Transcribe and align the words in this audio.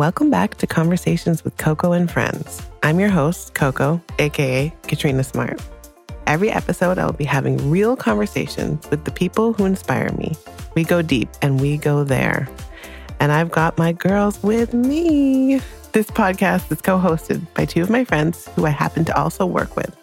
Welcome 0.00 0.30
back 0.30 0.54
to 0.54 0.66
Conversations 0.66 1.44
with 1.44 1.58
Coco 1.58 1.92
and 1.92 2.10
Friends. 2.10 2.66
I'm 2.82 2.98
your 2.98 3.10
host, 3.10 3.52
Coco, 3.52 4.00
aka 4.18 4.72
Katrina 4.84 5.22
Smart. 5.22 5.60
Every 6.26 6.48
episode, 6.50 6.98
I 6.98 7.04
will 7.04 7.12
be 7.12 7.26
having 7.26 7.70
real 7.70 7.96
conversations 7.96 8.88
with 8.88 9.04
the 9.04 9.10
people 9.10 9.52
who 9.52 9.66
inspire 9.66 10.10
me. 10.12 10.34
We 10.74 10.84
go 10.84 11.02
deep 11.02 11.28
and 11.42 11.60
we 11.60 11.76
go 11.76 12.02
there. 12.02 12.48
And 13.20 13.30
I've 13.30 13.50
got 13.50 13.76
my 13.76 13.92
girls 13.92 14.42
with 14.42 14.72
me. 14.72 15.60
This 15.92 16.06
podcast 16.06 16.72
is 16.72 16.80
co 16.80 16.98
hosted 16.98 17.46
by 17.52 17.66
two 17.66 17.82
of 17.82 17.90
my 17.90 18.06
friends 18.06 18.48
who 18.56 18.64
I 18.64 18.70
happen 18.70 19.04
to 19.04 19.14
also 19.14 19.44
work 19.44 19.76
with. 19.76 19.94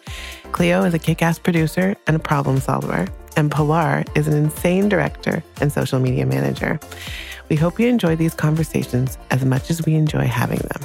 Cleo 0.52 0.84
is 0.84 0.94
a 0.94 0.98
kick 0.98 1.22
ass 1.22 1.38
producer 1.38 1.96
and 2.06 2.16
a 2.16 2.18
problem 2.18 2.58
solver, 2.58 3.06
and 3.36 3.50
Pilar 3.50 4.04
is 4.14 4.26
an 4.26 4.34
insane 4.34 4.88
director 4.88 5.42
and 5.60 5.72
social 5.72 6.00
media 6.00 6.26
manager. 6.26 6.80
We 7.48 7.56
hope 7.56 7.78
you 7.78 7.88
enjoy 7.88 8.16
these 8.16 8.34
conversations 8.34 9.18
as 9.30 9.44
much 9.44 9.70
as 9.70 9.84
we 9.84 9.94
enjoy 9.94 10.26
having 10.26 10.58
them. 10.58 10.80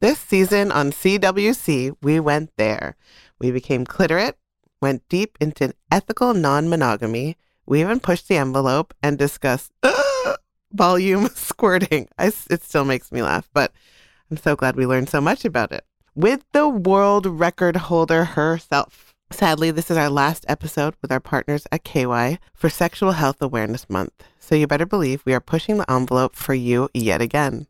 This 0.00 0.18
season 0.18 0.72
on 0.72 0.90
CWC, 0.90 1.96
we 2.02 2.20
went 2.20 2.50
there. 2.56 2.96
We 3.38 3.50
became 3.50 3.84
clitorate, 3.84 4.36
went 4.80 5.08
deep 5.08 5.38
into 5.40 5.74
ethical 5.90 6.34
non 6.34 6.68
monogamy. 6.68 7.36
We 7.66 7.80
even 7.80 8.00
pushed 8.00 8.28
the 8.28 8.36
envelope 8.36 8.94
and 9.02 9.16
discussed 9.16 9.72
uh, 9.82 10.34
volume 10.72 11.28
squirting. 11.34 12.08
I, 12.18 12.32
it 12.50 12.62
still 12.62 12.84
makes 12.84 13.12
me 13.12 13.22
laugh, 13.22 13.48
but 13.54 13.72
I'm 14.30 14.36
so 14.36 14.56
glad 14.56 14.76
we 14.76 14.86
learned 14.86 15.08
so 15.08 15.20
much 15.20 15.44
about 15.44 15.72
it. 15.72 15.84
With 16.14 16.44
the 16.52 16.68
world 16.68 17.24
record 17.24 17.74
holder 17.74 18.24
herself. 18.24 19.14
Sadly, 19.30 19.70
this 19.70 19.90
is 19.90 19.96
our 19.96 20.10
last 20.10 20.44
episode 20.46 20.94
with 21.00 21.10
our 21.10 21.20
partners 21.20 21.66
at 21.72 21.84
KY 21.84 22.38
for 22.52 22.68
Sexual 22.68 23.12
Health 23.12 23.40
Awareness 23.40 23.88
Month. 23.88 24.22
So 24.38 24.54
you 24.54 24.66
better 24.66 24.84
believe 24.84 25.22
we 25.24 25.32
are 25.32 25.40
pushing 25.40 25.78
the 25.78 25.90
envelope 25.90 26.36
for 26.36 26.52
you 26.52 26.90
yet 26.92 27.22
again. 27.22 27.66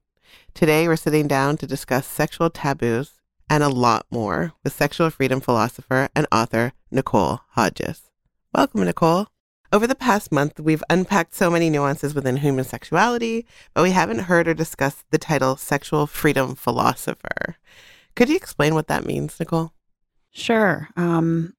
Today, 0.54 0.88
we're 0.88 0.96
sitting 0.96 1.28
down 1.28 1.56
to 1.58 1.68
discuss 1.68 2.04
sexual 2.04 2.50
taboos 2.50 3.12
and 3.48 3.62
a 3.62 3.68
lot 3.68 4.06
more 4.10 4.54
with 4.64 4.72
sexual 4.72 5.08
freedom 5.10 5.40
philosopher 5.40 6.08
and 6.16 6.26
author 6.32 6.72
Nicole 6.90 7.42
Hodges. 7.50 8.10
Welcome, 8.52 8.84
Nicole. 8.84 9.28
Over 9.72 9.86
the 9.86 9.94
past 9.94 10.32
month, 10.32 10.58
we've 10.58 10.82
unpacked 10.90 11.36
so 11.36 11.48
many 11.48 11.70
nuances 11.70 12.12
within 12.12 12.38
human 12.38 12.64
sexuality, 12.64 13.46
but 13.72 13.84
we 13.84 13.92
haven't 13.92 14.24
heard 14.24 14.48
or 14.48 14.54
discussed 14.54 15.04
the 15.12 15.18
title 15.18 15.56
sexual 15.56 16.08
freedom 16.08 16.56
philosopher. 16.56 17.56
Could 18.14 18.28
you 18.28 18.36
explain 18.36 18.74
what 18.74 18.88
that 18.88 19.06
means, 19.06 19.38
Nicole? 19.38 19.72
Sure. 20.32 20.88
Um, 20.96 21.54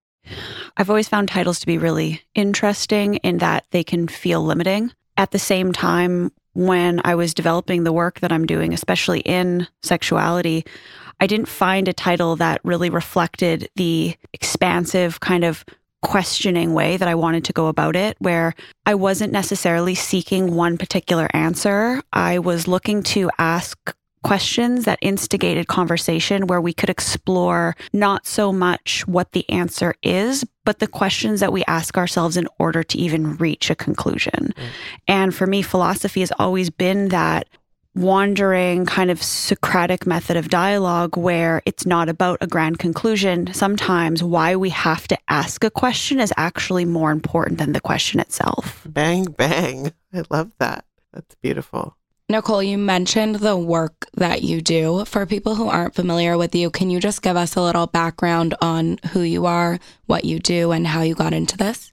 I've 0.77 0.89
always 0.89 1.09
found 1.09 1.29
titles 1.29 1.59
to 1.59 1.65
be 1.65 1.77
really 1.77 2.21
interesting 2.33 3.15
in 3.17 3.39
that 3.39 3.65
they 3.71 3.83
can 3.83 4.07
feel 4.07 4.43
limiting. 4.43 4.91
At 5.17 5.31
the 5.31 5.39
same 5.39 5.71
time, 5.73 6.31
when 6.53 7.01
I 7.03 7.15
was 7.15 7.33
developing 7.33 7.83
the 7.83 7.93
work 7.93 8.19
that 8.21 8.31
I'm 8.31 8.45
doing, 8.45 8.73
especially 8.73 9.19
in 9.21 9.67
sexuality, 9.81 10.65
I 11.19 11.27
didn't 11.27 11.47
find 11.47 11.87
a 11.87 11.93
title 11.93 12.35
that 12.37 12.61
really 12.63 12.89
reflected 12.89 13.69
the 13.75 14.15
expansive 14.33 15.19
kind 15.19 15.43
of 15.43 15.65
questioning 16.01 16.73
way 16.73 16.97
that 16.97 17.07
I 17.07 17.15
wanted 17.15 17.45
to 17.45 17.53
go 17.53 17.67
about 17.67 17.95
it, 17.95 18.17
where 18.19 18.53
I 18.85 18.95
wasn't 18.95 19.31
necessarily 19.31 19.95
seeking 19.95 20.53
one 20.53 20.77
particular 20.77 21.29
answer. 21.33 22.01
I 22.11 22.39
was 22.39 22.67
looking 22.67 23.03
to 23.03 23.31
ask 23.37 23.95
questions 24.23 24.85
that 24.85 24.99
instigated 25.01 25.67
conversation 25.67 26.47
where 26.47 26.61
we 26.61 26.73
could 26.73 26.89
explore 26.89 27.75
not 27.91 28.25
so 28.25 28.51
much 28.51 29.05
what 29.07 29.31
the 29.33 29.47
answer 29.49 29.93
is, 30.01 30.45
but 30.65 30.79
the 30.79 30.87
questions 30.87 31.39
that 31.39 31.53
we 31.53 31.63
ask 31.65 31.97
ourselves 31.97 32.37
in 32.37 32.47
order 32.57 32.83
to 32.83 32.97
even 32.97 33.35
reach 33.37 33.69
a 33.69 33.75
conclusion. 33.75 34.53
Mm. 34.55 34.67
And 35.07 35.35
for 35.35 35.45
me, 35.45 35.61
philosophy 35.61 36.21
has 36.21 36.31
always 36.39 36.69
been 36.69 37.09
that 37.09 37.47
wandering 37.95 38.85
kind 38.85 39.11
of 39.11 39.21
Socratic 39.21 40.07
method 40.07 40.35
of 40.35 40.49
dialogue 40.49 41.15
where 41.15 41.61
it's 41.65 41.85
not 41.85 42.09
about 42.09 42.39
a 42.41 42.47
grand 42.47 42.79
conclusion. 42.79 43.53
Sometimes 43.53 44.23
why 44.23 44.55
we 44.55 44.69
have 44.69 45.07
to 45.09 45.17
ask 45.29 45.63
a 45.63 45.69
question 45.69 46.19
is 46.19 46.33
actually 46.37 46.85
more 46.85 47.11
important 47.11 47.59
than 47.59 47.73
the 47.73 47.81
question 47.81 48.19
itself. 48.19 48.81
Bang, 48.89 49.25
bang. 49.25 49.93
I 50.13 50.23
love 50.29 50.51
that. 50.57 50.85
That's 51.11 51.35
beautiful. 51.35 51.95
Nicole, 52.33 52.63
you 52.63 52.79
mentioned 52.79 53.35
the 53.35 53.55
work 53.55 54.07
that 54.15 54.41
you 54.41 54.59
do. 54.59 55.05
For 55.05 55.23
people 55.27 55.53
who 55.53 55.69
aren't 55.69 55.93
familiar 55.93 56.35
with 56.35 56.55
you, 56.55 56.71
can 56.71 56.89
you 56.89 56.99
just 56.99 57.21
give 57.21 57.37
us 57.37 57.55
a 57.55 57.61
little 57.61 57.85
background 57.85 58.55
on 58.59 58.97
who 59.11 59.21
you 59.21 59.45
are, 59.45 59.77
what 60.07 60.25
you 60.25 60.39
do, 60.39 60.71
and 60.71 60.87
how 60.87 61.03
you 61.03 61.13
got 61.13 61.31
into 61.31 61.57
this? 61.57 61.92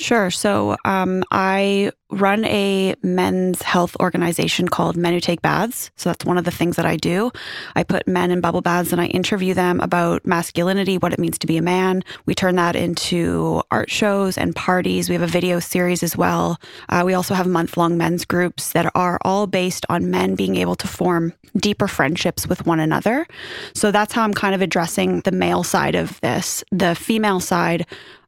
Sure. 0.00 0.30
So 0.30 0.76
um, 0.84 1.24
I 1.32 1.90
run 2.10 2.44
a 2.44 2.94
men's 3.02 3.62
health 3.62 3.96
organization 3.98 4.68
called 4.68 4.96
Men 4.96 5.12
Who 5.12 5.20
Take 5.20 5.42
Baths. 5.42 5.90
So 5.96 6.08
that's 6.08 6.24
one 6.24 6.38
of 6.38 6.44
the 6.44 6.52
things 6.52 6.76
that 6.76 6.86
I 6.86 6.96
do. 6.96 7.32
I 7.74 7.82
put 7.82 8.06
men 8.06 8.30
in 8.30 8.40
bubble 8.40 8.60
baths 8.60 8.92
and 8.92 9.00
I 9.00 9.06
interview 9.06 9.54
them 9.54 9.80
about 9.80 10.24
masculinity, 10.24 10.98
what 10.98 11.12
it 11.12 11.18
means 11.18 11.36
to 11.40 11.48
be 11.48 11.56
a 11.56 11.62
man. 11.62 12.04
We 12.26 12.34
turn 12.36 12.54
that 12.56 12.76
into 12.76 13.60
art 13.72 13.90
shows 13.90 14.38
and 14.38 14.54
parties. 14.54 15.08
We 15.08 15.16
have 15.16 15.22
a 15.22 15.26
video 15.26 15.58
series 15.58 16.04
as 16.04 16.16
well. 16.16 16.60
Uh, 16.88 17.02
we 17.04 17.14
also 17.14 17.34
have 17.34 17.48
month 17.48 17.76
long 17.76 17.98
men's 17.98 18.24
groups 18.24 18.72
that 18.72 18.90
are 18.94 19.18
all 19.22 19.48
based 19.48 19.84
on 19.88 20.12
men 20.12 20.36
being 20.36 20.56
able 20.56 20.76
to 20.76 20.86
form 20.86 21.34
deeper 21.56 21.88
friendships 21.88 22.46
with 22.46 22.64
one 22.66 22.78
another. 22.78 23.26
So 23.74 23.90
that's 23.90 24.12
how 24.12 24.22
I'm 24.22 24.34
kind 24.34 24.54
of 24.54 24.62
addressing 24.62 25.20
the 25.22 25.32
male 25.32 25.64
side 25.64 25.96
of 25.96 26.20
this. 26.20 26.62
The 26.70 26.94
female 26.94 27.40
side, 27.40 27.84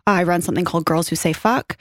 I 0.07 0.23
run 0.23 0.43
something 0.43 0.65
called 0.65 0.85
Girls 0.85 1.09
Who 1.09 1.17
Say 1.17 1.33
Fuck. 1.33 1.77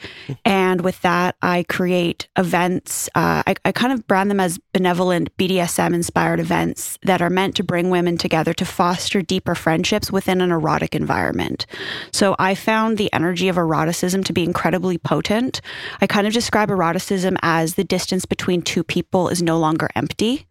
And 0.45 0.81
with 0.81 1.01
that, 1.01 1.35
I 1.41 1.63
create 1.69 2.27
events. 2.37 3.09
Uh, 3.15 3.43
I, 3.45 3.55
I 3.65 3.71
kind 3.71 3.93
of 3.93 4.07
brand 4.07 4.29
them 4.29 4.39
as 4.39 4.59
benevolent 4.73 5.35
BDSM 5.37 5.93
inspired 5.93 6.39
events 6.39 6.97
that 7.03 7.21
are 7.21 7.29
meant 7.29 7.55
to 7.55 7.63
bring 7.63 7.89
women 7.89 8.17
together 8.17 8.53
to 8.53 8.65
foster 8.65 9.21
deeper 9.21 9.55
friendships 9.55 10.11
within 10.11 10.41
an 10.41 10.51
erotic 10.51 10.95
environment. 10.95 11.65
So 12.11 12.35
I 12.39 12.55
found 12.55 12.97
the 12.97 13.11
energy 13.13 13.47
of 13.47 13.57
eroticism 13.57 14.23
to 14.25 14.33
be 14.33 14.43
incredibly 14.43 14.97
potent. 14.97 15.61
I 16.01 16.07
kind 16.07 16.27
of 16.27 16.33
describe 16.33 16.69
eroticism 16.69 17.37
as 17.41 17.75
the 17.75 17.83
distance 17.83 18.25
between 18.25 18.61
two 18.61 18.83
people 18.83 19.29
is 19.29 19.41
no 19.41 19.57
longer 19.57 19.89
empty. 19.95 20.45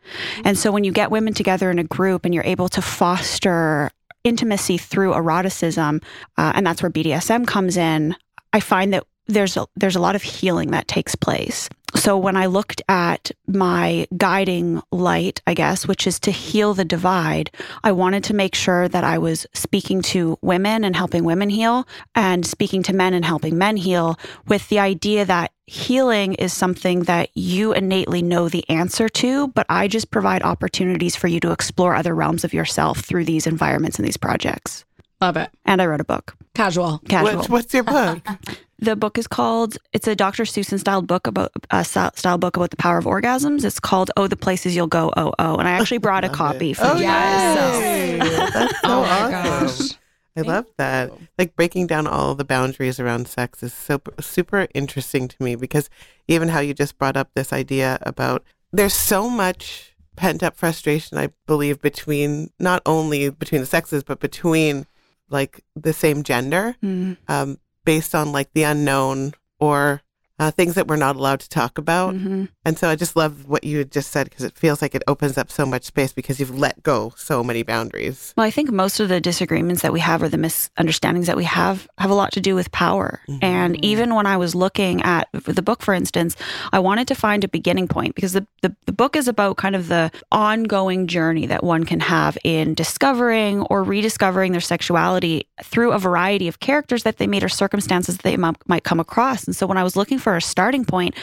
And 0.45 0.59
so 0.59 0.73
when 0.73 0.85
you 0.85 0.93
get 0.93 1.11
women 1.11 1.35
together 1.35 1.71
in 1.71 1.79
a 1.79 1.85
group 1.85 2.25
and 2.25 2.35
you're 2.35 2.45
able 2.45 2.69
to 2.71 2.83
foster 2.83 3.91
intimacy 4.25 4.79
through 4.79 5.15
eroticism, 5.15 6.01
uh, 6.37 6.53
and 6.55 6.67
that's 6.67 6.83
where 6.83 6.91
BDSM 6.91 7.47
comes 7.47 7.77
in, 7.77 8.17
I 8.53 8.61
find 8.61 8.93
that 8.95 9.05
there's 9.27 9.57
a, 9.57 9.67
there's 9.77 9.97
a 9.97 10.01
lot 10.01 10.17
of 10.17 10.23
healing 10.23 10.71
that 10.71 10.89
takes 10.89 11.15
place. 11.15 11.69
So 11.95 12.19
when 12.19 12.37
I 12.37 12.47
looked 12.47 12.83
at 12.89 13.31
my 13.47 14.07
guiding 14.17 14.83
light, 14.93 15.41
I 15.47 15.55
guess, 15.55 15.89
which 15.89 16.07
is 16.07 16.21
to 16.21 16.31
heal 16.31 16.75
the 16.75 16.85
divide, 16.85 17.51
I 17.83 17.93
wanted 17.93 18.25
to 18.25 18.35
make 18.35 18.55
sure 18.55 18.89
that 18.89 19.05
I 19.05 19.19
was 19.19 19.47
speaking 19.55 20.03
to 20.03 20.39
women 20.43 20.85
and 20.85 20.95
helping 20.95 21.25
women 21.25 21.49
heal 21.49 21.87
and 22.15 22.47
speaking 22.47 22.83
to 22.85 22.95
men 22.95 23.15
and 23.15 23.25
helping 23.25 23.57
men 23.57 23.77
heal 23.77 24.19
with 24.47 24.69
the 24.69 24.79
idea 24.79 25.25
that 25.25 25.53
healing 25.67 26.35
is 26.35 26.53
something 26.53 27.05
that 27.05 27.31
you 27.35 27.73
innately 27.73 28.23
know 28.23 28.49
the 28.49 28.69
answer 28.69 29.09
to, 29.09 29.49
but 29.49 29.67
I 29.69 29.89
just 29.89 30.11
provide 30.11 30.43
opportunities 30.43 31.17
for 31.17 31.29
you 31.29 31.41
to 31.41 31.53
explore 31.53 31.95
other 31.95 32.15
realms 32.15 32.45
of 32.45 32.55
yourself 32.55 33.01
through 33.01 33.25
these 33.25 33.47
environments 33.47 33.99
and 33.99 34.07
these 34.07 34.17
projects. 34.17 34.85
Love 35.21 35.37
it. 35.37 35.51
And 35.65 35.83
I 35.83 35.87
wrote 35.87 36.01
a 36.01 36.05
book. 36.05 36.37
Casual. 36.55 37.01
Casual. 37.09 37.41
What, 37.41 37.51
what's 37.51 37.75
your 37.75 37.83
book? 37.83 38.21
The 38.81 38.95
book 38.95 39.19
is 39.19 39.27
called. 39.27 39.77
It's 39.93 40.07
a 40.07 40.15
Dr. 40.15 40.45
Seuss 40.45 40.79
style 40.79 41.03
book 41.03 41.27
about 41.27 41.51
a 41.71 41.77
uh, 41.77 41.83
style 41.83 42.39
book 42.39 42.57
about 42.57 42.71
the 42.71 42.77
power 42.77 42.99
of 42.99 43.07
orgasms. 43.07 43.65
It's 43.65 43.81
called 43.81 44.11
"Oh, 44.17 44.29
the 44.29 44.37
Places 44.37 44.77
You'll 44.77 44.87
Go." 44.87 45.13
Oh, 45.17 45.33
oh, 45.39 45.57
and 45.57 45.67
I 45.67 45.73
actually 45.73 45.99
brought 45.99 46.25
a 46.25 46.29
copy 46.29 46.75
for 46.75 46.85
oh, 46.85 46.97
you 46.97 47.03
guys. 47.03 47.57
So. 47.57 48.19
That's 48.53 48.73
so 48.73 48.79
oh 48.85 49.03
awesome. 49.03 49.31
Gosh. 49.33 49.99
I 50.37 50.43
love 50.43 50.67
that. 50.77 51.11
Like 51.37 51.57
breaking 51.57 51.89
down 51.89 52.07
all 52.07 52.37
the 52.37 52.45
boundaries 52.45 53.01
around 53.01 53.27
sex 53.27 53.63
is 53.63 53.75
so 53.75 54.01
super 54.21 54.69
interesting 54.75 55.27
to 55.27 55.37
me 55.43 55.57
because 55.57 55.91
even 56.29 56.49
how 56.49 56.61
you 56.61 56.75
just 56.75 56.97
brought 56.99 57.17
up 57.17 57.31
this 57.35 57.53
idea 57.53 57.99
about 58.03 58.45
there's 58.73 58.95
so 58.95 59.29
much 59.29 59.97
pent 60.15 60.43
up 60.43 60.57
frustration, 60.57 61.19
I 61.19 61.31
believe, 61.47 61.81
between 61.81 62.51
not 62.61 62.83
only 62.87 63.31
between 63.31 63.61
the 63.61 63.67
sexes 63.67 64.05
but 64.05 64.21
between 64.21 64.87
like 65.29 65.65
the 65.75 65.93
same 65.93 66.23
gender. 66.23 66.77
Mm. 66.83 67.17
Um, 67.27 67.59
based 67.89 68.15
on 68.15 68.33
like 68.33 68.53
the 68.53 68.65
unknown 68.65 69.33
or 69.59 70.03
uh, 70.39 70.51
things 70.51 70.75
that 70.75 70.87
we're 70.87 70.97
not 70.97 71.17
allowed 71.17 71.41
to 71.41 71.49
talk 71.49 71.79
about. 71.79 72.15
Mm-hmm. 72.15 72.45
And 72.65 72.79
so 72.79 72.89
I 72.89 72.97
just 72.97 73.17
love 73.17 73.49
what 73.49 73.65
you 73.65 73.85
just 73.85 74.11
said 74.11 74.29
because 74.29 74.45
it 74.45 74.57
feels 74.57 74.81
like 74.81 74.95
it 74.95 75.03
opens 75.07 75.37
up 75.37 75.51
so 75.51 75.67
much 75.67 75.85
space 75.85 76.13
because 76.13 76.39
you've 76.39 76.57
let 76.57 76.83
go 76.83 77.13
so 77.17 77.43
many 77.43 77.63
boundaries. 77.63 78.35
Well, 78.37 78.47
I 78.47 78.51
think 78.51 78.71
most 78.71 79.01
of 79.01 79.09
the 79.09 79.21
disagreements 79.21 79.83
that 79.83 79.93
we 79.93 80.01
have 80.01 80.23
or 80.23 80.29
the 80.29 80.39
misunderstandings 80.39 81.27
that 81.27 81.37
we 81.37 81.45
have 81.45 81.89
have 81.99 82.11
a 82.11 82.15
lot 82.15 82.33
to 82.33 82.41
do 82.41 82.55
with 82.55 82.71
power. 82.71 83.21
Mm-hmm. 83.29 83.45
And 83.45 83.85
even 83.85 84.15
when 84.15 84.27
I 84.27 84.37
was 84.37 84.55
looking 84.55 85.03
at 85.03 85.29
the 85.33 85.63
book, 85.63 85.83
for 85.83 85.95
instance, 85.95 86.37
I 86.73 86.79
wanted 86.79 87.09
to 87.09 87.15
find 87.15 87.43
a 87.43 87.49
beginning 87.49 87.89
point 87.89 88.15
because 88.15 88.33
the, 88.33 88.47
the, 88.63 88.75
the 88.87 88.93
book 88.93 89.17
is 89.17 89.29
about 89.29 89.57
kind 89.57 89.75
of 89.75 89.89
the 89.89 90.11
ongoing 90.31 91.07
journey 91.07 91.47
that 91.47 91.65
one 91.65 91.85
can 91.85 92.01
have 92.01 92.39
in 92.45 92.75
discovering 92.75 93.63
or 93.63 93.83
rediscovering 93.83 94.53
their 94.53 94.61
sexuality 94.61 95.47
through 95.65 95.93
a 95.93 95.99
variety 95.99 96.49
of 96.49 96.61
characters 96.61 97.03
that 97.03 97.17
they 97.17 97.27
meet 97.27 97.43
or 97.43 97.49
circumstances 97.49 98.17
that 98.17 98.23
they 98.23 98.37
might 98.37 98.85
come 98.85 99.01
across. 99.01 99.45
And 99.45 99.57
so 99.57 99.67
when 99.67 99.79
I 99.79 99.83
was 99.83 99.97
looking 99.97 100.19
for 100.19 100.28
for 100.29 100.37
a 100.37 100.43
starting 100.43 100.85
point, 100.85 101.15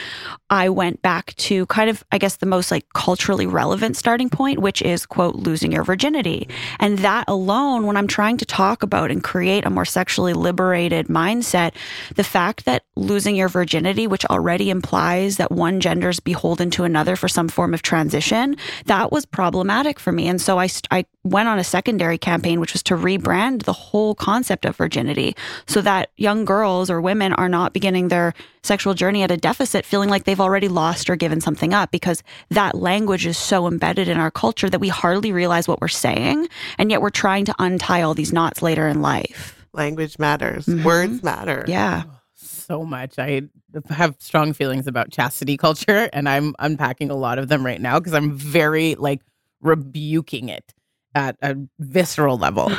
I 0.49 0.67
went 0.69 1.03
back 1.03 1.35
to 1.35 1.67
kind 1.67 1.91
of, 1.91 2.03
I 2.11 2.17
guess, 2.17 2.37
the 2.37 2.47
most 2.47 2.71
like 2.71 2.91
culturally 2.93 3.45
relevant 3.45 3.97
starting 3.97 4.31
point, 4.31 4.57
which 4.57 4.81
is, 4.81 5.05
quote, 5.05 5.35
losing 5.35 5.71
your 5.71 5.83
virginity. 5.83 6.49
And 6.79 6.97
that 6.99 7.25
alone, 7.27 7.85
when 7.85 7.97
I'm 7.97 8.07
trying 8.07 8.37
to 8.37 8.45
talk 8.45 8.81
about 8.81 9.11
and 9.11 9.23
create 9.23 9.63
a 9.63 9.69
more 9.69 9.85
sexually 9.85 10.33
liberated 10.33 11.05
mindset, 11.05 11.73
the 12.15 12.23
fact 12.23 12.65
that 12.65 12.83
losing 12.95 13.35
your 13.35 13.47
virginity, 13.47 14.07
which 14.07 14.25
already 14.25 14.71
implies 14.71 15.37
that 15.37 15.51
one 15.51 15.81
gender 15.81 16.09
is 16.09 16.19
beholden 16.19 16.71
to 16.71 16.83
another 16.83 17.15
for 17.15 17.27
some 17.27 17.47
form 17.47 17.75
of 17.75 17.83
transition, 17.83 18.57
that 18.87 19.11
was 19.11 19.23
problematic 19.23 19.99
for 19.99 20.11
me. 20.11 20.27
And 20.27 20.41
so 20.41 20.57
I, 20.57 20.67
I 20.89 21.05
went 21.25 21.49
on 21.49 21.57
a 21.57 21.63
secondary 21.63 22.19
campaign, 22.19 22.59
which 22.59 22.71
was 22.71 22.83
to 22.83 22.93
rebrand 22.93 23.63
the 23.63 23.73
whole 23.73 24.13
concept 24.13 24.63
of 24.63 24.75
virginity 24.77 25.35
so 25.67 25.81
that 25.81 26.11
young 26.17 26.45
girls 26.45 26.89
or 26.89 27.01
women 27.01 27.33
are 27.33 27.49
not 27.49 27.73
beginning 27.73 28.07
their 28.07 28.33
sexual 28.61 28.93
journey 28.93 29.23
at 29.23 29.31
a 29.31 29.37
deficit, 29.37 29.85
feeling 29.85 30.07
like 30.09 30.25
they've 30.25 30.39
already 30.39 30.67
lost 30.67 31.09
or 31.09 31.15
given 31.15 31.41
something 31.41 31.73
up 31.73 31.89
because 31.89 32.21
that 32.49 32.75
language 32.75 33.25
is 33.25 33.37
so 33.37 33.67
embedded 33.67 34.07
in 34.07 34.17
our 34.17 34.29
culture 34.29 34.69
that 34.69 34.79
we 34.79 34.87
hardly 34.87 35.31
realize 35.31 35.67
what 35.67 35.81
we're 35.81 35.87
saying. 35.87 36.47
And 36.77 36.91
yet 36.91 37.01
we're 37.01 37.09
trying 37.09 37.45
to 37.45 37.55
untie 37.57 38.03
all 38.03 38.13
these 38.13 38.31
knots 38.31 38.61
later 38.61 38.87
in 38.87 39.01
life. 39.01 39.65
Language 39.73 40.19
matters, 40.19 40.67
mm-hmm. 40.67 40.83
words 40.83 41.23
matter. 41.23 41.65
Yeah. 41.67 42.03
So 42.35 42.85
much. 42.85 43.17
I 43.17 43.41
have 43.89 44.15
strong 44.19 44.53
feelings 44.53 44.87
about 44.87 45.11
chastity 45.11 45.57
culture, 45.57 46.09
and 46.13 46.29
I'm 46.29 46.55
unpacking 46.59 47.09
a 47.09 47.15
lot 47.15 47.39
of 47.39 47.47
them 47.47 47.65
right 47.65 47.81
now 47.81 47.99
because 47.99 48.13
I'm 48.13 48.37
very 48.37 48.95
like 48.95 49.21
rebuking 49.61 50.49
it 50.49 50.74
at 51.15 51.37
a 51.41 51.57
visceral 51.79 52.37
level. 52.37 52.71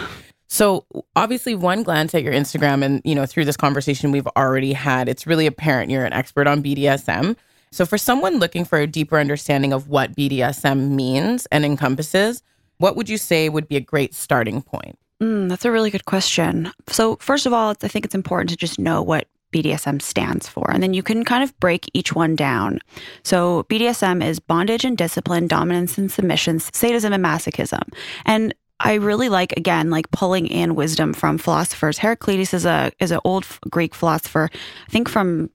So 0.48 0.84
obviously 1.16 1.56
one 1.56 1.82
glance 1.82 2.14
at 2.14 2.22
your 2.22 2.32
Instagram 2.32 2.84
and 2.84 3.02
you 3.04 3.16
know 3.16 3.26
through 3.26 3.46
this 3.46 3.56
conversation 3.56 4.12
we've 4.12 4.28
already 4.36 4.72
had 4.72 5.08
it's 5.08 5.26
really 5.26 5.46
apparent 5.46 5.90
you're 5.90 6.04
an 6.04 6.12
expert 6.12 6.46
on 6.46 6.62
BDSM. 6.62 7.36
So 7.72 7.84
for 7.84 7.98
someone 7.98 8.38
looking 8.38 8.64
for 8.64 8.78
a 8.78 8.86
deeper 8.86 9.18
understanding 9.18 9.72
of 9.72 9.88
what 9.88 10.14
BDSM 10.14 10.90
means 10.90 11.46
and 11.46 11.64
encompasses, 11.64 12.42
what 12.78 12.94
would 12.94 13.08
you 13.08 13.18
say 13.18 13.48
would 13.48 13.66
be 13.66 13.76
a 13.76 13.80
great 13.80 14.14
starting 14.14 14.62
point? 14.62 14.96
Mm, 15.20 15.48
that's 15.48 15.64
a 15.64 15.72
really 15.72 15.90
good 15.90 16.04
question. 16.04 16.70
So 16.88 17.16
first 17.16 17.46
of 17.46 17.52
all, 17.52 17.74
I 17.82 17.88
think 17.88 18.04
it's 18.04 18.14
important 18.14 18.50
to 18.50 18.56
just 18.56 18.78
know 18.78 19.02
what 19.02 19.26
BDSM 19.56 20.02
stands 20.02 20.48
for. 20.48 20.70
And 20.70 20.82
then 20.82 20.92
you 20.92 21.02
can 21.02 21.24
kind 21.24 21.42
of 21.42 21.58
break 21.60 21.90
each 21.94 22.14
one 22.14 22.36
down. 22.36 22.80
So, 23.22 23.64
BDSM 23.70 24.24
is 24.24 24.38
bondage 24.38 24.84
and 24.84 24.96
discipline, 24.98 25.46
dominance 25.46 25.96
and 25.96 26.10
submission, 26.10 26.60
sadism 26.60 27.12
and 27.12 27.24
masochism. 27.24 27.82
And 28.24 28.54
I 28.78 28.94
really 28.94 29.30
like 29.30 29.52
again 29.56 29.88
like 29.88 30.10
pulling 30.10 30.46
in 30.46 30.74
wisdom 30.74 31.14
from 31.14 31.38
philosophers. 31.38 31.98
Heraclitus 31.98 32.52
is 32.52 32.66
a 32.66 32.92
is 33.00 33.10
an 33.10 33.20
old 33.24 33.46
Greek 33.70 33.94
philosopher, 33.94 34.50
I 34.52 34.90
think 34.90 35.08
from 35.08 35.50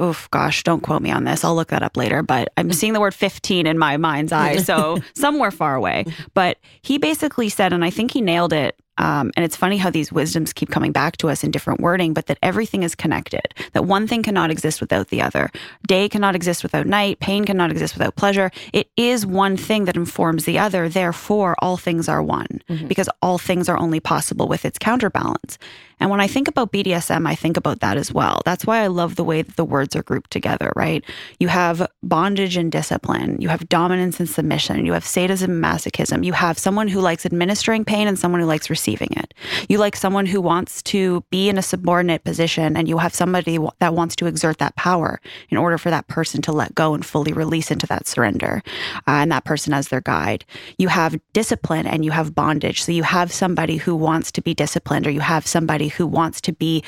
oof, 0.00 0.28
gosh, 0.30 0.62
don't 0.64 0.82
quote 0.82 1.02
me 1.02 1.10
on 1.10 1.24
this. 1.24 1.44
I'll 1.44 1.54
look 1.54 1.68
that 1.68 1.82
up 1.82 1.96
later. 1.96 2.22
But 2.22 2.52
I'm 2.56 2.70
mm. 2.70 2.74
seeing 2.74 2.92
the 2.92 3.00
word 3.00 3.14
15 3.14 3.66
in 3.66 3.78
my 3.78 3.96
mind's 3.96 4.32
eye, 4.32 4.56
so 4.58 4.98
somewhere 5.14 5.50
far 5.50 5.74
away. 5.74 6.04
But 6.34 6.58
he 6.82 6.98
basically 6.98 7.48
said, 7.48 7.72
and 7.72 7.84
I 7.84 7.90
think 7.90 8.10
he 8.10 8.20
nailed 8.20 8.52
it 8.52 8.78
um, 9.02 9.32
and 9.34 9.44
it's 9.44 9.56
funny 9.56 9.78
how 9.78 9.90
these 9.90 10.12
wisdoms 10.12 10.52
keep 10.52 10.70
coming 10.70 10.92
back 10.92 11.16
to 11.16 11.28
us 11.28 11.42
in 11.42 11.50
different 11.50 11.80
wording, 11.80 12.14
but 12.14 12.26
that 12.26 12.38
everything 12.40 12.84
is 12.84 12.94
connected, 12.94 13.52
that 13.72 13.84
one 13.84 14.06
thing 14.06 14.22
cannot 14.22 14.52
exist 14.52 14.80
without 14.80 15.08
the 15.08 15.20
other. 15.20 15.50
Day 15.88 16.08
cannot 16.08 16.36
exist 16.36 16.62
without 16.62 16.86
night, 16.86 17.18
pain 17.18 17.44
cannot 17.44 17.72
exist 17.72 17.94
without 17.94 18.14
pleasure. 18.14 18.52
It 18.72 18.88
is 18.96 19.26
one 19.26 19.56
thing 19.56 19.86
that 19.86 19.96
informs 19.96 20.44
the 20.44 20.56
other. 20.60 20.88
Therefore, 20.88 21.56
all 21.58 21.76
things 21.76 22.08
are 22.08 22.22
one 22.22 22.62
mm-hmm. 22.68 22.86
because 22.86 23.08
all 23.20 23.38
things 23.38 23.68
are 23.68 23.76
only 23.76 23.98
possible 23.98 24.46
with 24.46 24.64
its 24.64 24.78
counterbalance. 24.78 25.58
And 25.98 26.10
when 26.10 26.20
I 26.20 26.26
think 26.26 26.48
about 26.48 26.72
BDSM, 26.72 27.28
I 27.28 27.34
think 27.36 27.56
about 27.56 27.80
that 27.80 27.96
as 27.96 28.12
well. 28.12 28.42
That's 28.44 28.66
why 28.66 28.80
I 28.82 28.88
love 28.88 29.14
the 29.14 29.22
way 29.22 29.42
that 29.42 29.54
the 29.56 29.64
words 29.64 29.94
are 29.94 30.02
grouped 30.02 30.32
together, 30.32 30.72
right? 30.74 31.04
You 31.38 31.46
have 31.46 31.86
bondage 32.02 32.56
and 32.56 32.72
discipline, 32.72 33.40
you 33.40 33.48
have 33.48 33.68
dominance 33.68 34.18
and 34.18 34.28
submission, 34.28 34.84
you 34.84 34.94
have 34.94 35.04
sadism 35.04 35.52
and 35.52 35.62
masochism, 35.62 36.24
you 36.24 36.32
have 36.32 36.58
someone 36.58 36.88
who 36.88 37.00
likes 37.00 37.24
administering 37.24 37.84
pain 37.84 38.08
and 38.08 38.18
someone 38.18 38.40
who 38.40 38.48
likes 38.48 38.68
receiving 38.68 38.91
it. 39.00 39.34
You 39.68 39.78
like 39.78 39.96
someone 39.96 40.26
who 40.26 40.40
wants 40.40 40.82
to 40.84 41.24
be 41.30 41.48
in 41.48 41.58
a 41.58 41.62
subordinate 41.62 42.24
position, 42.24 42.76
and 42.76 42.88
you 42.88 42.98
have 42.98 43.14
somebody 43.14 43.58
that 43.78 43.94
wants 43.94 44.16
to 44.16 44.26
exert 44.26 44.58
that 44.58 44.76
power 44.76 45.20
in 45.48 45.56
order 45.56 45.78
for 45.78 45.90
that 45.90 46.08
person 46.08 46.42
to 46.42 46.52
let 46.52 46.74
go 46.74 46.94
and 46.94 47.04
fully 47.04 47.32
release 47.32 47.70
into 47.70 47.86
that 47.86 48.06
surrender, 48.06 48.62
uh, 49.06 49.22
and 49.22 49.32
that 49.32 49.44
person 49.44 49.72
as 49.72 49.88
their 49.88 50.00
guide. 50.00 50.44
You 50.78 50.88
have 50.88 51.20
discipline 51.32 51.86
and 51.86 52.04
you 52.04 52.10
have 52.10 52.34
bondage. 52.34 52.82
So 52.82 52.92
you 52.92 53.02
have 53.02 53.32
somebody 53.32 53.76
who 53.76 53.96
wants 53.96 54.32
to 54.32 54.42
be 54.42 54.54
disciplined, 54.54 55.06
or 55.06 55.10
you 55.10 55.20
have 55.20 55.46
somebody 55.46 55.88
who 55.88 56.06
wants 56.06 56.40
to 56.42 56.52
be 56.52 56.82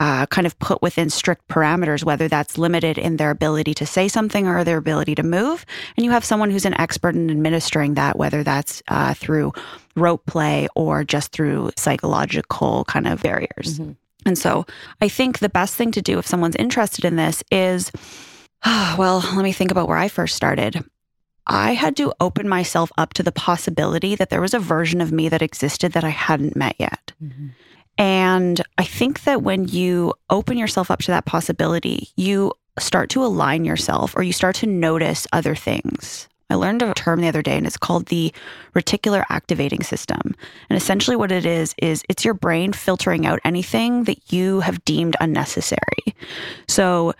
uh, 0.00 0.26
kind 0.26 0.46
of 0.46 0.58
put 0.58 0.80
within 0.80 1.10
strict 1.10 1.46
parameters, 1.48 2.04
whether 2.04 2.26
that's 2.28 2.56
limited 2.56 2.96
in 2.96 3.16
their 3.16 3.30
ability 3.30 3.74
to 3.74 3.86
say 3.86 4.08
something 4.08 4.46
or 4.46 4.64
their 4.64 4.78
ability 4.78 5.14
to 5.14 5.22
move. 5.22 5.66
And 5.96 6.04
you 6.04 6.10
have 6.10 6.24
someone 6.24 6.50
who's 6.50 6.64
an 6.64 6.80
expert 6.80 7.14
in 7.14 7.30
administering 7.30 7.94
that, 7.94 8.16
whether 8.16 8.42
that's 8.42 8.82
uh, 8.88 9.14
through 9.14 9.52
rope 10.00 10.24
play 10.26 10.68
or 10.74 11.04
just 11.04 11.32
through 11.32 11.70
psychological 11.76 12.84
kind 12.84 13.06
of 13.06 13.22
barriers. 13.22 13.78
Mm-hmm. 13.78 13.92
And 14.26 14.36
so 14.36 14.66
I 15.00 15.08
think 15.08 15.38
the 15.38 15.48
best 15.48 15.74
thing 15.74 15.92
to 15.92 16.02
do 16.02 16.18
if 16.18 16.26
someone's 16.26 16.56
interested 16.56 17.04
in 17.04 17.16
this 17.16 17.42
is, 17.50 17.90
well, 18.66 19.24
let 19.34 19.42
me 19.42 19.52
think 19.52 19.70
about 19.70 19.88
where 19.88 19.96
I 19.96 20.08
first 20.08 20.36
started. 20.36 20.84
I 21.46 21.72
had 21.72 21.96
to 21.96 22.12
open 22.20 22.48
myself 22.48 22.92
up 22.98 23.14
to 23.14 23.22
the 23.22 23.32
possibility 23.32 24.14
that 24.14 24.30
there 24.30 24.40
was 24.40 24.54
a 24.54 24.58
version 24.60 25.00
of 25.00 25.10
me 25.10 25.28
that 25.28 25.42
existed 25.42 25.92
that 25.92 26.04
I 26.04 26.10
hadn't 26.10 26.54
met 26.54 26.76
yet. 26.78 27.12
Mm-hmm. 27.22 27.48
And 27.98 28.62
I 28.78 28.84
think 28.84 29.24
that 29.24 29.42
when 29.42 29.68
you 29.68 30.14
open 30.30 30.56
yourself 30.56 30.90
up 30.90 31.00
to 31.00 31.10
that 31.10 31.26
possibility, 31.26 32.08
you 32.16 32.52
start 32.78 33.10
to 33.10 33.24
align 33.24 33.64
yourself 33.64 34.16
or 34.16 34.22
you 34.22 34.32
start 34.32 34.56
to 34.56 34.66
notice 34.66 35.26
other 35.32 35.54
things. 35.54 36.28
I 36.50 36.54
learned 36.54 36.82
a 36.82 36.92
term 36.94 37.20
the 37.20 37.28
other 37.28 37.42
day 37.42 37.56
and 37.56 37.66
it's 37.66 37.76
called 37.76 38.06
the 38.06 38.32
reticular 38.74 39.24
activating 39.28 39.82
system. 39.82 40.34
And 40.68 40.76
essentially 40.76 41.16
what 41.16 41.32
it 41.32 41.46
is 41.46 41.74
is 41.78 42.02
it's 42.08 42.24
your 42.24 42.34
brain 42.34 42.72
filtering 42.72 43.26
out 43.26 43.40
anything 43.44 44.04
that 44.04 44.32
you 44.32 44.60
have 44.60 44.84
deemed 44.84 45.16
unnecessary. 45.20 46.14
So 46.68 47.14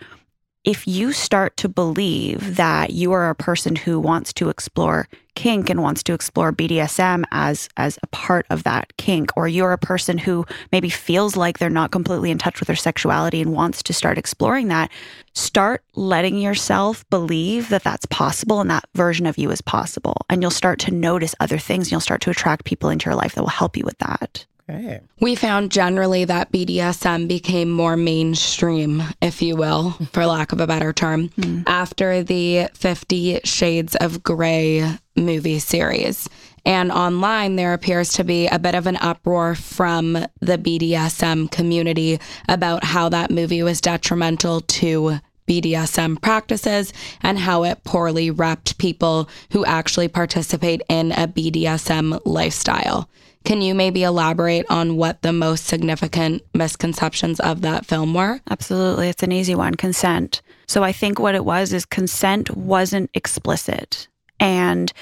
if 0.63 0.87
you 0.87 1.11
start 1.11 1.57
to 1.57 1.67
believe 1.67 2.55
that 2.55 2.91
you 2.91 3.11
are 3.11 3.29
a 3.29 3.35
person 3.35 3.75
who 3.75 3.99
wants 3.99 4.31
to 4.33 4.49
explore 4.49 5.07
kink 5.33 5.69
and 5.69 5.81
wants 5.81 6.03
to 6.03 6.13
explore 6.13 6.51
BDSM 6.51 7.23
as 7.31 7.69
as 7.77 7.97
a 8.03 8.07
part 8.07 8.45
of 8.49 8.63
that 8.63 8.95
kink 8.97 9.31
or 9.35 9.47
you're 9.47 9.71
a 9.71 9.77
person 9.77 10.17
who 10.17 10.45
maybe 10.71 10.89
feels 10.89 11.35
like 11.35 11.57
they're 11.57 11.69
not 11.69 11.91
completely 11.91 12.31
in 12.31 12.37
touch 12.37 12.59
with 12.59 12.67
their 12.67 12.75
sexuality 12.75 13.41
and 13.41 13.53
wants 13.53 13.81
to 13.81 13.93
start 13.93 14.17
exploring 14.17 14.67
that 14.67 14.91
start 15.33 15.83
letting 15.95 16.37
yourself 16.37 17.09
believe 17.09 17.69
that 17.69 17.83
that's 17.83 18.05
possible 18.07 18.59
and 18.59 18.69
that 18.69 18.85
version 18.93 19.25
of 19.25 19.37
you 19.37 19.49
is 19.49 19.61
possible. 19.61 20.17
And 20.29 20.41
you'll 20.41 20.51
start 20.51 20.79
to 20.79 20.91
notice 20.91 21.33
other 21.39 21.57
things. 21.57 21.87
And 21.87 21.91
you'll 21.91 22.01
start 22.01 22.21
to 22.21 22.29
attract 22.29 22.65
people 22.65 22.89
into 22.89 23.09
your 23.09 23.15
life 23.15 23.35
that 23.35 23.41
will 23.41 23.49
help 23.49 23.77
you 23.77 23.83
with 23.85 23.97
that 23.99 24.45
Okay. 24.69 25.01
We 25.19 25.35
found 25.35 25.71
generally 25.71 26.25
that 26.25 26.51
BDSM 26.51 27.27
became 27.27 27.69
more 27.69 27.97
mainstream, 27.97 29.03
if 29.21 29.41
you 29.41 29.55
will, 29.55 29.91
for 30.13 30.25
lack 30.25 30.51
of 30.51 30.59
a 30.61 30.67
better 30.67 30.93
term, 30.93 31.29
mm. 31.29 31.63
after 31.67 32.23
the 32.23 32.67
Fifty 32.73 33.39
Shades 33.43 33.95
of 33.95 34.23
Grey 34.23 34.97
movie 35.15 35.59
series. 35.59 36.29
And 36.65 36.91
online, 36.91 37.55
there 37.55 37.73
appears 37.73 38.13
to 38.13 38.23
be 38.23 38.47
a 38.47 38.59
bit 38.59 38.75
of 38.75 38.85
an 38.85 38.97
uproar 38.97 39.55
from 39.55 40.13
the 40.13 40.57
BDSM 40.57 41.51
community 41.51 42.19
about 42.47 42.83
how 42.83 43.09
that 43.09 43.31
movie 43.31 43.63
was 43.63 43.81
detrimental 43.81 44.61
to 44.61 45.19
BDSM 45.47 46.21
practices 46.21 46.93
and 47.21 47.39
how 47.39 47.63
it 47.63 47.83
poorly 47.83 48.31
repped 48.31 48.77
people 48.77 49.27
who 49.51 49.65
actually 49.65 50.07
participate 50.07 50.81
in 50.87 51.11
a 51.11 51.27
BDSM 51.27 52.21
lifestyle. 52.25 53.09
Can 53.43 53.61
you 53.61 53.73
maybe 53.73 54.03
elaborate 54.03 54.65
on 54.69 54.97
what 54.97 55.21
the 55.21 55.33
most 55.33 55.65
significant 55.65 56.43
misconceptions 56.53 57.39
of 57.39 57.61
that 57.61 57.85
film 57.85 58.13
were? 58.13 58.39
Absolutely. 58.49 59.09
It's 59.09 59.23
an 59.23 59.31
easy 59.31 59.55
one 59.55 59.75
consent. 59.75 60.41
So 60.67 60.83
I 60.83 60.91
think 60.91 61.19
what 61.19 61.35
it 61.35 61.43
was 61.43 61.73
is 61.73 61.85
consent 61.85 62.55
wasn't 62.55 63.09
explicit. 63.13 64.07
And 64.39 64.93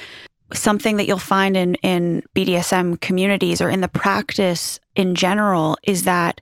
something 0.53 0.97
that 0.97 1.05
you'll 1.05 1.17
find 1.17 1.55
in, 1.55 1.75
in 1.75 2.23
BDSM 2.35 2.99
communities 3.01 3.61
or 3.61 3.69
in 3.69 3.81
the 3.81 3.87
practice 3.87 4.79
in 4.95 5.15
general 5.15 5.77
is 5.83 6.03
that 6.03 6.41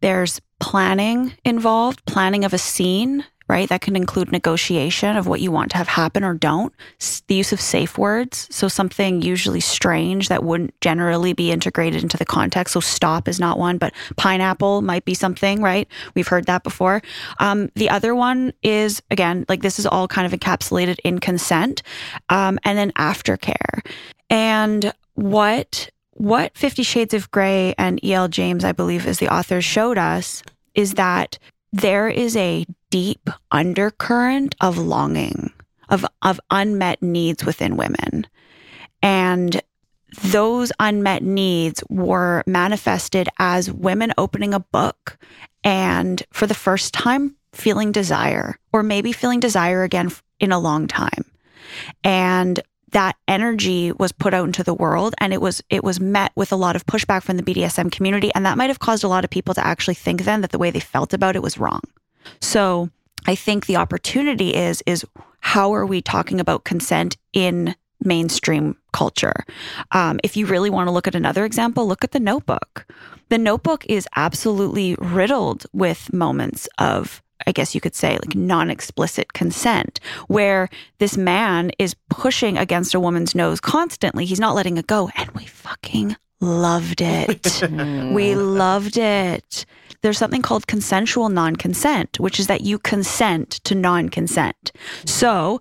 there's 0.00 0.40
planning 0.60 1.32
involved, 1.44 2.04
planning 2.04 2.44
of 2.44 2.54
a 2.54 2.58
scene 2.58 3.24
right? 3.50 3.68
That 3.68 3.80
can 3.80 3.96
include 3.96 4.30
negotiation 4.30 5.16
of 5.16 5.26
what 5.26 5.40
you 5.40 5.50
want 5.50 5.72
to 5.72 5.76
have 5.76 5.88
happen 5.88 6.22
or 6.22 6.34
don't, 6.34 6.72
the 7.26 7.34
use 7.34 7.52
of 7.52 7.60
safe 7.60 7.98
words. 7.98 8.46
So, 8.48 8.68
something 8.68 9.22
usually 9.22 9.58
strange 9.58 10.28
that 10.28 10.44
wouldn't 10.44 10.80
generally 10.80 11.32
be 11.32 11.50
integrated 11.50 12.04
into 12.04 12.16
the 12.16 12.24
context. 12.24 12.74
So, 12.74 12.78
stop 12.78 13.26
is 13.26 13.40
not 13.40 13.58
one, 13.58 13.76
but 13.76 13.92
pineapple 14.16 14.82
might 14.82 15.04
be 15.04 15.14
something, 15.14 15.60
right? 15.60 15.88
We've 16.14 16.28
heard 16.28 16.46
that 16.46 16.62
before. 16.62 17.02
Um, 17.40 17.70
the 17.74 17.90
other 17.90 18.14
one 18.14 18.52
is, 18.62 19.02
again, 19.10 19.44
like 19.48 19.62
this 19.62 19.80
is 19.80 19.86
all 19.86 20.06
kind 20.06 20.32
of 20.32 20.38
encapsulated 20.38 21.00
in 21.02 21.18
consent 21.18 21.82
um, 22.28 22.56
and 22.62 22.78
then 22.78 22.92
aftercare. 22.92 23.84
And 24.30 24.92
what 25.14 25.90
what 26.14 26.56
50 26.56 26.82
shades 26.82 27.14
of 27.14 27.30
gray 27.30 27.74
and 27.78 27.98
el 28.04 28.28
james 28.28 28.62
i 28.62 28.72
believe 28.72 29.06
is 29.06 29.18
the 29.18 29.32
author 29.32 29.62
showed 29.62 29.96
us 29.96 30.42
is 30.74 30.94
that 30.94 31.38
there 31.72 32.08
is 32.08 32.36
a 32.36 32.66
deep 32.90 33.30
undercurrent 33.50 34.54
of 34.60 34.78
longing, 34.78 35.52
of, 35.88 36.04
of 36.22 36.40
unmet 36.50 37.02
needs 37.02 37.44
within 37.44 37.76
women. 37.76 38.26
And 39.02 39.60
those 40.24 40.72
unmet 40.80 41.22
needs 41.22 41.82
were 41.88 42.42
manifested 42.46 43.28
as 43.38 43.70
women 43.70 44.12
opening 44.18 44.52
a 44.52 44.60
book 44.60 45.18
and 45.62 46.22
for 46.32 46.46
the 46.46 46.54
first 46.54 46.92
time 46.92 47.36
feeling 47.52 47.92
desire, 47.92 48.58
or 48.72 48.82
maybe 48.82 49.12
feeling 49.12 49.40
desire 49.40 49.82
again 49.82 50.10
in 50.38 50.52
a 50.52 50.58
long 50.58 50.86
time. 50.88 51.24
And 52.02 52.60
that 52.92 53.16
energy 53.28 53.92
was 53.92 54.12
put 54.12 54.34
out 54.34 54.46
into 54.46 54.62
the 54.62 54.74
world 54.74 55.14
and 55.18 55.32
it 55.32 55.40
was 55.40 55.62
it 55.70 55.84
was 55.84 56.00
met 56.00 56.32
with 56.34 56.52
a 56.52 56.56
lot 56.56 56.76
of 56.76 56.86
pushback 56.86 57.22
from 57.22 57.36
the 57.36 57.42
BDSM 57.42 57.90
community 57.90 58.30
and 58.34 58.44
that 58.46 58.58
might 58.58 58.70
have 58.70 58.78
caused 58.78 59.04
a 59.04 59.08
lot 59.08 59.24
of 59.24 59.30
people 59.30 59.54
to 59.54 59.66
actually 59.66 59.94
think 59.94 60.24
then 60.24 60.40
that 60.40 60.50
the 60.50 60.58
way 60.58 60.70
they 60.70 60.80
felt 60.80 61.12
about 61.12 61.36
it 61.36 61.42
was 61.42 61.58
wrong. 61.58 61.80
So, 62.40 62.90
I 63.26 63.34
think 63.34 63.66
the 63.66 63.76
opportunity 63.76 64.54
is 64.54 64.82
is 64.86 65.04
how 65.40 65.74
are 65.74 65.86
we 65.86 66.02
talking 66.02 66.40
about 66.40 66.64
consent 66.64 67.16
in 67.32 67.74
mainstream 68.02 68.76
culture? 68.92 69.44
Um, 69.92 70.20
if 70.24 70.36
you 70.36 70.46
really 70.46 70.70
want 70.70 70.88
to 70.88 70.92
look 70.92 71.06
at 71.06 71.14
another 71.14 71.44
example, 71.44 71.86
look 71.86 72.04
at 72.04 72.12
the 72.12 72.20
Notebook. 72.20 72.86
The 73.28 73.38
Notebook 73.38 73.84
is 73.86 74.08
absolutely 74.16 74.96
riddled 74.98 75.66
with 75.72 76.12
moments 76.12 76.68
of 76.78 77.22
I 77.46 77.52
guess 77.52 77.74
you 77.74 77.80
could 77.80 77.94
say, 77.94 78.12
like 78.12 78.30
mm-hmm. 78.30 78.46
non 78.46 78.70
explicit 78.70 79.32
consent, 79.32 80.00
where 80.28 80.68
this 80.98 81.16
man 81.16 81.70
is 81.78 81.94
pushing 82.08 82.58
against 82.58 82.94
a 82.94 83.00
woman's 83.00 83.34
nose 83.34 83.60
constantly. 83.60 84.24
He's 84.24 84.40
not 84.40 84.54
letting 84.54 84.76
it 84.76 84.86
go. 84.86 85.10
And 85.16 85.30
we 85.32 85.44
fucking 85.46 86.16
loved 86.40 87.00
it. 87.00 87.42
Mm. 87.70 88.14
we 88.14 88.34
loved 88.34 88.96
it. 88.96 89.66
There's 90.02 90.18
something 90.18 90.42
called 90.42 90.66
consensual 90.66 91.28
non 91.28 91.56
consent, 91.56 92.18
which 92.18 92.40
is 92.40 92.46
that 92.46 92.62
you 92.62 92.78
consent 92.78 93.50
to 93.64 93.74
non 93.74 94.08
consent. 94.08 94.72
So, 95.04 95.60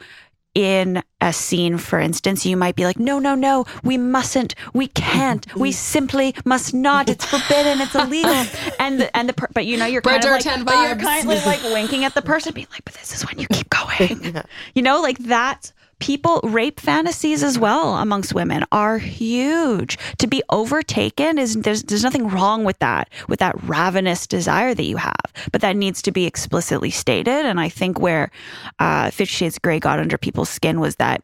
in 0.56 1.03
a 1.22 1.32
scene, 1.32 1.77
for 1.77 2.00
instance, 2.00 2.46
you 2.46 2.58
might 2.58 2.75
be 2.75 2.84
like, 2.86 3.00
no, 3.00 3.20
no, 3.20 3.36
no, 3.36 3.65
we 3.84 3.98
mustn't, 3.98 4.56
we 4.74 4.88
can't, 4.88 5.46
we 5.56 5.72
simply 5.72 6.34
must 6.46 6.74
not. 6.74 7.10
It's 7.10 7.25
forbidden, 7.25 7.82
it's 7.82 7.96
illegal. 7.96 8.46
And 8.79 9.00
the, 9.01 9.15
and 9.15 9.27
the 9.29 9.34
per- 9.34 9.50
but 9.53 9.65
you 9.65 9.77
know 9.77 9.86
you're 9.86 10.01
kind 10.01 10.24
of 10.24 10.32
like, 10.32 10.65
but 10.65 10.75
you're 10.88 10.96
kind 10.96 11.29
of 11.29 11.46
like 11.46 11.63
winking 11.74 12.06
at 12.06 12.13
the 12.15 12.22
person, 12.22 12.53
being 12.53 12.68
like, 12.72 12.84
but 12.86 12.94
this 12.94 13.13
is 13.13 13.25
when 13.27 13.38
you 13.39 13.48
keep 13.48 13.70
going. 13.70 14.36
You 14.74 14.82
know, 14.82 15.01
like 15.01 15.18
that's 15.20 15.74
people 16.00 16.39
rape 16.44 16.79
fantasies 16.79 17.44
as 17.44 17.60
well 17.60 17.96
amongst 17.96 18.34
women 18.34 18.63
are 18.72 18.98
huge. 18.98 19.98
To 20.18 20.27
be 20.27 20.41
overtaken 20.50 21.38
is 21.38 21.56
there's 21.56 21.84
there's 21.84 22.03
nothing 22.03 22.27
wrong 22.27 22.63
with 22.63 22.79
that 22.79 23.10
with 23.27 23.39
that 23.39 23.62
ravenous 23.63 24.27
desire 24.27 24.74
that 24.74 24.84
you 24.84 24.98
have. 24.98 25.34
But 25.51 25.62
that 25.62 25.75
needs 25.75 26.01
to 26.03 26.12
be 26.12 26.25
explicitly 26.25 26.89
stated. 26.89 27.46
And 27.46 27.60
i 27.60 27.70
think 27.70 28.00
where 28.00 28.32
uh 28.79 29.12
50 29.12 29.25
shades 29.25 29.60
gray 29.60 29.79
got 29.79 30.00
under 30.00 30.18
people's 30.18 30.50
skin 30.50 30.79
was 30.79 30.96
that 30.98 31.24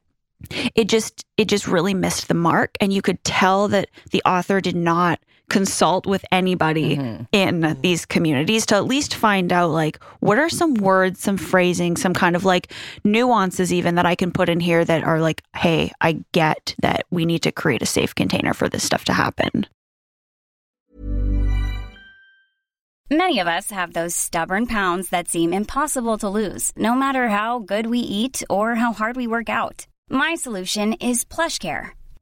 it 0.76 0.88
just 0.90 1.26
it 1.38 1.46
just 1.48 1.68
really 1.68 1.94
missed 1.94 2.28
the 2.28 2.34
mark. 2.34 2.78
And 2.80 2.94
you 2.94 3.02
could 3.02 3.24
tell 3.24 3.68
that 3.70 3.90
the 4.12 4.22
author 4.26 4.62
did 4.62 4.76
not 4.76 5.20
consult 5.50 6.06
with 6.06 6.26
anybody 6.32 6.98
mm-hmm. 6.98 7.24
in 7.32 7.78
these 7.82 8.06
communities 8.06 8.66
to 8.66 8.76
at 8.76 8.86
least 8.86 9.16
find 9.16 9.54
out 9.54 9.70
like 9.70 10.04
what 10.20 10.38
are 10.40 10.50
some 10.50 10.74
words 10.76 11.20
some 11.20 11.38
phrasing 11.38 11.96
some 11.96 12.14
kind 12.14 12.36
of 12.36 12.46
like 12.46 12.72
nuances 13.04 13.72
even 13.72 13.96
that 13.96 14.06
i 14.06 14.16
can 14.16 14.32
put 14.32 14.50
in 14.50 14.60
here 14.60 14.84
that 14.84 15.04
are 15.04 15.22
like 15.22 15.42
hey 15.56 15.92
i 16.02 16.18
get 16.32 16.76
that 16.82 17.06
we 17.12 17.26
need 17.26 17.44
to 17.44 17.52
create 17.52 17.82
a 17.82 17.86
safe 17.86 18.16
container 18.16 18.54
for 18.54 18.68
this 18.70 18.84
stuff 18.84 19.06
to 19.06 19.14
happen. 19.14 19.66
Many 23.10 23.40
of 23.40 23.48
us 23.48 23.70
have 23.70 23.94
those 23.94 24.16
stubborn 24.16 24.66
pounds 24.66 25.10
that 25.10 25.28
seem 25.28 25.54
impossible 25.54 26.18
to 26.18 26.30
lose 26.30 26.72
no 26.76 26.96
matter 26.96 27.30
how 27.30 27.60
good 27.60 27.86
we 27.86 28.00
eat 28.00 28.44
or 28.50 28.76
how 28.76 28.94
hard 28.94 29.16
we 29.16 29.28
work 29.28 29.48
out. 29.48 29.86
My 30.10 30.34
solution 30.36 30.94
is 30.94 31.24
PlushCare 31.24 31.92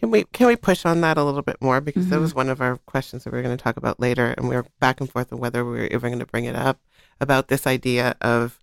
Can 0.00 0.10
we 0.10 0.24
can 0.32 0.46
we 0.46 0.56
push 0.56 0.86
on 0.86 1.02
that 1.02 1.18
a 1.18 1.24
little 1.24 1.42
bit 1.42 1.58
more 1.60 1.82
because 1.82 2.04
mm-hmm. 2.04 2.12
that 2.12 2.20
was 2.20 2.34
one 2.34 2.48
of 2.48 2.62
our 2.62 2.78
questions 2.78 3.24
that 3.24 3.32
we 3.32 3.38
were 3.38 3.42
going 3.42 3.56
to 3.56 3.62
talk 3.62 3.76
about 3.76 4.00
later, 4.00 4.34
and 4.36 4.48
we 4.48 4.56
were 4.56 4.64
back 4.80 4.98
and 4.98 5.10
forth 5.10 5.30
on 5.30 5.38
whether 5.38 5.62
we 5.62 5.72
were 5.72 5.88
ever 5.90 6.08
going 6.08 6.20
to 6.20 6.26
bring 6.26 6.46
it 6.46 6.56
up 6.56 6.80
about 7.20 7.48
this 7.48 7.66
idea 7.66 8.16
of 8.22 8.58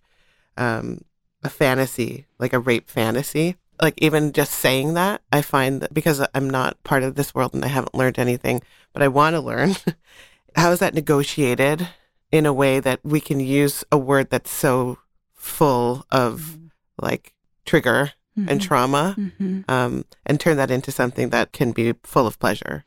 um, 0.56 1.02
a 1.44 1.48
fantasy, 1.48 2.26
like 2.40 2.52
a 2.52 2.58
rape 2.58 2.90
fantasy. 2.90 3.56
Like 3.80 3.94
even 3.98 4.32
just 4.32 4.52
saying 4.52 4.94
that, 4.94 5.22
I 5.32 5.40
find 5.42 5.80
that 5.80 5.94
because 5.94 6.26
I'm 6.34 6.50
not 6.50 6.82
part 6.82 7.04
of 7.04 7.14
this 7.14 7.32
world 7.32 7.54
and 7.54 7.64
I 7.64 7.68
haven't 7.68 7.94
learned 7.94 8.18
anything, 8.18 8.60
but 8.92 9.02
I 9.02 9.08
want 9.08 9.34
to 9.34 9.40
learn. 9.40 9.76
how 10.56 10.72
is 10.72 10.80
that 10.80 10.94
negotiated 10.94 11.88
in 12.32 12.46
a 12.46 12.52
way 12.52 12.80
that 12.80 12.98
we 13.04 13.20
can 13.20 13.38
use 13.38 13.84
a 13.92 13.96
word 13.96 14.30
that's 14.30 14.50
so 14.50 14.98
full 15.34 16.04
of 16.10 16.40
mm-hmm. 16.40 16.66
like 17.00 17.32
trigger 17.64 18.12
mm-hmm. 18.38 18.48
and 18.48 18.62
trauma 18.62 19.14
mm-hmm. 19.18 19.60
um, 19.68 20.04
and 20.26 20.38
turn 20.38 20.56
that 20.56 20.70
into 20.70 20.92
something 20.92 21.30
that 21.30 21.52
can 21.52 21.72
be 21.72 21.94
full 22.04 22.26
of 22.26 22.38
pleasure. 22.38 22.84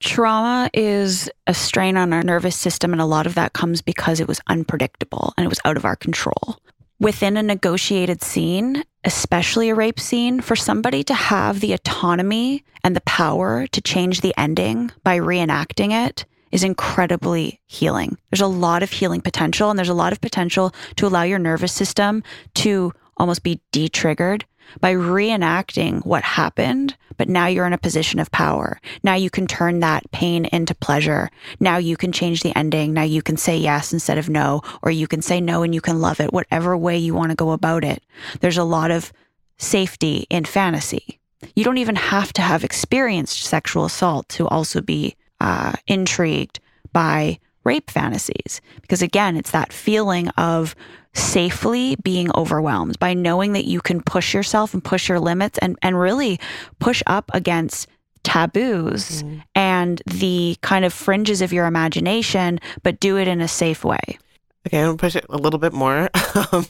Trauma 0.00 0.70
is 0.72 1.30
a 1.46 1.52
strain 1.52 1.98
on 1.98 2.12
our 2.14 2.22
nervous 2.22 2.56
system, 2.56 2.92
and 2.92 3.02
a 3.02 3.06
lot 3.06 3.26
of 3.26 3.34
that 3.34 3.52
comes 3.52 3.82
because 3.82 4.18
it 4.18 4.28
was 4.28 4.40
unpredictable 4.46 5.34
and 5.36 5.44
it 5.44 5.48
was 5.48 5.60
out 5.64 5.76
of 5.76 5.84
our 5.84 5.96
control. 5.96 6.56
Within 6.98 7.36
a 7.36 7.42
negotiated 7.42 8.22
scene, 8.22 8.82
especially 9.04 9.68
a 9.68 9.74
rape 9.74 10.00
scene, 10.00 10.40
for 10.40 10.56
somebody 10.56 11.02
to 11.04 11.14
have 11.14 11.60
the 11.60 11.72
autonomy 11.72 12.64
and 12.82 12.96
the 12.96 13.02
power 13.02 13.66
to 13.68 13.80
change 13.80 14.20
the 14.20 14.34
ending 14.38 14.90
by 15.02 15.18
reenacting 15.18 15.92
it 15.92 16.24
is 16.50 16.64
incredibly 16.64 17.60
healing. 17.66 18.16
There's 18.30 18.40
a 18.40 18.46
lot 18.46 18.82
of 18.82 18.90
healing 18.90 19.20
potential, 19.20 19.70
and 19.70 19.78
there's 19.78 19.88
a 19.88 19.94
lot 19.94 20.12
of 20.12 20.20
potential 20.20 20.74
to 20.96 21.06
allow 21.06 21.22
your 21.22 21.38
nervous 21.38 21.72
system 21.72 22.22
to 22.54 22.92
almost 23.16 23.42
be 23.42 23.60
de 23.70 23.88
triggered 23.88 24.44
by 24.80 24.94
reenacting 24.94 26.04
what 26.06 26.22
happened, 26.22 26.96
but 27.16 27.28
now 27.28 27.46
you're 27.46 27.66
in 27.66 27.72
a 27.72 27.78
position 27.78 28.20
of 28.20 28.30
power. 28.30 28.80
Now 29.02 29.14
you 29.14 29.30
can 29.30 29.46
turn 29.46 29.80
that 29.80 30.10
pain 30.10 30.44
into 30.46 30.74
pleasure. 30.74 31.30
Now 31.58 31.76
you 31.76 31.96
can 31.96 32.12
change 32.12 32.42
the 32.42 32.56
ending. 32.56 32.92
Now 32.92 33.02
you 33.02 33.22
can 33.22 33.36
say 33.36 33.56
yes 33.56 33.92
instead 33.92 34.18
of 34.18 34.28
no, 34.28 34.62
or 34.82 34.90
you 34.90 35.06
can 35.06 35.22
say 35.22 35.40
no 35.40 35.62
and 35.62 35.74
you 35.74 35.80
can 35.80 36.00
love 36.00 36.20
it, 36.20 36.32
whatever 36.32 36.76
way 36.76 36.96
you 36.96 37.14
want 37.14 37.30
to 37.30 37.36
go 37.36 37.50
about 37.50 37.84
it. 37.84 38.02
There's 38.40 38.58
a 38.58 38.64
lot 38.64 38.90
of 38.90 39.12
safety 39.58 40.26
in 40.30 40.44
fantasy. 40.44 41.20
You 41.54 41.64
don't 41.64 41.78
even 41.78 41.96
have 41.96 42.32
to 42.34 42.42
have 42.42 42.64
experienced 42.64 43.42
sexual 43.42 43.84
assault 43.84 44.28
to 44.30 44.46
also 44.48 44.80
be 44.80 45.16
uh, 45.40 45.72
intrigued 45.86 46.60
by 46.92 47.38
rape 47.64 47.90
fantasies. 47.90 48.60
Because 48.80 49.02
again, 49.02 49.36
it's 49.36 49.50
that 49.50 49.72
feeling 49.72 50.28
of 50.30 50.74
safely 51.14 51.96
being 52.02 52.30
overwhelmed 52.34 52.98
by 52.98 53.14
knowing 53.14 53.52
that 53.52 53.64
you 53.64 53.80
can 53.80 54.00
push 54.00 54.32
yourself 54.32 54.74
and 54.74 54.82
push 54.82 55.08
your 55.08 55.20
limits 55.20 55.58
and, 55.58 55.78
and 55.82 55.98
really 55.98 56.38
push 56.78 57.02
up 57.06 57.30
against 57.34 57.88
taboos 58.22 59.22
mm. 59.22 59.42
and 59.54 60.02
the 60.06 60.56
kind 60.60 60.84
of 60.84 60.92
fringes 60.92 61.40
of 61.42 61.52
your 61.52 61.66
imagination, 61.66 62.60
but 62.82 63.00
do 63.00 63.16
it 63.16 63.26
in 63.26 63.40
a 63.40 63.48
safe 63.48 63.84
way. 63.84 64.18
Okay, 64.66 64.78
I'm 64.78 64.88
gonna 64.88 64.98
push 64.98 65.16
it 65.16 65.24
a 65.30 65.38
little 65.38 65.58
bit 65.58 65.72
more. 65.72 66.10
um, 66.52 66.66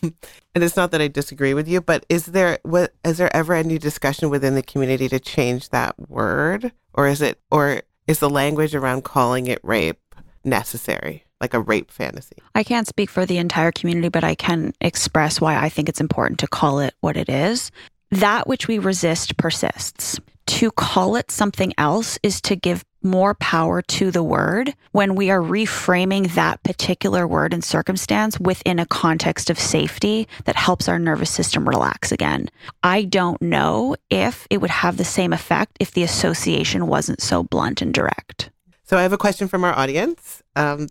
and 0.54 0.64
it's 0.64 0.76
not 0.76 0.92
that 0.92 1.00
I 1.00 1.08
disagree 1.08 1.54
with 1.54 1.66
you, 1.66 1.80
but 1.80 2.06
is 2.08 2.26
there 2.26 2.60
what 2.62 2.94
is 3.04 3.18
there 3.18 3.34
ever 3.34 3.52
any 3.54 3.78
discussion 3.78 4.30
within 4.30 4.54
the 4.54 4.62
community 4.62 5.08
to 5.08 5.18
change 5.18 5.70
that 5.70 5.98
word, 6.08 6.72
or 6.94 7.08
is 7.08 7.20
it, 7.20 7.40
or 7.50 7.82
is 8.06 8.20
the 8.20 8.30
language 8.30 8.76
around 8.76 9.02
calling 9.02 9.48
it 9.48 9.58
rape 9.64 10.14
necessary? 10.44 11.24
Like 11.40 11.54
a 11.54 11.60
rape 11.60 11.90
fantasy. 11.90 12.36
I 12.54 12.62
can't 12.62 12.86
speak 12.86 13.10
for 13.10 13.24
the 13.26 13.38
entire 13.38 13.72
community, 13.72 14.08
but 14.08 14.24
I 14.24 14.34
can 14.34 14.72
express 14.80 15.40
why 15.40 15.56
I 15.56 15.68
think 15.68 15.88
it's 15.88 16.00
important 16.00 16.38
to 16.40 16.46
call 16.46 16.80
it 16.80 16.94
what 17.00 17.16
it 17.16 17.28
is. 17.28 17.70
that 18.12 18.48
which 18.48 18.66
we 18.66 18.78
resist 18.78 19.36
persists. 19.36 20.18
To 20.46 20.72
call 20.72 21.14
it 21.14 21.30
something 21.30 21.72
else 21.78 22.18
is 22.24 22.40
to 22.40 22.56
give 22.56 22.84
more 23.04 23.34
power 23.34 23.80
to 23.82 24.10
the 24.10 24.22
word 24.22 24.74
when 24.90 25.14
we 25.14 25.30
are 25.30 25.40
reframing 25.40 26.34
that 26.34 26.60
particular 26.64 27.26
word 27.28 27.54
and 27.54 27.62
circumstance 27.64 28.38
within 28.40 28.80
a 28.80 28.84
context 28.86 29.48
of 29.48 29.60
safety 29.60 30.26
that 30.44 30.56
helps 30.56 30.88
our 30.88 30.98
nervous 30.98 31.30
system 31.30 31.68
relax 31.68 32.10
again. 32.10 32.50
I 32.82 33.04
don't 33.04 33.40
know 33.40 33.94
if 34.10 34.46
it 34.50 34.60
would 34.60 34.70
have 34.70 34.96
the 34.96 35.04
same 35.04 35.32
effect 35.32 35.76
if 35.78 35.92
the 35.92 36.02
association 36.02 36.88
wasn't 36.88 37.22
so 37.22 37.44
blunt 37.44 37.80
and 37.80 37.94
direct. 37.94 38.50
So 38.82 38.98
I 38.98 39.02
have 39.02 39.12
a 39.12 39.18
question 39.18 39.46
from 39.46 39.62
our 39.62 39.72
audience. 39.72 40.42
Um, 40.56 40.88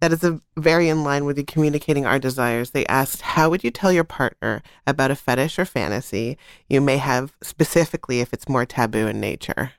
that 0.00 0.12
is 0.12 0.24
a 0.24 0.40
very 0.56 0.88
in 0.88 1.04
line 1.04 1.24
with 1.24 1.38
you 1.38 1.44
communicating 1.44 2.06
our 2.06 2.18
desires. 2.18 2.70
They 2.70 2.86
asked, 2.86 3.22
How 3.22 3.50
would 3.50 3.62
you 3.62 3.70
tell 3.70 3.92
your 3.92 4.04
partner 4.04 4.62
about 4.86 5.10
a 5.10 5.14
fetish 5.14 5.58
or 5.58 5.64
fantasy 5.64 6.38
you 6.68 6.80
may 6.80 6.96
have 6.96 7.34
specifically 7.42 8.20
if 8.20 8.32
it's 8.32 8.48
more 8.48 8.66
taboo 8.66 9.06
in 9.06 9.20
nature? 9.20 9.72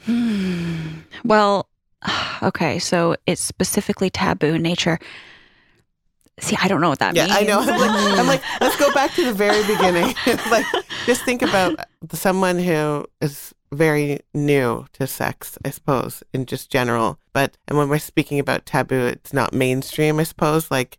Hmm. 0.00 0.88
Well, 1.24 1.68
okay, 2.42 2.78
so 2.78 3.14
it's 3.26 3.40
specifically 3.40 4.10
taboo 4.10 4.54
in 4.54 4.62
nature. 4.62 4.98
See, 6.40 6.56
I 6.60 6.66
don't 6.66 6.80
know 6.80 6.88
what 6.88 6.98
that 6.98 7.14
yeah, 7.14 7.26
means. 7.26 7.36
I 7.36 7.42
know. 7.42 7.60
I'm 7.60 7.78
like, 7.78 8.18
I'm 8.18 8.26
like, 8.26 8.42
let's 8.60 8.76
go 8.76 8.92
back 8.92 9.14
to 9.14 9.24
the 9.24 9.32
very 9.32 9.64
beginning. 9.66 10.14
like, 10.50 10.66
just 11.06 11.24
think 11.24 11.42
about 11.42 11.76
someone 12.12 12.58
who 12.58 13.06
is 13.20 13.54
very 13.72 14.20
new 14.34 14.86
to 14.92 15.06
sex, 15.06 15.58
I 15.64 15.70
suppose, 15.70 16.22
in 16.32 16.46
just 16.46 16.70
general. 16.70 17.18
But 17.32 17.56
and 17.66 17.76
when 17.78 17.88
we're 17.88 17.98
speaking 17.98 18.38
about 18.38 18.66
taboo, 18.66 19.06
it's 19.06 19.32
not 19.32 19.52
mainstream, 19.54 20.18
I 20.20 20.24
suppose. 20.24 20.70
Like 20.70 20.98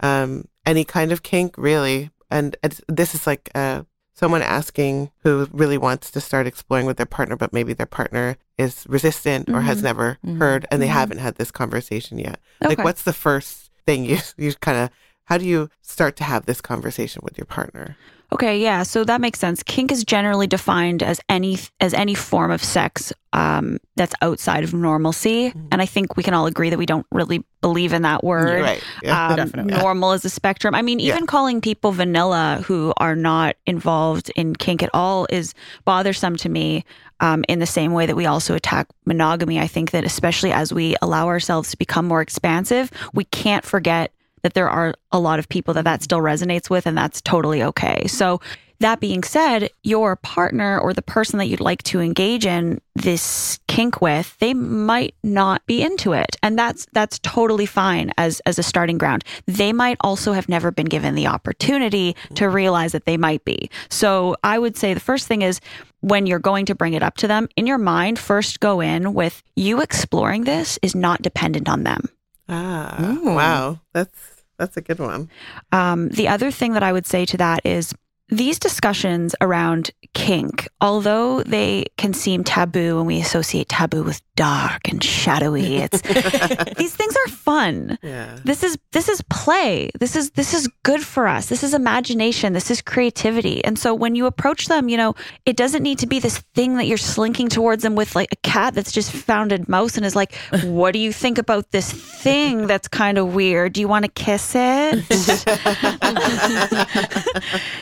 um, 0.00 0.46
any 0.64 0.84
kind 0.84 1.12
of 1.12 1.22
kink, 1.22 1.56
really. 1.58 2.10
And 2.30 2.56
it's, 2.62 2.80
this 2.88 3.14
is 3.14 3.26
like 3.26 3.50
uh, 3.54 3.82
someone 4.14 4.42
asking 4.42 5.10
who 5.18 5.46
really 5.52 5.78
wants 5.78 6.10
to 6.12 6.20
start 6.20 6.46
exploring 6.46 6.86
with 6.86 6.96
their 6.96 7.06
partner, 7.06 7.36
but 7.36 7.52
maybe 7.52 7.72
their 7.74 7.86
partner 7.86 8.36
is 8.56 8.84
resistant 8.88 9.48
or 9.52 9.60
has 9.62 9.78
Mhm. 9.80 9.82
never 9.82 10.18
Mhm. 10.24 10.38
heard, 10.38 10.66
and 10.70 10.80
they 10.80 10.86
Mhm. 10.88 10.92
haven't 10.92 11.18
had 11.18 11.34
this 11.36 11.50
conversation 11.50 12.18
yet. 12.18 12.38
Like, 12.60 12.78
what's 12.78 13.02
the 13.02 13.12
first 13.12 13.70
thing 13.86 14.04
you 14.04 14.18
you 14.38 14.54
kind 14.54 14.78
of? 14.78 14.90
How 15.26 15.38
do 15.38 15.44
you 15.46 15.68
start 15.82 16.16
to 16.16 16.24
have 16.24 16.46
this 16.46 16.60
conversation 16.60 17.20
with 17.22 17.38
your 17.38 17.46
partner? 17.46 17.96
Okay, 18.32 18.58
yeah, 18.60 18.82
so 18.82 19.04
that 19.04 19.20
makes 19.20 19.38
sense. 19.38 19.62
Kink 19.62 19.92
is 19.92 20.04
generally 20.04 20.46
defined 20.46 21.02
as 21.02 21.20
any 21.28 21.58
as 21.80 21.92
any 21.94 22.14
form 22.14 22.50
of 22.50 22.64
sex 22.64 23.12
um, 23.34 23.78
that's 23.96 24.14
outside 24.22 24.64
of 24.64 24.72
normalcy, 24.74 25.50
Mhm. 25.50 25.68
and 25.72 25.80
I 25.82 25.86
think 25.86 26.16
we 26.16 26.22
can 26.22 26.34
all 26.34 26.46
agree 26.46 26.70
that 26.70 26.78
we 26.78 26.86
don't 26.86 27.06
really 27.12 27.44
believe 27.60 27.92
in 27.92 28.02
that 28.02 28.24
word. 28.24 28.62
Right. 28.62 28.82
Yeah. 29.02 29.28
Um, 29.28 29.36
definitely. 29.36 29.74
Normal 29.74 30.12
is 30.12 30.24
a 30.24 30.30
spectrum. 30.30 30.74
I 30.74 30.82
mean, 30.82 30.98
Yeah. 30.98 31.14
even 31.14 31.26
calling 31.26 31.60
people 31.60 31.92
vanilla 31.92 32.62
who 32.66 32.92
are 32.98 33.14
not 33.16 33.56
involved 33.66 34.30
in 34.34 34.54
kink 34.56 34.82
at 34.82 34.90
all 34.94 35.26
is 35.30 35.54
bothersome 35.84 36.36
to 36.36 36.48
me. 36.48 36.84
Um, 37.20 37.44
in 37.48 37.60
the 37.60 37.66
same 37.66 37.92
way 37.92 38.06
that 38.06 38.16
we 38.16 38.26
also 38.26 38.54
attack 38.54 38.88
monogamy, 39.06 39.60
I 39.60 39.68
think 39.68 39.92
that 39.92 40.04
especially 40.04 40.52
as 40.52 40.72
we 40.72 40.96
allow 41.00 41.28
ourselves 41.28 41.70
to 41.70 41.76
become 41.78 42.06
more 42.08 42.20
expansive, 42.20 42.90
we 43.14 43.24
can't 43.24 43.64
forget 43.64 44.10
that 44.42 44.54
there 44.54 44.68
are 44.68 44.94
a 45.10 45.18
lot 45.18 45.38
of 45.38 45.48
people 45.48 45.74
that 45.74 45.84
that 45.84 46.02
still 46.02 46.20
resonates 46.20 46.68
with, 46.70 46.86
and 46.86 46.96
that's 46.96 47.20
totally 47.20 47.62
okay. 47.62 48.06
So. 48.06 48.40
That 48.80 48.98
being 48.98 49.22
said, 49.22 49.70
your 49.84 50.16
partner 50.16 50.76
or 50.76 50.92
the 50.92 51.02
person 51.02 51.38
that 51.38 51.46
you'd 51.46 51.60
like 51.60 51.84
to 51.84 52.00
engage 52.00 52.44
in 52.44 52.80
this 52.96 53.60
kink 53.68 54.02
with, 54.02 54.36
they 54.40 54.54
might 54.54 55.14
not 55.22 55.64
be 55.66 55.82
into 55.82 56.14
it. 56.14 56.34
And 56.42 56.58
that's 56.58 56.88
that's 56.92 57.20
totally 57.20 57.64
fine 57.64 58.10
as 58.18 58.40
as 58.40 58.58
a 58.58 58.62
starting 58.64 58.98
ground. 58.98 59.24
They 59.46 59.72
might 59.72 59.98
also 60.00 60.32
have 60.32 60.48
never 60.48 60.72
been 60.72 60.86
given 60.86 61.14
the 61.14 61.28
opportunity 61.28 62.16
to 62.34 62.48
realize 62.48 62.90
that 62.90 63.04
they 63.04 63.16
might 63.16 63.44
be. 63.44 63.70
So 63.88 64.34
I 64.42 64.58
would 64.58 64.76
say 64.76 64.94
the 64.94 64.98
first 65.00 65.28
thing 65.28 65.42
is 65.42 65.60
when 66.00 66.26
you're 66.26 66.40
going 66.40 66.66
to 66.66 66.74
bring 66.74 66.94
it 66.94 67.04
up 67.04 67.16
to 67.18 67.28
them, 67.28 67.48
in 67.54 67.68
your 67.68 67.78
mind, 67.78 68.18
first 68.18 68.58
go 68.58 68.80
in 68.80 69.14
with 69.14 69.44
you 69.54 69.80
exploring 69.80 70.42
this 70.42 70.80
is 70.82 70.96
not 70.96 71.22
dependent 71.22 71.68
on 71.68 71.84
them. 71.84 72.08
Ah, 72.48 73.14
Ooh. 73.14 73.30
wow. 73.30 73.78
That's 73.92 74.31
that's 74.62 74.76
a 74.76 74.80
good 74.80 75.00
one. 75.00 75.28
Um, 75.72 76.08
the 76.10 76.28
other 76.28 76.52
thing 76.52 76.74
that 76.74 76.84
I 76.84 76.92
would 76.92 77.04
say 77.04 77.26
to 77.26 77.36
that 77.38 77.66
is 77.66 77.92
these 78.32 78.58
discussions 78.58 79.34
around 79.42 79.90
kink, 80.14 80.66
although 80.80 81.42
they 81.42 81.84
can 81.98 82.14
seem 82.14 82.42
taboo 82.42 82.96
and 82.98 83.06
we 83.06 83.20
associate 83.20 83.68
taboo 83.68 84.02
with 84.02 84.22
dark 84.36 84.88
and 84.88 85.04
shadowy, 85.04 85.76
it's 85.76 86.00
these 86.78 86.96
things 86.96 87.14
are 87.14 87.28
fun. 87.28 87.98
Yeah. 88.02 88.38
This 88.42 88.62
is 88.62 88.78
this 88.92 89.10
is 89.10 89.20
play. 89.28 89.90
This 90.00 90.16
is 90.16 90.30
this 90.30 90.54
is 90.54 90.66
good 90.82 91.02
for 91.02 91.28
us. 91.28 91.50
This 91.50 91.62
is 91.62 91.74
imagination. 91.74 92.54
This 92.54 92.70
is 92.70 92.80
creativity. 92.80 93.62
And 93.64 93.78
so 93.78 93.94
when 93.94 94.14
you 94.14 94.24
approach 94.24 94.66
them, 94.66 94.88
you 94.88 94.96
know, 94.96 95.14
it 95.44 95.56
doesn't 95.56 95.82
need 95.82 95.98
to 95.98 96.06
be 96.06 96.18
this 96.18 96.38
thing 96.54 96.78
that 96.78 96.86
you're 96.86 96.96
slinking 96.96 97.48
towards 97.48 97.82
them 97.82 97.94
with 97.94 98.16
like 98.16 98.28
a 98.32 98.36
cat 98.36 98.74
that's 98.74 98.92
just 98.92 99.12
found 99.12 99.52
a 99.52 99.62
mouse 99.70 99.98
and 99.98 100.06
is 100.06 100.16
like, 100.16 100.34
"What 100.64 100.92
do 100.92 100.98
you 100.98 101.12
think 101.12 101.36
about 101.36 101.70
this 101.70 101.92
thing 101.92 102.66
that's 102.66 102.88
kind 102.88 103.18
of 103.18 103.34
weird? 103.34 103.74
Do 103.74 103.82
you 103.82 103.88
want 103.88 104.06
to 104.06 104.10
kiss 104.10 104.54
it?" 104.54 105.04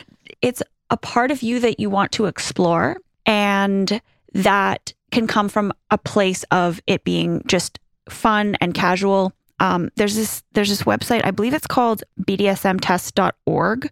it's 0.41 0.61
a 0.89 0.97
part 0.97 1.31
of 1.31 1.41
you 1.41 1.59
that 1.59 1.79
you 1.79 1.89
want 1.89 2.11
to 2.13 2.25
explore 2.25 2.97
and 3.25 4.01
that 4.33 4.93
can 5.11 5.27
come 5.27 5.49
from 5.49 5.73
a 5.89 5.97
place 5.97 6.43
of 6.51 6.79
it 6.87 7.03
being 7.03 7.43
just 7.47 7.79
fun 8.09 8.55
and 8.61 8.73
casual. 8.73 9.33
Um, 9.59 9.89
there's 9.95 10.15
this 10.15 10.43
there's 10.53 10.69
this 10.69 10.83
website 10.83 11.23
i 11.23 11.29
believe 11.29 11.53
it's 11.53 11.67
called 11.67 12.03
bdsmtest.org 12.25 13.91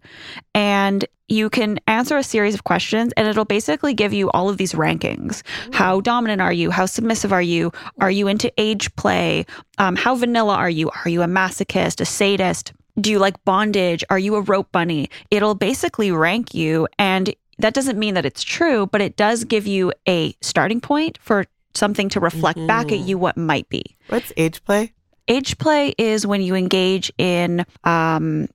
and 0.52 1.04
you 1.30 1.48
can 1.48 1.78
answer 1.86 2.18
a 2.18 2.24
series 2.24 2.54
of 2.54 2.64
questions 2.64 3.12
and 3.16 3.26
it'll 3.28 3.44
basically 3.44 3.94
give 3.94 4.12
you 4.12 4.30
all 4.32 4.48
of 4.48 4.56
these 4.56 4.72
rankings. 4.72 5.42
How 5.72 6.00
dominant 6.00 6.42
are 6.42 6.52
you? 6.52 6.72
How 6.72 6.86
submissive 6.86 7.32
are 7.32 7.40
you? 7.40 7.70
Are 8.00 8.10
you 8.10 8.26
into 8.26 8.52
age 8.58 8.94
play? 8.96 9.46
Um, 9.78 9.94
how 9.94 10.16
vanilla 10.16 10.56
are 10.56 10.68
you? 10.68 10.90
Are 10.90 11.08
you 11.08 11.22
a 11.22 11.26
masochist 11.26 12.00
a 12.00 12.04
sadist 12.04 12.72
do 13.00 13.10
you 13.10 13.18
like 13.18 13.42
bondage? 13.44 14.04
Are 14.10 14.18
you 14.18 14.34
a 14.36 14.40
rope 14.42 14.70
bunny? 14.72 15.08
It'll 15.30 15.54
basically 15.54 16.10
rank 16.12 16.54
you. 16.54 16.86
And 16.98 17.34
that 17.58 17.74
doesn't 17.74 17.98
mean 17.98 18.14
that 18.14 18.24
it's 18.26 18.42
true, 18.42 18.86
but 18.86 19.00
it 19.00 19.16
does 19.16 19.44
give 19.44 19.66
you 19.66 19.92
a 20.08 20.34
starting 20.40 20.80
point 20.80 21.18
for 21.20 21.44
something 21.74 22.08
to 22.10 22.20
reflect 22.20 22.58
back 22.66 22.86
at 22.92 22.98
Mhm. 22.98 23.06
you 23.06 23.18
what 23.18 23.36
might 23.36 23.68
be. 23.68 23.82
What's 24.08 24.32
age 24.36 24.64
play? 24.64 24.92
Age 25.28 25.56
play 25.58 25.94
is 25.98 26.26
when 26.26 26.42
you 26.42 26.54
engage 26.54 27.12
in 27.18 27.64
um, 27.84 28.48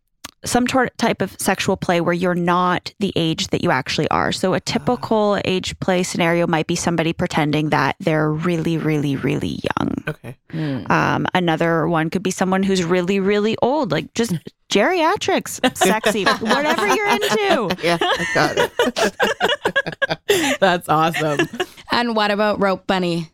some 0.46 0.68
tor- 0.68 0.90
type 0.98 1.22
of 1.22 1.36
sexual 1.40 1.76
play 1.78 2.02
where 2.02 2.14
you're 2.14 2.36
not 2.36 2.94
the 3.00 3.12
age 3.16 3.48
that 3.48 3.64
you 3.64 3.72
actually 3.72 4.08
are. 4.10 4.32
So, 4.32 4.54
a 4.54 4.60
typical 4.60 5.40
age 5.46 5.78
play 5.80 6.04
scenario 6.04 6.48
might 6.48 6.68
be 6.68 6.76
somebody 6.76 7.14
pretending 7.14 7.70
that 7.70 7.96
they're 8.00 8.32
really, 8.32 8.78
really, 8.78 9.16
really 9.16 9.60
young. 9.78 10.04
Okay. 10.08 10.38
Mm. 10.52 10.90
Um, 10.90 11.28
another 11.34 11.88
one 11.88 12.10
could 12.10 12.24
be 12.24 12.32
someone 12.32 12.64
who's 12.64 12.84
really, 12.84 13.20
really 13.20 13.58
old, 13.62 13.92
like 13.92 14.14
just 14.14 14.34
geriatrics, 14.70 15.60
sexy, 15.78 16.26
whatever 16.26 16.88
you're 16.88 17.10
into. 17.10 17.76
Yeah, 17.84 17.98
I 18.02 18.26
got 18.34 18.58
it. 20.28 20.60
That's 20.60 20.90
awesome. 20.90 21.48
And 21.92 22.14
what 22.14 22.30
about 22.30 22.62
Rope 22.62 22.86
Bunny? 22.88 23.32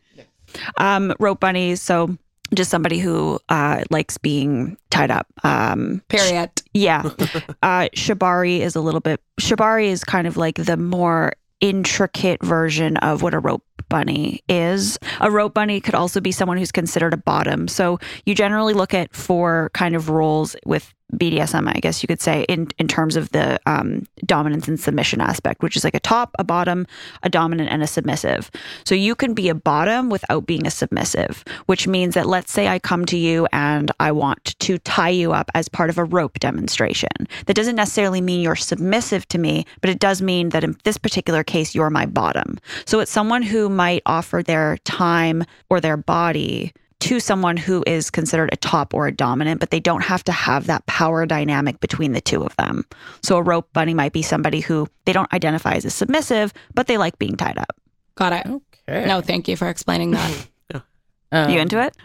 Um, 0.76 1.12
rope 1.18 1.40
bunnies, 1.40 1.82
so 1.82 2.16
just 2.54 2.70
somebody 2.70 2.98
who 2.98 3.38
uh, 3.48 3.82
likes 3.90 4.18
being 4.18 4.76
tied 4.90 5.10
up. 5.10 5.26
Um, 5.44 6.02
Period. 6.08 6.50
yeah. 6.74 7.02
Uh, 7.62 7.88
shibari 7.94 8.58
is 8.60 8.74
a 8.74 8.80
little 8.80 9.00
bit, 9.00 9.20
shibari 9.40 9.86
is 9.86 10.02
kind 10.02 10.26
of 10.26 10.36
like 10.36 10.56
the 10.56 10.76
more 10.76 11.32
intricate 11.60 12.42
version 12.42 12.96
of 12.98 13.22
what 13.22 13.34
a 13.34 13.38
rope 13.38 13.64
bunny 13.88 14.40
is. 14.48 14.98
A 15.20 15.30
rope 15.30 15.54
bunny 15.54 15.80
could 15.80 15.94
also 15.94 16.20
be 16.20 16.32
someone 16.32 16.56
who's 16.56 16.72
considered 16.72 17.14
a 17.14 17.16
bottom. 17.16 17.68
So 17.68 17.98
you 18.26 18.34
generally 18.34 18.74
look 18.74 18.94
at 18.94 19.14
four 19.14 19.70
kind 19.74 19.94
of 19.94 20.08
roles 20.08 20.56
with 20.66 20.92
BDSM, 21.16 21.68
I 21.68 21.78
guess 21.80 22.02
you 22.02 22.06
could 22.06 22.20
say, 22.20 22.44
in, 22.48 22.68
in 22.78 22.88
terms 22.88 23.16
of 23.16 23.30
the 23.30 23.60
um, 23.66 24.06
dominance 24.24 24.68
and 24.68 24.78
submission 24.78 25.20
aspect, 25.20 25.62
which 25.62 25.76
is 25.76 25.84
like 25.84 25.94
a 25.94 26.00
top, 26.00 26.34
a 26.38 26.44
bottom, 26.44 26.86
a 27.22 27.28
dominant, 27.28 27.70
and 27.70 27.82
a 27.82 27.86
submissive. 27.86 28.50
So 28.84 28.94
you 28.94 29.14
can 29.14 29.34
be 29.34 29.48
a 29.48 29.54
bottom 29.54 30.08
without 30.08 30.46
being 30.46 30.66
a 30.66 30.70
submissive, 30.70 31.44
which 31.66 31.86
means 31.86 32.14
that 32.14 32.26
let's 32.26 32.52
say 32.52 32.68
I 32.68 32.78
come 32.78 33.04
to 33.06 33.16
you 33.16 33.46
and 33.52 33.90
I 34.00 34.12
want 34.12 34.58
to 34.58 34.78
tie 34.78 35.10
you 35.10 35.32
up 35.32 35.50
as 35.54 35.68
part 35.68 35.90
of 35.90 35.98
a 35.98 36.04
rope 36.04 36.38
demonstration. 36.40 37.10
That 37.46 37.54
doesn't 37.54 37.76
necessarily 37.76 38.20
mean 38.20 38.40
you're 38.40 38.56
submissive 38.56 39.28
to 39.28 39.38
me, 39.38 39.66
but 39.80 39.90
it 39.90 39.98
does 39.98 40.22
mean 40.22 40.50
that 40.50 40.64
in 40.64 40.76
this 40.84 40.98
particular 40.98 41.44
case, 41.44 41.74
you're 41.74 41.90
my 41.90 42.06
bottom. 42.06 42.58
So 42.86 43.00
it's 43.00 43.10
someone 43.10 43.42
who 43.42 43.68
might 43.68 44.02
offer 44.06 44.42
their 44.42 44.78
time 44.78 45.44
or 45.68 45.80
their 45.80 45.96
body 45.96 46.72
to 47.02 47.20
someone 47.20 47.56
who 47.56 47.82
is 47.86 48.10
considered 48.10 48.50
a 48.52 48.56
top 48.56 48.94
or 48.94 49.06
a 49.06 49.12
dominant, 49.12 49.60
but 49.60 49.70
they 49.70 49.80
don't 49.80 50.02
have 50.02 50.24
to 50.24 50.32
have 50.32 50.66
that 50.66 50.84
power 50.86 51.26
dynamic 51.26 51.80
between 51.80 52.12
the 52.12 52.20
two 52.20 52.42
of 52.44 52.54
them. 52.56 52.84
So 53.22 53.36
a 53.36 53.42
rope 53.42 53.68
bunny 53.72 53.94
might 53.94 54.12
be 54.12 54.22
somebody 54.22 54.60
who 54.60 54.88
they 55.04 55.12
don't 55.12 55.32
identify 55.32 55.74
as 55.74 55.84
a 55.84 55.90
submissive, 55.90 56.52
but 56.74 56.86
they 56.86 56.98
like 56.98 57.18
being 57.18 57.36
tied 57.36 57.58
up. 57.58 57.76
Got 58.14 58.32
it. 58.32 58.46
Okay. 58.88 59.06
No, 59.06 59.20
thank 59.20 59.48
you 59.48 59.56
for 59.56 59.68
explaining 59.68 60.12
that. 60.12 60.48
Um, 61.34 61.48
you 61.48 61.60
into 61.60 61.80
it? 61.80 61.96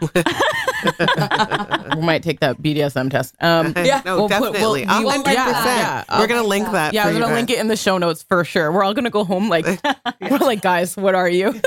we 1.96 2.00
might 2.02 2.22
take 2.22 2.40
that 2.40 2.56
BDSM 2.62 3.10
test. 3.10 3.34
Um, 3.42 3.74
Yeah. 3.84 4.00
no, 4.06 4.16
We'll 4.16 4.28
put- 4.30 4.40
definitely. 4.54 4.86
we'll- 4.86 4.90
I'm 4.90 5.02
we 5.02 5.04
will- 5.04 5.22
100%. 5.22 5.34
yeah, 5.34 6.04
yeah. 6.08 6.18
We're 6.18 6.26
going 6.26 6.40
to 6.42 6.48
link 6.48 6.70
that. 6.72 6.94
yeah, 6.94 7.02
for 7.02 7.08
I'm 7.10 7.14
gonna 7.16 7.26
guys. 7.26 7.34
link 7.34 7.50
it 7.50 7.58
in 7.58 7.68
the 7.68 7.76
show 7.76 7.98
notes 7.98 8.22
for 8.22 8.42
sure. 8.46 8.72
We're 8.72 8.84
all 8.84 8.94
gonna 8.94 9.10
go 9.10 9.24
home 9.24 9.50
like 9.50 9.66
we're 10.22 10.38
like, 10.38 10.62
guys, 10.62 10.96
what 10.96 11.14
are 11.14 11.28
you? 11.28 11.60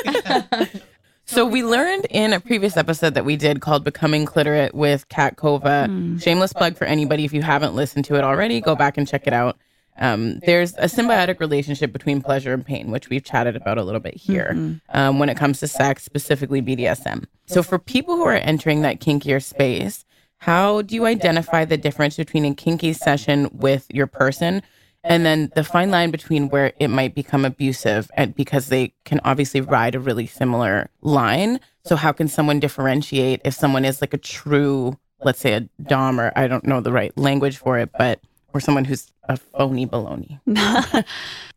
So 1.32 1.46
we 1.46 1.64
learned 1.64 2.06
in 2.10 2.34
a 2.34 2.40
previous 2.40 2.76
episode 2.76 3.14
that 3.14 3.24
we 3.24 3.38
did 3.38 3.62
called 3.62 3.84
Becoming 3.84 4.26
Clitorate 4.26 4.76
with 4.76 5.08
Kat 5.08 5.38
Kova. 5.38 5.88
Shameless 6.22 6.54
plug 6.54 6.76
for 6.78 6.84
anybody 6.86 7.24
if 7.24 7.34
you 7.34 7.42
haven't 7.42 7.74
listened 7.74 8.06
to 8.06 8.16
it 8.16 8.24
already, 8.24 8.60
go 8.60 8.76
back 8.76 8.98
and 8.98 9.08
check 9.08 9.28
it 9.28 9.34
out. 9.34 9.58
Um, 9.98 10.40
there's 10.40 10.74
a 10.76 10.86
symbiotic 10.86 11.40
relationship 11.40 11.92
between 11.94 12.22
pleasure 12.22 12.54
and 12.54 12.66
pain, 12.66 12.92
which 12.92 13.10
we've 13.10 13.24
chatted 13.24 13.56
about 13.56 13.78
a 13.78 13.84
little 13.84 14.00
bit 14.00 14.16
here 14.16 14.80
um, 14.90 15.20
when 15.20 15.30
it 15.30 15.38
comes 15.38 15.60
to 15.60 15.68
sex, 15.68 16.04
specifically 16.04 16.62
BDSM. 16.62 17.26
So, 17.46 17.62
for 17.62 17.78
people 17.78 18.16
who 18.16 18.24
are 18.24 18.34
entering 18.34 18.82
that 18.82 19.00
kinkier 19.00 19.44
space, 19.44 20.06
how 20.38 20.82
do 20.82 20.96
you 20.96 21.06
identify 21.06 21.66
the 21.66 21.78
difference 21.78 22.18
between 22.18 22.46
a 22.46 22.56
kinky 22.56 22.94
session 22.94 23.50
with 23.54 23.86
your 23.90 24.08
person 24.08 24.64
and 25.04 25.26
then 25.26 25.52
the 25.56 25.64
fine 25.64 25.92
line 25.92 26.12
between 26.12 26.50
where 26.50 26.74
it 26.80 26.90
might 26.90 27.16
become 27.16 27.46
abusive 27.46 28.10
and 28.16 28.36
because 28.36 28.68
they 28.68 28.94
can 29.06 29.20
obviously 29.24 29.62
ride 29.62 29.96
a 29.96 30.00
really 30.00 30.28
similar 30.28 30.90
line? 31.02 31.60
So, 31.84 31.96
how 31.96 32.12
can 32.12 32.28
someone 32.28 32.60
differentiate 32.60 33.42
if 33.44 33.54
someone 33.54 33.86
is 33.86 34.02
like 34.02 34.14
a 34.14 34.18
true, 34.18 34.98
let's 35.24 35.40
say 35.40 35.54
a 35.54 35.62
Dom 35.84 36.20
or 36.20 36.32
I 36.36 36.48
don't 36.48 36.66
know 36.66 36.82
the 36.82 36.92
right 36.92 37.16
language 37.18 37.58
for 37.58 37.80
it, 37.80 37.90
but 37.98 38.20
or 38.54 38.60
someone 38.60 38.86
who's 38.86 39.12
a 39.30 39.38
phony 39.38 39.88
baloney? 39.88 40.40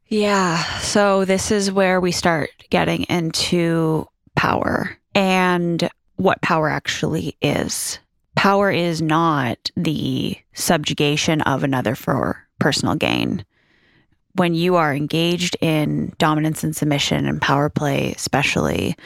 Yeah. 0.09 0.63
So 0.79 1.25
this 1.25 1.51
is 1.51 1.73
where 1.73 2.01
we 2.01 2.13
start 2.13 2.51
getting 2.71 3.05
into 3.05 4.07
power 4.37 4.97
and 5.15 5.89
what 6.17 6.41
power 6.43 6.69
actually 6.69 7.37
is. 7.41 7.99
Power 8.37 8.71
is 8.71 9.01
not 9.01 9.71
the 9.77 10.37
subjugation 10.53 11.41
of 11.43 11.65
another 11.65 11.95
for 11.95 12.44
personal 12.59 12.95
gain. 12.95 13.45
When 14.37 14.55
you 14.55 14.77
are 14.77 14.95
engaged 14.95 15.57
in 15.61 16.13
dominance 16.19 16.65
and 16.65 16.75
submission 16.75 17.27
and 17.27 17.41
power 17.41 17.69
play, 17.69 18.13
especially, 18.13 18.97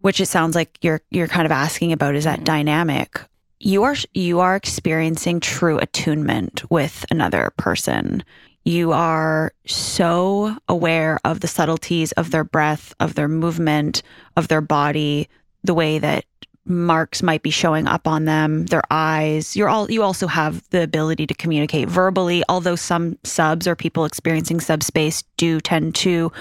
which 0.00 0.20
it 0.20 0.26
sounds 0.26 0.54
like 0.54 0.78
you're 0.82 1.00
you're 1.10 1.28
kind 1.28 1.46
of 1.46 1.52
asking 1.52 1.92
about 1.92 2.14
is 2.14 2.24
that 2.24 2.36
mm-hmm. 2.36 2.44
dynamic 2.44 3.20
you 3.60 3.82
are 3.82 3.96
you 4.12 4.40
are 4.40 4.54
experiencing 4.54 5.40
true 5.40 5.78
attunement 5.78 6.62
with 6.70 7.06
another 7.10 7.50
person 7.56 8.22
you 8.64 8.92
are 8.92 9.52
so 9.66 10.54
aware 10.68 11.18
of 11.24 11.40
the 11.40 11.48
subtleties 11.48 12.12
of 12.12 12.30
their 12.30 12.44
breath 12.44 12.94
of 13.00 13.14
their 13.14 13.28
movement 13.28 14.02
of 14.36 14.48
their 14.48 14.60
body 14.60 15.26
the 15.62 15.74
way 15.74 15.98
that 15.98 16.26
marks 16.66 17.22
might 17.22 17.42
be 17.42 17.50
showing 17.50 17.86
up 17.86 18.06
on 18.08 18.24
them 18.24 18.66
their 18.66 18.82
eyes. 18.90 19.56
You're 19.56 19.68
all 19.68 19.90
you 19.90 20.02
also 20.02 20.26
have 20.26 20.68
the 20.70 20.82
ability 20.82 21.26
to 21.26 21.34
communicate 21.34 21.88
verbally 21.88 22.42
although 22.48 22.76
some 22.76 23.18
subs 23.24 23.66
or 23.66 23.76
people 23.76 24.04
experiencing 24.04 24.60
subspace 24.60 25.22
do 25.36 25.60
tend 25.60 25.94
to 25.96 26.32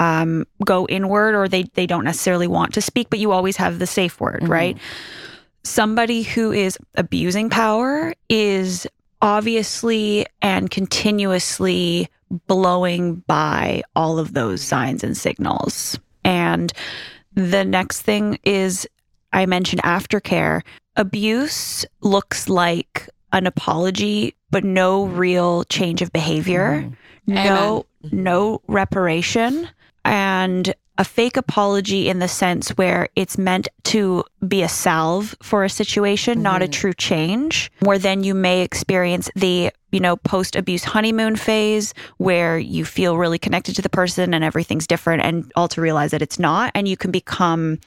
um, 0.00 0.46
go 0.64 0.86
inward 0.86 1.34
or 1.34 1.48
they 1.48 1.64
they 1.74 1.86
don't 1.86 2.04
necessarily 2.04 2.46
want 2.46 2.74
to 2.74 2.80
speak 2.80 3.10
but 3.10 3.18
you 3.18 3.32
always 3.32 3.56
have 3.56 3.78
the 3.78 3.86
safe 3.86 4.20
word 4.20 4.48
right? 4.48 4.78
Somebody 5.64 6.22
who 6.22 6.52
is 6.52 6.78
abusing 6.94 7.48
power 7.48 8.14
is 8.28 8.86
obviously 9.22 10.26
and 10.42 10.70
continuously 10.70 12.08
blowing 12.46 13.16
by 13.26 13.82
all 13.96 14.18
of 14.18 14.34
those 14.34 14.60
signs 14.60 15.02
and 15.02 15.16
signals. 15.16 15.98
And 16.24 16.72
the 17.34 17.64
next 17.64 18.02
thing 18.02 18.38
is 18.44 18.88
I 19.34 19.46
mentioned 19.46 19.82
aftercare. 19.82 20.62
Abuse 20.96 21.84
looks 22.00 22.48
like 22.48 23.08
an 23.32 23.46
apology, 23.46 24.34
but 24.50 24.64
no 24.64 25.06
real 25.06 25.64
change 25.64 26.00
of 26.00 26.12
behavior, 26.12 26.84
mm-hmm. 27.28 27.34
no 27.34 27.86
no 28.12 28.62
reparation, 28.68 29.68
and 30.04 30.74
a 30.96 31.04
fake 31.04 31.36
apology 31.36 32.08
in 32.08 32.20
the 32.20 32.28
sense 32.28 32.70
where 32.70 33.08
it's 33.16 33.36
meant 33.36 33.66
to 33.82 34.22
be 34.46 34.62
a 34.62 34.68
salve 34.68 35.34
for 35.42 35.64
a 35.64 35.68
situation, 35.68 36.40
not 36.40 36.62
a 36.62 36.66
mm-hmm. 36.66 36.70
true 36.70 36.92
change, 36.92 37.72
where 37.80 37.98
then 37.98 38.22
you 38.22 38.32
may 38.32 38.62
experience 38.62 39.28
the, 39.34 39.72
you 39.90 39.98
know, 39.98 40.16
post 40.16 40.54
abuse 40.54 40.84
honeymoon 40.84 41.34
phase 41.34 41.94
where 42.18 42.58
you 42.58 42.84
feel 42.84 43.16
really 43.16 43.40
connected 43.40 43.74
to 43.74 43.82
the 43.82 43.88
person 43.88 44.32
and 44.32 44.44
everything's 44.44 44.86
different 44.86 45.24
and 45.24 45.50
all 45.56 45.66
to 45.66 45.80
realize 45.80 46.12
that 46.12 46.22
it's 46.22 46.38
not. 46.38 46.70
And 46.76 46.86
you 46.86 46.96
can 46.96 47.10
become 47.10 47.80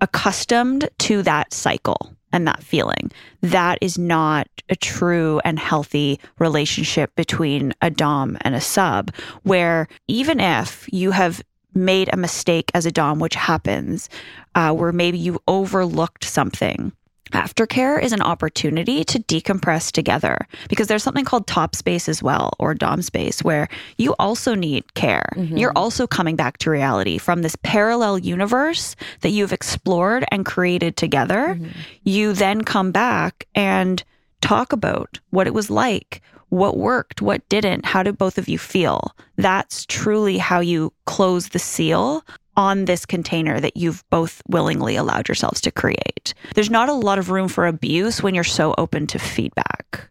accustomed 0.00 0.88
to 0.98 1.22
that 1.22 1.52
cycle 1.52 2.14
and 2.32 2.46
that 2.46 2.62
feeling. 2.62 3.10
That 3.40 3.78
is 3.80 3.98
not 3.98 4.48
a 4.68 4.76
true 4.76 5.40
and 5.44 5.58
healthy 5.58 6.20
relationship 6.38 7.14
between 7.14 7.72
a 7.80 7.90
Dom 7.90 8.36
and 8.42 8.54
a 8.54 8.60
sub, 8.60 9.12
where 9.42 9.88
even 10.06 10.40
if 10.40 10.88
you 10.92 11.12
have 11.12 11.42
made 11.74 12.10
a 12.12 12.16
mistake 12.16 12.70
as 12.74 12.86
a 12.86 12.92
Dom, 12.92 13.18
which 13.18 13.34
happens, 13.34 14.08
uh, 14.54 14.72
where 14.72 14.92
maybe 14.92 15.18
you 15.18 15.40
overlooked 15.46 16.24
something. 16.24 16.92
Aftercare 17.32 18.02
is 18.02 18.12
an 18.12 18.22
opportunity 18.22 19.04
to 19.04 19.18
decompress 19.20 19.92
together 19.92 20.46
because 20.68 20.86
there's 20.86 21.02
something 21.02 21.24
called 21.24 21.46
top 21.46 21.74
space 21.74 22.08
as 22.08 22.22
well, 22.22 22.52
or 22.58 22.74
Dom 22.74 23.02
space, 23.02 23.42
where 23.42 23.68
you 23.96 24.14
also 24.18 24.54
need 24.54 24.94
care. 24.94 25.30
Mm-hmm. 25.36 25.56
You're 25.56 25.76
also 25.76 26.06
coming 26.06 26.36
back 26.36 26.58
to 26.58 26.70
reality 26.70 27.18
from 27.18 27.42
this 27.42 27.56
parallel 27.62 28.18
universe 28.18 28.96
that 29.20 29.30
you've 29.30 29.52
explored 29.52 30.24
and 30.30 30.46
created 30.46 30.96
together. 30.96 31.54
Mm-hmm. 31.54 31.68
You 32.04 32.32
then 32.32 32.62
come 32.62 32.92
back 32.92 33.46
and 33.54 34.02
talk 34.40 34.72
about 34.72 35.18
what 35.30 35.46
it 35.46 35.54
was 35.54 35.68
like, 35.70 36.22
what 36.48 36.76
worked, 36.76 37.20
what 37.20 37.46
didn't, 37.48 37.84
how 37.84 38.02
did 38.02 38.16
both 38.16 38.38
of 38.38 38.48
you 38.48 38.58
feel? 38.58 39.14
That's 39.36 39.84
truly 39.86 40.38
how 40.38 40.60
you 40.60 40.92
close 41.04 41.50
the 41.50 41.58
seal 41.58 42.24
on 42.58 42.86
this 42.86 43.06
container 43.06 43.60
that 43.60 43.76
you've 43.76 44.04
both 44.10 44.42
willingly 44.48 44.96
allowed 44.96 45.28
yourselves 45.28 45.60
to 45.60 45.70
create. 45.70 46.34
There's 46.56 46.68
not 46.70 46.88
a 46.88 46.92
lot 46.92 47.18
of 47.18 47.30
room 47.30 47.46
for 47.48 47.66
abuse 47.66 48.20
when 48.20 48.34
you're 48.34 48.42
so 48.44 48.74
open 48.76 49.06
to 49.06 49.18
feedback. 49.18 50.10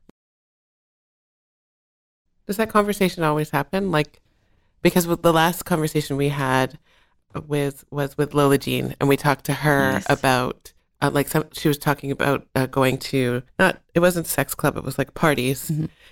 Does 2.47 2.55
that 2.55 2.69
conversation 2.69 3.23
always 3.23 3.49
happen? 3.49 3.91
Like, 3.91 4.21
because 4.81 5.05
with 5.05 5.21
the 5.21 5.33
last 5.33 5.63
conversation 5.65 6.15
we 6.15 6.29
had 6.29 6.79
with 7.47 7.83
was 7.91 8.17
with 8.17 8.33
Lola 8.33 8.57
Jean, 8.57 8.95
and 9.01 9.09
we 9.09 9.17
talked 9.17 9.43
to 9.45 9.53
her 9.53 9.95
Yes. 9.95 10.05
about 10.09 10.71
uh, 11.01 11.11
like 11.13 11.27
some. 11.27 11.45
She 11.51 11.67
was 11.67 11.77
talking 11.77 12.09
about 12.11 12.47
uh, 12.55 12.65
going 12.67 12.97
to 12.99 13.43
not. 13.59 13.81
It 13.93 13.99
wasn't 13.99 14.25
sex 14.25 14.55
club. 14.55 14.77
It 14.77 14.85
was 14.85 14.97
like 14.97 15.13
parties, 15.13 15.69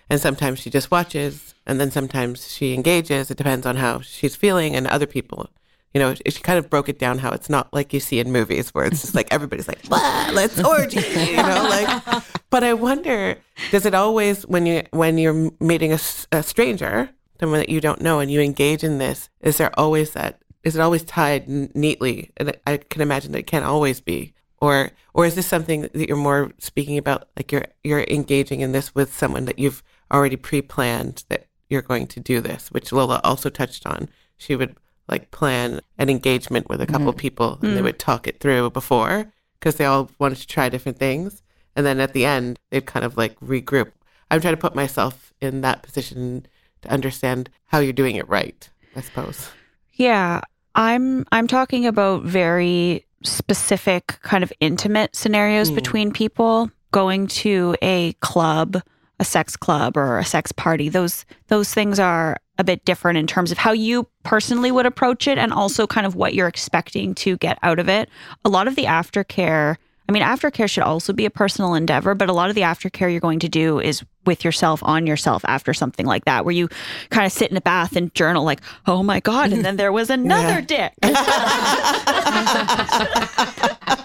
and 0.10 0.20
sometimes 0.20 0.60
she 0.60 0.70
just 0.70 0.92
watches, 0.92 1.56
and 1.66 1.80
then 1.80 1.90
sometimes 1.90 2.52
she 2.52 2.74
engages. 2.74 3.32
It 3.32 3.38
depends 3.38 3.66
on 3.66 3.78
how 3.78 4.02
she's 4.02 4.36
feeling 4.36 4.76
and 4.76 4.86
other 4.86 5.08
people. 5.08 5.50
You 5.96 6.00
know, 6.02 6.14
she 6.14 6.42
kind 6.42 6.60
of 6.60 6.70
broke 6.70 6.90
it 6.90 7.00
down 7.00 7.20
how 7.20 7.32
it's 7.32 7.50
not 7.50 7.74
like 7.74 7.94
you 7.94 8.02
see 8.02 8.20
in 8.20 8.30
movies 8.30 8.72
where 8.74 8.84
it's 8.84 9.00
just 9.00 9.16
like 9.16 9.30
everybody's 9.32 9.70
like, 9.70 9.82
"Blah, 9.84 10.32
let's 10.34 10.62
orgy, 10.62 11.00
you 11.00 11.38
know, 11.38 11.68
like. 11.70 12.24
But 12.50 12.66
I 12.66 12.74
wonder, 12.74 13.38
does 13.72 13.86
it 13.86 13.96
always 13.96 14.46
when 14.46 14.66
you 14.66 14.84
when 14.92 15.18
you're 15.18 15.52
meeting 15.62 15.94
a, 15.94 16.00
a 16.34 16.44
stranger, 16.44 17.10
someone 17.40 17.60
that 17.60 17.70
you 17.70 17.80
don't 17.80 18.02
know, 18.02 18.20
and 18.20 18.30
you 18.30 18.42
engage 18.42 18.84
in 18.84 18.98
this, 18.98 19.30
is 19.40 19.56
there 19.56 19.72
always 19.80 20.12
that? 20.12 20.42
Is 20.66 20.76
it 20.76 20.82
always 20.82 21.04
tied 21.06 21.48
neatly? 21.74 22.32
And 22.36 22.50
I- 22.50 22.74
I 22.74 22.78
can 22.78 23.02
imagine 23.02 23.32
that 23.32 23.40
it 23.40 23.48
can't 23.48 23.64
always 23.64 24.02
be. 24.02 24.34
Or 24.60 24.92
or 25.14 25.26
is 25.26 25.36
this 25.36 25.48
something 25.48 25.84
that 25.84 26.08
you're 26.10 26.18
more 26.18 26.52
speaking 26.60 26.98
about? 26.98 27.30
Like 27.38 27.54
you're 27.54 27.68
you're 27.86 28.04
engaging 28.10 28.60
in 28.60 28.74
this 28.74 28.94
with 28.94 29.16
someone 29.16 29.46
that 29.46 29.60
you've 29.60 29.82
already 30.12 30.36
pre-planned 30.36 31.24
that 31.30 31.48
you're 31.70 31.82
going 31.82 32.08
to 32.08 32.20
do 32.20 32.42
this, 32.42 32.70
which 32.70 32.92
Lola 32.92 33.22
also 33.24 33.50
touched 33.50 33.86
on. 33.88 34.10
She 34.36 34.58
would 34.58 34.76
like 35.08 35.32
plan 35.32 35.82
an 35.98 36.10
engagement 36.10 36.68
with 36.70 36.82
a 36.82 36.88
couple 36.88 37.14
people, 37.14 37.60
and 37.62 37.76
they 37.78 37.82
would 37.82 38.00
talk 38.00 38.28
it 38.28 38.40
through 38.40 38.70
before 38.72 39.32
because 39.60 39.76
they 39.76 39.86
all 39.86 40.10
wanted 40.20 40.38
to 40.40 40.48
try 40.48 40.70
different 40.70 40.98
things, 41.00 41.44
and 41.76 41.86
then 41.86 42.00
at 42.00 42.14
the 42.14 42.26
end 42.26 42.60
they'd 42.72 42.86
kind 42.86 43.06
of 43.06 43.18
like 43.18 43.40
regroup. 43.40 43.92
I'm 44.32 44.42
trying 44.42 44.56
to 44.56 44.62
put 44.62 44.76
myself 44.76 45.34
in 45.42 45.62
that 45.62 45.84
position 45.84 46.48
to 46.82 46.90
understand 46.90 47.50
how 47.68 47.80
you're 47.80 47.94
doing 47.94 48.16
it 48.16 48.28
right. 48.28 48.68
I 48.96 49.02
suppose. 49.02 49.50
Yeah, 49.94 50.42
I'm 50.74 51.26
I'm 51.32 51.48
talking 51.48 51.86
about 51.86 52.24
very 52.24 53.06
specific 53.24 54.20
kind 54.22 54.44
of 54.44 54.52
intimate 54.60 55.16
scenarios 55.16 55.72
Mm. 55.72 55.76
between 55.76 56.12
people 56.12 56.70
going 56.92 57.28
to 57.28 57.76
a 57.82 58.14
club, 58.22 58.82
a 59.20 59.26
sex 59.26 59.56
club 59.56 59.98
or 59.98 60.20
a 60.20 60.26
sex 60.26 60.52
party. 60.52 60.90
Those 60.90 61.26
those 61.48 61.74
things 61.74 62.00
are 62.00 62.38
a 62.58 62.64
bit 62.64 62.86
different 62.86 63.18
in 63.18 63.28
terms 63.28 63.52
of 63.52 63.58
how 63.58 63.72
you 63.72 64.08
personally 64.24 64.72
would 64.72 64.86
approach 64.86 65.28
it 65.28 65.38
and 65.38 65.52
also 65.52 65.86
kind 65.86 66.06
of 66.06 66.16
what 66.16 66.34
you're 66.34 66.48
expecting 66.48 67.14
to 67.16 67.38
get 67.38 67.58
out 67.64 67.80
of 67.80 67.90
it. 67.90 68.10
A 68.44 68.50
lot 68.50 68.68
of 68.68 68.76
the 68.76 68.86
aftercare 68.86 69.78
I 70.08 70.12
mean, 70.12 70.22
aftercare 70.22 70.70
should 70.70 70.84
also 70.84 71.14
be 71.14 71.26
a 71.26 71.32
personal 71.32 71.74
endeavor, 71.74 72.14
but 72.14 72.30
a 72.30 72.34
lot 72.34 72.50
of 72.50 72.56
the 72.56 72.62
aftercare 72.62 73.10
you're 73.10 73.20
going 73.20 73.40
to 73.40 73.50
do 73.50 73.80
is 73.80 74.04
with 74.26 74.46
yourself 74.46 74.84
on 74.84 75.08
yourself 75.08 75.44
after 75.48 75.74
something 75.74 76.06
like 76.06 76.26
that, 76.26 76.46
where 76.46 76.54
you 76.54 76.70
kind 77.10 77.26
of 77.26 77.32
sit 77.32 77.50
in 77.50 77.58
a 77.58 77.62
bath 77.62 77.96
and 77.96 78.14
journal, 78.14 78.44
like, 78.44 78.62
oh 78.86 79.02
my 79.02 79.20
God, 79.20 79.52
and 79.52 79.66
then 79.66 79.78
there 79.78 79.92
was 79.92 80.10
another 80.12 80.62
dick. 80.62 80.94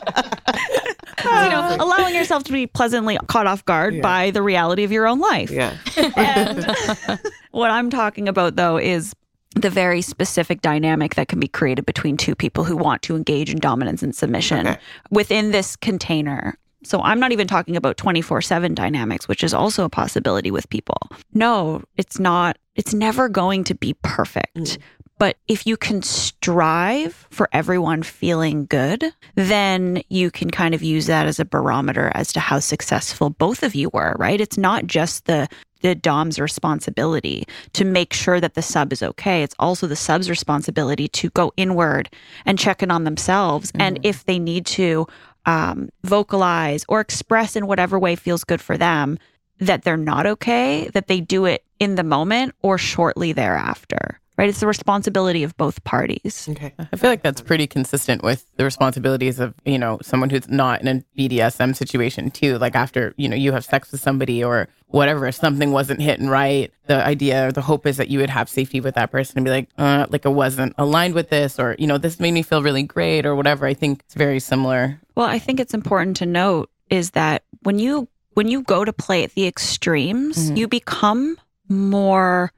you 1.25 1.31
know, 1.31 1.61
ah. 1.63 1.77
allowing 1.81 2.15
yourself 2.15 2.45
to 2.45 2.53
be 2.53 2.67
pleasantly 2.67 3.19
caught 3.29 3.47
off 3.47 3.65
guard 3.65 3.95
Yeah. 3.95 4.03
by 4.03 4.31
the 4.31 4.43
reality 4.43 4.85
of 4.85 4.93
your 4.93 5.07
own 5.07 5.19
life. 5.19 5.51
Yeah. 5.51 5.77
And 6.17 7.21
what 7.53 7.71
I'm 7.71 7.91
talking 7.91 8.29
about, 8.29 8.57
though, 8.57 8.79
is 8.79 9.15
the 9.57 9.71
very 9.71 10.01
specific 10.03 10.61
dynamic 10.63 11.17
that 11.17 11.29
can 11.29 11.41
be 11.41 11.49
created 11.49 11.85
between 11.85 12.17
two 12.17 12.35
people 12.35 12.63
who 12.65 12.77
want 12.77 13.03
to 13.03 13.17
engage 13.17 13.51
in 13.51 13.59
dominance 13.59 14.03
and 14.03 14.15
submission 14.15 14.67
Okay. 14.67 14.81
within 15.11 15.51
this 15.51 15.75
container. 15.77 16.57
So 16.85 17.03
I'm 17.03 17.21
not 17.21 17.33
even 17.33 17.47
talking 17.47 17.77
about 17.77 17.97
24 17.97 18.41
7 18.43 18.75
dynamics, 18.75 19.29
which 19.29 19.43
is 19.45 19.53
also 19.53 19.85
a 19.85 19.89
possibility 19.91 20.51
with 20.51 20.69
people. 20.71 20.97
No, 21.35 21.83
it's 21.97 22.19
not, 22.19 22.57
it's 22.77 22.95
never 22.95 23.29
going 23.29 23.65
to 23.65 23.75
be 23.75 23.95
perfect. 24.03 24.57
Mm. 24.57 24.79
But 25.21 25.37
if 25.49 25.67
you 25.67 25.77
can 25.77 26.01
strive 26.01 27.27
for 27.29 27.51
everyone 27.53 28.03
feeling 28.03 28.65
good, 28.65 29.05
then 29.35 30.03
you 30.09 30.31
can 30.31 30.49
kind 30.49 30.75
of 30.75 30.83
use 30.83 31.05
that 31.09 31.27
as 31.27 31.39
a 31.39 31.45
barometer 31.45 32.11
as 32.15 32.33
to 32.33 32.41
how 32.41 32.59
successful 32.59 33.29
both 33.29 33.63
of 33.63 33.75
you 33.75 33.91
were, 33.93 34.17
right? 34.19 34.41
It's 34.41 34.57
not 34.57 34.87
just 34.87 35.27
the 35.27 35.47
the 35.83 35.95
dom's 35.95 36.39
responsibility 36.39 37.47
to 37.73 37.85
make 37.85 38.13
sure 38.13 38.41
that 38.41 38.55
the 38.55 38.63
sub 38.63 38.93
is 38.93 39.03
okay. 39.03 39.43
It's 39.43 39.55
also 39.59 39.87
the 39.87 39.97
sub's 39.97 40.29
responsibility 40.29 41.09
to 41.09 41.31
go 41.31 41.53
inward 41.57 42.09
and 42.45 42.59
check 42.59 42.83
in 42.83 42.91
on 42.91 43.05
themselves. 43.05 43.73
And 43.79 43.99
if 44.03 44.25
they 44.25 44.39
need 44.39 44.67
to 44.67 45.07
um, 45.47 45.89
vocalize 46.03 46.85
or 46.89 47.01
express 47.01 47.57
in 47.57 47.67
whatever 47.67 47.99
way 47.99 48.15
feels 48.15 48.45
good 48.45 48.61
for 48.61 48.77
them 48.77 49.19
that 49.59 49.83
they're 49.83 49.97
not 49.97 50.27
okay, 50.27 50.89
that 50.93 51.09
they 51.09 51.21
do 51.21 51.45
it 51.47 51.65
in 51.79 51.95
the 51.95 52.05
moment 52.05 52.55
or 52.63 52.77
shortly 52.79 53.33
thereafter. 53.33 54.20
Right? 54.41 54.49
It's 54.49 54.61
the 54.61 54.67
responsibility 54.67 55.43
of 55.43 55.55
both 55.59 55.85
parties. 55.85 56.49
Okay. 56.51 56.73
I 56.79 56.97
feel 56.97 57.11
like 57.11 57.23
that's 57.23 57.43
pretty 57.43 57.67
consistent 57.67 58.23
with 58.23 58.47
the 58.57 58.65
responsibilities 58.65 59.39
of, 59.39 59.53
you 59.67 59.79
know, 59.79 59.99
someone 60.01 60.31
who's 60.31 60.49
not 60.49 60.81
in 60.81 60.89
a 60.89 61.05
BDSM 61.19 61.77
situation 61.77 62.31
too. 62.31 62.57
Like 62.57 62.75
after, 62.75 63.13
you 63.19 63.29
know, 63.29 63.37
you 63.37 63.53
have 63.53 63.67
sex 63.67 63.93
with 63.93 64.01
somebody 64.01 64.43
or 64.43 64.67
whatever, 64.87 65.27
if 65.27 65.35
something 65.35 65.73
wasn't 65.73 66.01
hitting 66.01 66.27
right, 66.31 66.73
the 66.87 67.05
idea 67.05 67.49
or 67.49 67.53
the 67.53 67.61
hope 67.61 67.85
is 67.87 67.99
that 67.99 68.09
you 68.09 68.19
would 68.19 68.31
have 68.31 68.49
safety 68.49 68.81
with 68.81 68.95
that 68.95 69.11
person 69.11 69.37
and 69.37 69.45
be 69.45 69.51
like, 69.51 69.69
uh, 69.77 70.07
like 70.09 70.25
I 70.25 70.31
wasn't 70.31 70.73
aligned 70.79 71.13
with 71.13 71.29
this 71.29 71.59
or, 71.59 71.77
you 71.79 71.87
know, 71.87 71.99
this 71.99 72.19
made 72.19 72.33
me 72.33 72.41
feel 72.43 72.63
really 72.63 72.83
great 72.83 73.27
or 73.27 73.37
whatever. 73.37 73.67
I 73.67 73.75
think 73.75 74.01
it's 74.07 74.15
very 74.15 74.41
similar. 74.41 74.99
Well, 75.17 75.27
I 75.27 75.39
think 75.39 75.61
it's 75.61 75.75
important 75.75 76.17
to 76.17 76.25
note 76.25 76.71
is 76.89 77.11
that 77.11 77.45
when 77.65 77.79
you 77.79 78.09
when 78.33 78.49
you 78.49 78.63
go 78.63 78.87
to 78.87 78.93
play 78.95 79.23
at 79.23 79.35
the 79.35 79.47
extremes, 79.47 80.51
Mhm. 80.51 80.57
you 80.57 80.67
become 80.67 81.37
more 81.69 82.53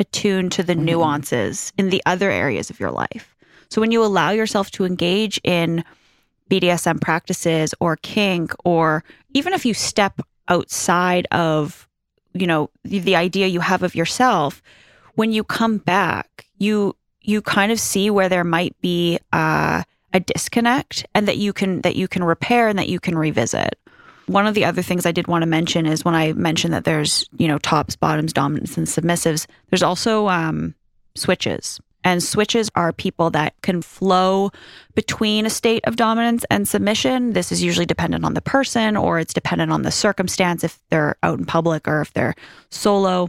attuned 0.00 0.50
to 0.52 0.62
the 0.64 0.74
Mhm. 0.74 0.84
nuances 0.84 1.72
in 1.78 1.90
the 1.90 2.02
other 2.06 2.30
areas 2.30 2.70
of 2.70 2.80
your 2.80 2.90
life. 2.90 3.36
So 3.68 3.80
when 3.80 3.92
you 3.92 4.02
allow 4.02 4.30
yourself 4.30 4.70
to 4.72 4.84
engage 4.84 5.38
in 5.44 5.84
BDSM 6.48 6.98
practices 6.98 7.74
or 7.78 7.96
kink 7.96 8.52
or 8.64 9.04
even 9.34 9.52
if 9.52 9.64
you 9.64 9.74
step 9.74 10.20
outside 10.48 11.28
of 11.30 11.86
you 12.34 12.46
know 12.46 12.70
the, 12.84 12.98
the 12.98 13.14
idea 13.14 13.46
you 13.46 13.60
have 13.60 13.82
of 13.84 13.94
yourself 13.94 14.60
when 15.14 15.30
you 15.32 15.44
come 15.44 15.78
back 15.78 16.46
you 16.58 16.96
you 17.22 17.40
kind 17.42 17.70
of 17.70 17.78
see 17.78 18.10
where 18.10 18.28
there 18.28 18.42
might 18.44 18.74
be 18.80 19.18
uh, 19.32 19.82
a 20.12 20.20
disconnect 20.20 21.06
and 21.14 21.28
that 21.28 21.36
you 21.38 21.52
can 21.52 21.80
that 21.82 21.94
you 21.94 22.08
can 22.08 22.24
repair 22.24 22.66
and 22.68 22.78
that 22.78 22.88
you 22.88 22.98
can 22.98 23.16
revisit 23.16 23.78
one 24.30 24.46
of 24.46 24.54
the 24.54 24.64
other 24.64 24.82
things 24.82 25.06
I 25.06 25.12
did 25.12 25.26
want 25.26 25.42
to 25.42 25.46
mention 25.46 25.86
is 25.86 26.04
when 26.04 26.14
I 26.14 26.32
mentioned 26.34 26.72
that 26.72 26.84
there's, 26.84 27.28
you 27.36 27.48
know, 27.48 27.58
tops, 27.58 27.96
bottoms, 27.96 28.32
dominants, 28.32 28.76
and 28.76 28.86
submissives, 28.86 29.46
there's 29.70 29.82
also 29.82 30.28
um, 30.28 30.74
switches. 31.16 31.80
And 32.04 32.22
switches 32.22 32.70
are 32.76 32.92
people 32.92 33.30
that 33.30 33.54
can 33.62 33.82
flow 33.82 34.50
between 34.94 35.46
a 35.46 35.50
state 35.50 35.84
of 35.84 35.96
dominance 35.96 36.44
and 36.48 36.66
submission. 36.66 37.32
This 37.32 37.50
is 37.52 37.62
usually 37.62 37.86
dependent 37.86 38.24
on 38.24 38.34
the 38.34 38.40
person 38.40 38.96
or 38.96 39.18
it's 39.18 39.34
dependent 39.34 39.72
on 39.72 39.82
the 39.82 39.90
circumstance 39.90 40.64
if 40.64 40.78
they're 40.90 41.16
out 41.22 41.38
in 41.38 41.44
public 41.44 41.86
or 41.88 42.00
if 42.00 42.12
they're 42.12 42.36
solo. 42.70 43.28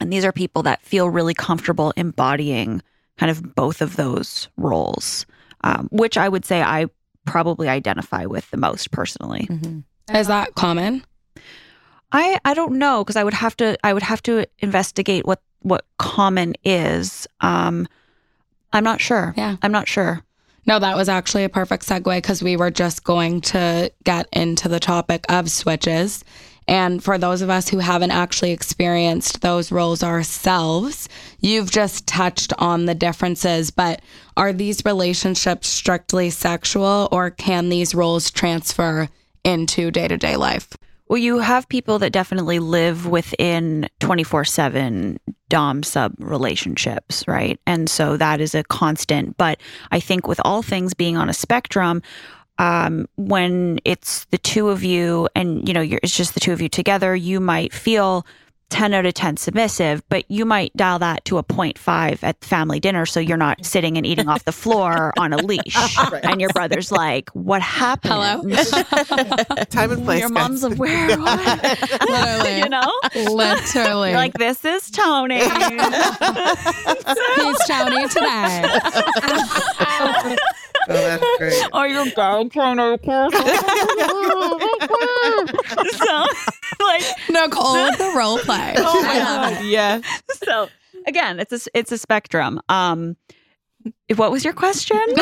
And 0.00 0.12
these 0.12 0.24
are 0.24 0.32
people 0.32 0.62
that 0.64 0.82
feel 0.82 1.08
really 1.08 1.34
comfortable 1.34 1.92
embodying 1.96 2.82
kind 3.16 3.30
of 3.30 3.54
both 3.54 3.80
of 3.80 3.96
those 3.96 4.48
roles, 4.56 5.24
um, 5.62 5.88
which 5.90 6.16
I 6.16 6.28
would 6.28 6.44
say 6.44 6.62
I 6.62 6.86
probably 7.24 7.68
identify 7.68 8.26
with 8.26 8.50
the 8.50 8.56
most 8.56 8.90
personally. 8.90 9.46
Is 10.12 10.26
that 10.26 10.54
common? 10.54 11.04
I 12.12 12.38
I 12.44 12.54
don't 12.54 12.78
know 12.78 13.02
because 13.02 13.16
I 13.16 13.24
would 13.24 13.34
have 13.34 13.56
to 13.56 13.76
I 13.84 13.92
would 13.92 14.02
have 14.02 14.22
to 14.24 14.46
investigate 14.60 15.26
what 15.26 15.40
what 15.60 15.84
common 15.98 16.54
is. 16.64 17.26
Um, 17.40 17.88
I'm 18.72 18.84
not 18.84 19.00
sure. 19.00 19.34
Yeah. 19.36 19.56
I'm 19.62 19.72
not 19.72 19.88
sure. 19.88 20.22
No, 20.66 20.78
that 20.78 20.96
was 20.96 21.08
actually 21.08 21.44
a 21.44 21.48
perfect 21.48 21.86
segue 21.86 22.16
because 22.16 22.42
we 22.42 22.56
were 22.56 22.70
just 22.70 23.04
going 23.04 23.40
to 23.42 23.92
get 24.04 24.28
into 24.32 24.68
the 24.68 24.80
topic 24.80 25.24
of 25.28 25.50
switches. 25.50 26.24
And 26.66 27.04
for 27.04 27.18
those 27.18 27.42
of 27.42 27.50
us 27.50 27.68
who 27.68 27.78
haven't 27.78 28.12
actually 28.12 28.52
experienced 28.52 29.42
those 29.42 29.70
roles 29.70 30.02
ourselves, 30.02 31.08
you've 31.40 31.70
just 31.70 32.06
touched 32.06 32.54
on 32.58 32.86
the 32.86 32.94
differences. 32.94 33.70
But 33.70 34.00
are 34.36 34.52
these 34.52 34.84
relationships 34.86 35.68
strictly 35.68 36.30
sexual 36.30 37.08
or 37.12 37.30
can 37.30 37.68
these 37.68 37.94
roles 37.94 38.30
transfer 38.30 39.08
into 39.44 39.90
day 39.90 40.08
to 40.08 40.16
day 40.16 40.36
life? 40.36 40.68
Well, 41.08 41.18
you 41.18 41.38
have 41.38 41.68
people 41.68 41.98
that 41.98 42.12
definitely 42.12 42.58
live 42.58 43.06
within 43.06 43.88
24 44.00 44.44
7 44.44 45.18
Dom 45.48 45.82
sub 45.82 46.14
relationships, 46.18 47.24
right? 47.28 47.60
And 47.66 47.88
so 47.88 48.16
that 48.16 48.40
is 48.40 48.54
a 48.54 48.64
constant. 48.64 49.36
But 49.36 49.60
I 49.90 50.00
think 50.00 50.26
with 50.26 50.40
all 50.44 50.62
things 50.62 50.94
being 50.94 51.16
on 51.16 51.28
a 51.28 51.34
spectrum, 51.34 52.02
um, 52.58 53.06
when 53.16 53.80
it's 53.84 54.24
the 54.26 54.38
two 54.38 54.70
of 54.70 54.82
you 54.82 55.28
and, 55.34 55.66
you 55.68 55.74
know, 55.74 55.84
it's 56.02 56.16
just 56.16 56.34
the 56.34 56.40
two 56.40 56.52
of 56.52 56.62
you 56.62 56.68
together, 56.68 57.14
you 57.14 57.38
might 57.40 57.72
feel 57.72 58.26
10 58.74 58.92
out 58.92 59.06
of 59.06 59.14
10 59.14 59.36
submissive, 59.36 60.02
but 60.08 60.28
you 60.28 60.44
might 60.44 60.76
dial 60.76 60.98
that 60.98 61.24
to 61.26 61.38
a 61.38 61.44
0.5 61.44 62.18
at 62.24 62.44
family 62.44 62.80
dinner. 62.80 63.06
So 63.06 63.20
you're 63.20 63.36
not 63.36 63.64
sitting 63.64 63.96
and 63.96 64.04
eating 64.04 64.28
off 64.28 64.44
the 64.44 64.50
floor 64.50 65.12
on 65.18 65.32
a 65.32 65.36
leash. 65.36 65.76
And 66.24 66.40
your 66.40 66.50
brother's 66.50 66.90
like, 66.90 67.30
what 67.30 67.62
happened? 67.62 68.12
Hello? 68.12 68.42
Time 69.70 69.92
and 69.92 70.04
place. 70.04 70.18
your 70.18 70.28
guys. 70.28 70.32
mom's 70.32 70.64
like, 70.64 70.76
where? 70.76 71.16
What? 71.16 71.80
Literally. 72.08 72.58
you 72.58 72.68
know? 72.68 72.92
Literally. 73.14 74.08
You're 74.10 74.18
like, 74.18 74.34
this 74.34 74.64
is 74.64 74.90
Tony. 74.90 75.38
He's 75.38 75.50
Tony 77.68 78.08
today. 78.08 78.64
Oh, 80.86 80.92
that's 80.92 81.38
great. 81.38 81.64
Are 81.72 81.88
you 81.88 81.94
going 81.94 82.10
to 82.10 82.98
So, 85.94 86.26
like, 86.26 86.53
Nicole 87.34 87.74
with 87.74 87.98
the 87.98 88.12
role 88.16 88.38
play. 88.48 88.74
Oh 88.78 89.02
my 89.02 89.14
God. 89.14 89.64
Yeah. 89.64 90.00
so 90.44 90.68
again, 91.06 91.38
it's 91.40 91.52
a, 91.52 91.70
it's 91.74 91.92
a 91.92 91.98
spectrum. 91.98 92.60
Um, 92.68 93.16
what 94.16 94.30
was 94.30 94.44
your 94.44 94.54
question? 94.54 94.98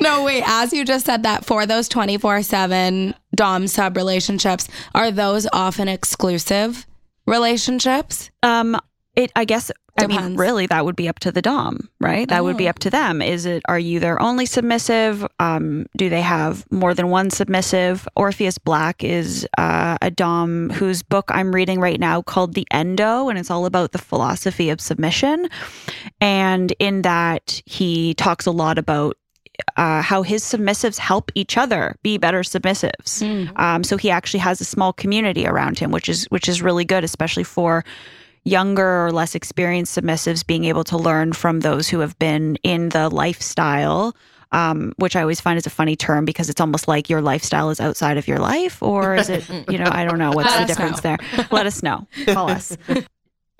No, 0.00 0.24
wait. 0.24 0.42
As 0.44 0.72
you 0.72 0.84
just 0.84 1.06
said 1.06 1.22
that 1.22 1.44
for 1.44 1.64
those 1.66 1.88
24 1.88 2.42
7 2.42 3.14
Dom 3.36 3.68
sub 3.68 3.96
relationships, 3.96 4.66
are 4.94 5.12
those 5.12 5.46
often 5.52 5.86
exclusive 5.86 6.86
relationships? 7.26 8.30
um, 8.42 8.76
it, 9.14 9.30
I 9.36 9.44
guess, 9.44 9.70
I 9.98 10.06
mean, 10.06 10.36
really, 10.36 10.64
that 10.66 10.86
would 10.86 10.96
be 10.96 11.06
up 11.08 11.18
to 11.18 11.30
the 11.30 11.42
Dom, 11.42 11.88
right? 12.00 12.26
That 12.28 12.44
would 12.44 12.56
be 12.56 12.66
Oh. 12.66 12.70
up 12.70 12.78
to 12.78 12.88
them. 12.90 13.20
Is 13.20 13.44
it, 13.44 13.62
are 13.68 13.78
you 13.78 14.00
their 14.00 14.20
only 14.22 14.46
submissive? 14.46 15.26
Um, 15.38 15.84
do 15.98 16.08
they 16.08 16.22
have 16.22 16.64
more 16.70 16.94
than 16.94 17.08
one 17.10 17.28
submissive? 17.28 18.08
Orpheus 18.16 18.56
Black 18.56 19.04
is 19.04 19.46
uh, 19.58 19.98
a 20.00 20.10
Dom 20.10 20.70
whose 20.70 21.02
book 21.02 21.26
I'm 21.30 21.54
reading 21.54 21.78
right 21.78 22.00
now 22.00 22.22
called 22.22 22.54
The 22.54 22.66
Endo, 22.70 23.28
and 23.28 23.38
it's 23.38 23.50
all 23.50 23.66
about 23.66 23.92
the 23.92 23.98
philosophy 23.98 24.70
of 24.70 24.80
submission. 24.80 25.48
And 26.20 26.72
in 26.78 27.02
that, 27.02 27.60
he 27.66 28.14
talks 28.14 28.46
a 28.46 28.50
lot 28.50 28.78
about 28.78 29.18
uh, 29.76 30.00
how 30.00 30.22
his 30.22 30.42
submissives 30.42 30.96
help 30.96 31.30
each 31.34 31.58
other 31.58 31.96
be 32.02 32.16
better 32.16 32.40
submissives. 32.40 33.22
Um, 33.58 33.84
so 33.84 33.98
he 33.98 34.10
actually 34.10 34.40
has 34.40 34.60
a 34.62 34.64
small 34.64 34.92
community 34.94 35.46
around 35.46 35.78
him, 35.78 35.90
which 35.90 36.08
is 36.08 36.24
which 36.30 36.48
is 36.48 36.62
really 36.62 36.86
good, 36.86 37.04
especially 37.04 37.44
for 37.44 37.84
younger 38.44 39.06
or 39.06 39.12
less 39.12 39.34
experienced 39.34 39.96
submissives 39.96 40.46
being 40.46 40.64
able 40.64 40.84
to 40.84 40.96
learn 40.96 41.32
from 41.32 41.60
those 41.60 41.88
who 41.88 42.00
have 42.00 42.18
been 42.18 42.56
in 42.62 42.90
the 42.90 43.08
lifestyle. 43.08 44.14
Um, 44.50 44.92
which 44.98 45.16
I 45.16 45.22
always 45.22 45.40
find 45.40 45.56
is 45.56 45.64
a 45.64 45.70
funny 45.70 45.96
term 45.96 46.26
because 46.26 46.50
it's 46.50 46.60
almost 46.60 46.86
like 46.86 47.08
your 47.08 47.22
lifestyle 47.22 47.70
is 47.70 47.80
outside 47.80 48.18
of 48.18 48.28
your 48.28 48.38
life, 48.38 48.82
or 48.82 49.14
is 49.14 49.30
it? 49.30 49.48
You 49.70 49.78
know, 49.78 49.88
I 49.90 50.04
don't 50.04 50.18
know 50.18 50.30
what's 50.30 50.54
the 50.54 50.66
difference 50.66 51.00
there. 51.00 51.16
Let 51.50 51.64
us 51.64 51.82
know. 51.82 52.06
Call 52.26 52.50
us. 52.50 52.76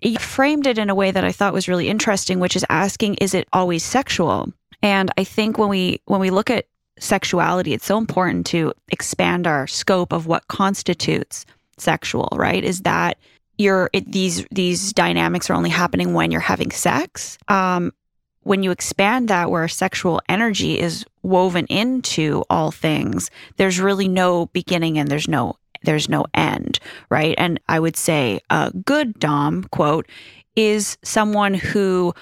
You 0.02 0.18
framed 0.18 0.66
it 0.66 0.78
in 0.78 0.90
a 0.90 0.96
way 0.96 1.12
that 1.12 1.24
I 1.24 1.30
thought 1.30 1.52
was 1.52 1.68
really 1.68 1.88
interesting, 1.88 2.40
which 2.40 2.56
is 2.56 2.64
asking, 2.68 3.14
is 3.20 3.34
it 3.34 3.46
always 3.52 3.84
sexual? 3.84 4.52
And 4.82 5.12
I 5.16 5.22
think 5.22 5.58
when 5.58 5.68
we 5.68 6.00
when 6.06 6.20
we 6.20 6.30
look 6.30 6.50
at 6.50 6.66
sexuality, 6.98 7.72
it's 7.72 7.86
so 7.86 7.98
important 7.98 8.46
to 8.46 8.72
expand 8.88 9.46
our 9.46 9.66
scope 9.66 10.12
of 10.12 10.26
what 10.26 10.48
constitutes 10.48 11.46
sexual, 11.78 12.28
right? 12.32 12.64
Is 12.64 12.82
that 12.82 13.18
you're 13.62 13.88
it, 13.92 14.10
these 14.10 14.44
these 14.50 14.92
dynamics 14.92 15.48
are 15.48 15.54
only 15.54 15.70
happening 15.70 16.14
when 16.14 16.30
you're 16.30 16.40
having 16.40 16.70
sex? 16.70 17.38
Um, 17.48 17.92
when 18.44 18.62
you 18.62 18.70
expand 18.72 19.28
that 19.28 19.50
where 19.50 19.68
sexual 19.68 20.20
energy 20.28 20.78
is 20.78 21.04
woven 21.22 21.66
into 21.66 22.44
all 22.50 22.70
things, 22.72 23.30
there's 23.56 23.78
really 23.78 24.08
no 24.08 24.46
beginning 24.46 24.98
and 24.98 25.08
there's 25.08 25.28
no 25.28 25.56
there's 25.84 26.08
no 26.08 26.26
end, 26.34 26.78
right? 27.10 27.34
And 27.38 27.60
I 27.68 27.80
would 27.80 27.96
say 27.96 28.40
a 28.50 28.70
good 28.84 29.18
dom 29.18 29.64
quote 29.64 30.08
is 30.54 30.98
someone 31.02 31.54
who 31.54 32.14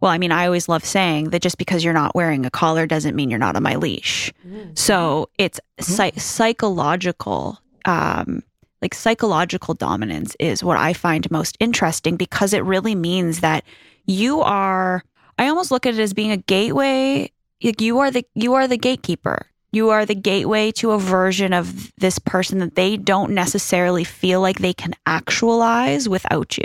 well, 0.00 0.12
I 0.12 0.18
mean, 0.18 0.30
I 0.30 0.46
always 0.46 0.68
love 0.68 0.84
saying 0.84 1.30
that 1.30 1.42
just 1.42 1.58
because 1.58 1.82
you're 1.82 1.92
not 1.92 2.14
wearing 2.14 2.46
a 2.46 2.50
collar 2.50 2.86
doesn't 2.86 3.16
mean 3.16 3.30
you're 3.30 3.38
not 3.38 3.56
on 3.56 3.64
my 3.64 3.74
leash. 3.74 4.32
So 4.74 5.28
it's 5.38 5.58
psy- 5.80 6.12
psychological, 6.16 7.58
um, 7.84 8.44
like 8.82 8.94
psychological 8.94 9.74
dominance 9.74 10.36
is 10.38 10.62
what 10.62 10.76
I 10.76 10.92
find 10.92 11.30
most 11.30 11.56
interesting 11.60 12.16
because 12.16 12.52
it 12.52 12.64
really 12.64 12.94
means 12.94 13.40
that 13.40 13.64
you 14.06 14.40
are. 14.40 15.02
I 15.38 15.48
almost 15.48 15.70
look 15.70 15.86
at 15.86 15.94
it 15.94 16.00
as 16.00 16.14
being 16.14 16.30
a 16.30 16.36
gateway. 16.36 17.30
Like 17.62 17.80
you 17.80 17.98
are 17.98 18.10
the 18.10 18.24
you 18.34 18.54
are 18.54 18.68
the 18.68 18.78
gatekeeper. 18.78 19.46
You 19.70 19.90
are 19.90 20.06
the 20.06 20.14
gateway 20.14 20.70
to 20.72 20.92
a 20.92 20.98
version 20.98 21.52
of 21.52 21.92
this 21.96 22.18
person 22.18 22.58
that 22.60 22.74
they 22.74 22.96
don't 22.96 23.32
necessarily 23.32 24.02
feel 24.04 24.40
like 24.40 24.58
they 24.58 24.72
can 24.72 24.94
actualize 25.04 26.08
without 26.08 26.56
you. 26.56 26.64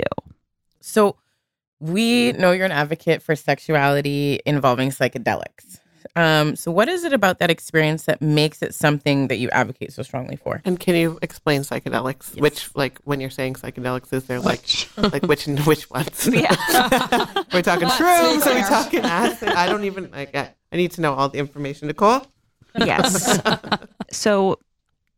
So 0.80 1.16
we 1.80 2.32
know 2.32 2.52
you're 2.52 2.64
an 2.64 2.72
advocate 2.72 3.22
for 3.22 3.36
sexuality 3.36 4.40
involving 4.46 4.88
psychedelics. 4.88 5.80
Um, 6.16 6.54
so 6.54 6.70
what 6.70 6.88
is 6.88 7.04
it 7.04 7.12
about 7.12 7.38
that 7.40 7.50
experience 7.50 8.04
that 8.04 8.22
makes 8.22 8.62
it 8.62 8.74
something 8.74 9.28
that 9.28 9.36
you 9.38 9.50
advocate 9.50 9.92
so 9.92 10.02
strongly 10.02 10.36
for? 10.36 10.62
And 10.64 10.78
can 10.78 10.94
you 10.94 11.18
explain 11.22 11.62
psychedelics? 11.62 12.38
Which, 12.40 12.74
like, 12.76 12.98
when 13.04 13.20
you're 13.20 13.30
saying 13.30 13.54
psychedelics, 13.54 14.12
is 14.12 14.24
there 14.24 14.40
like, 14.40 14.64
like 14.96 15.24
which 15.24 15.46
which 15.46 15.90
ones? 15.90 16.28
Yeah. 16.34 16.50
We're 17.52 17.62
talking 17.62 17.88
shrooms. 17.88 18.46
Are 18.46 18.54
we 18.54 18.62
talking 18.62 19.00
acid? 19.00 19.48
I 19.50 19.66
don't 19.66 19.84
even 19.84 20.10
like. 20.10 20.34
I, 20.34 20.50
I 20.72 20.76
need 20.76 20.92
to 20.92 21.00
know 21.00 21.14
all 21.14 21.28
the 21.28 21.38
information, 21.38 21.88
Nicole. 21.88 22.26
Yes. 22.76 23.40
so 24.10 24.58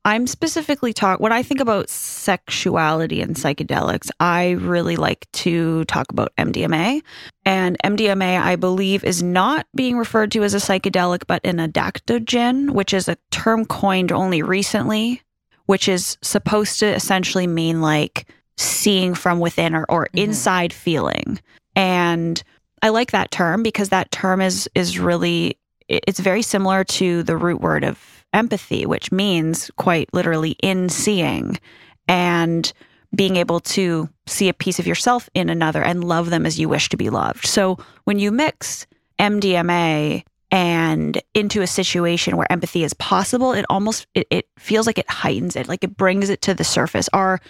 I'm 0.07 0.29
specifically 0.29 0.93
talk 0.93 1.19
when 1.19 1.33
I 1.33 1.43
think 1.43 1.59
about 1.59 1.91
sexuality 1.91 3.21
and 3.21 3.35
psychedelics, 3.35 4.09
I 4.21 4.51
really 4.51 4.95
like 4.95 5.27
to 5.33 5.85
talk 5.87 6.13
about 6.13 6.33
MDMA. 6.39 7.03
And 7.45 7.77
MDMA, 7.83 8.41
I 8.41 8.55
believe, 8.55 9.03
is 9.03 9.21
not 9.21 9.67
being 9.75 9.99
referred 9.99 10.31
to 10.31 10.45
as 10.45 10.55
a 10.55 10.59
psychedelic, 10.59 11.25
but 11.27 11.45
an 11.45 11.57
entactogen, 11.57 12.71
which 12.71 12.95
is 12.95 13.09
a 13.09 13.17
term 13.33 13.65
coined 13.65 14.13
only 14.13 14.43
recently, 14.43 15.23
which 15.67 15.89
is 15.89 16.19
supposed 16.23 16.79
to 16.79 16.87
essentially 16.87 17.49
mean 17.49 17.81
like 17.81 18.29
seeing 18.57 19.13
from 19.13 19.41
within 19.41 19.75
or, 19.75 19.87
or 19.89 20.05
mm-hmm. 20.05 20.19
inside 20.19 20.73
feeling. 20.73 21.41
And 21.75 22.41
I 22.81 22.91
like 22.91 23.11
that 23.11 23.33
term 23.33 23.65
because 23.65 23.89
that 23.89 24.13
term 24.13 24.41
is 24.41 24.71
is 24.77 25.01
really 25.01 25.59
it's 25.89 26.21
very 26.21 26.43
similar 26.43 26.85
to 26.85 27.25
the 27.25 27.37
root 27.37 27.61
word 27.61 27.83
of 27.83 28.16
empathy, 28.37 28.87
which 28.87 29.11
means 29.11 29.71
quite 29.77 30.13
literally 30.13 30.57
in 30.63 30.89
seeing 30.89 31.59
and 32.07 32.73
being 33.15 33.37
able 33.37 33.61
to 33.61 34.09
see 34.27 34.49
a 34.49 34.55
piece 34.55 34.79
of 34.79 34.87
yourself 34.87 35.29
in 35.35 35.49
another 35.49 35.83
and 35.83 36.05
love 36.05 36.31
them 36.31 36.45
as 36.45 36.61
you 36.61 36.69
wish 36.69 36.89
to 36.91 36.97
be 36.97 37.11
loved. 37.11 37.47
So 37.47 37.79
when 38.05 38.19
you 38.19 38.31
mix 38.31 38.87
MDMA 39.19 40.23
and 40.51 41.21
into 41.35 41.63
a 41.63 41.67
situation 41.67 42.37
where 42.37 42.51
empathy 42.53 42.85
is 42.85 42.95
possible, 42.95 43.53
it 43.53 43.65
almost 43.71 44.07
it, 44.15 44.27
it 44.31 44.49
feels 44.59 44.87
like 44.87 44.99
it 44.99 45.11
heightens 45.11 45.57
it, 45.57 45.67
like 45.67 45.83
it 45.83 45.97
brings 45.97 46.29
it 46.29 46.43
to 46.43 46.55
the 46.55 46.65
surface. 46.65 47.09
Our 47.13 47.41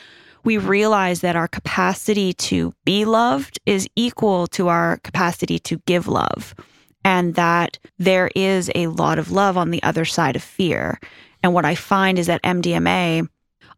we 0.45 0.59
realize 0.59 1.23
that 1.23 1.35
our 1.35 1.49
capacity 1.49 2.33
to 2.33 2.73
be 2.85 3.05
loved 3.05 3.59
is 3.67 3.89
equal 3.97 4.47
to 4.49 4.69
our 4.69 4.99
capacity 4.99 5.59
to 5.59 5.79
give 5.87 6.07
love 6.07 6.55
and 7.07 7.37
that 7.37 7.79
there 8.01 8.33
is 8.35 8.69
a 8.75 8.89
lot 8.89 9.17
of 9.17 9.31
love 9.31 9.57
on 9.57 9.71
the 9.71 9.81
other 9.85 10.05
side 10.05 10.35
of 10.35 10.43
fear. 10.43 10.99
And 11.41 11.55
what 11.55 11.65
I 11.65 11.77
find 11.77 12.19
is 12.19 12.27
that 12.27 12.43
MDMA 12.43 13.29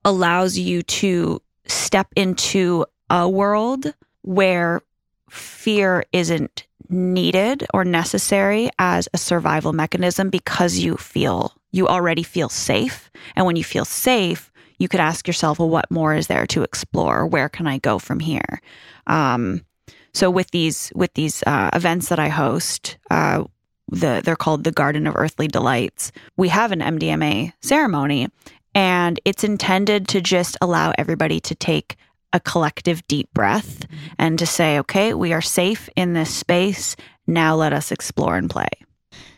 allows 0.02 0.56
you 0.56 0.82
to 0.82 1.42
step 1.66 2.06
into 2.16 2.86
a 3.10 3.28
world 3.28 3.92
where 4.22 4.80
fear 5.28 6.06
isn't 6.10 6.66
needed 6.88 7.66
or 7.74 7.84
necessary 7.84 8.70
as 8.78 9.10
a 9.12 9.18
survival 9.18 9.74
mechanism 9.74 10.30
because 10.30 10.78
you 10.78 10.96
feel 10.96 11.52
you 11.70 11.86
already 11.86 12.22
feel 12.22 12.48
safe. 12.48 13.10
And 13.36 13.44
when 13.44 13.56
you 13.56 13.64
feel 13.64 13.84
safe 13.84 14.50
you 14.78 14.88
could 14.88 15.00
ask 15.00 15.26
yourself 15.26 15.58
well 15.58 15.68
what 15.68 15.90
more 15.90 16.14
is 16.14 16.28
there 16.28 16.46
to 16.46 16.62
explore? 16.62 17.26
Where 17.26 17.48
can 17.48 17.66
i 17.66 17.78
go 17.78 17.98
from 17.98 18.20
here? 18.20 18.62
Um, 19.06 19.64
so 20.12 20.30
with 20.30 20.50
these 20.50 20.92
with 20.94 21.12
these 21.14 21.42
uh, 21.46 21.70
events 21.72 22.08
that 22.08 22.18
I 22.18 22.28
host, 22.28 22.96
uh, 23.10 23.44
the 23.88 24.22
they're 24.24 24.36
called 24.36 24.64
the 24.64 24.72
Garden 24.72 25.06
of 25.06 25.16
Earthly 25.16 25.48
Delights. 25.48 26.12
We 26.36 26.48
have 26.48 26.72
an 26.72 26.80
MDMA 26.80 27.52
ceremony, 27.60 28.28
and 28.74 29.20
it's 29.24 29.44
intended 29.44 30.08
to 30.08 30.20
just 30.20 30.56
allow 30.60 30.92
everybody 30.98 31.40
to 31.40 31.54
take 31.54 31.96
a 32.32 32.40
collective 32.40 33.06
deep 33.08 33.32
breath 33.32 33.86
and 34.18 34.38
to 34.38 34.46
say, 34.46 34.78
okay, 34.80 35.14
we 35.14 35.32
are 35.32 35.40
safe 35.40 35.88
in 35.96 36.12
this 36.12 36.34
space. 36.34 36.94
Now 37.26 37.56
let 37.56 37.72
us 37.72 37.90
explore 37.90 38.36
and 38.36 38.50
play. 38.50 38.68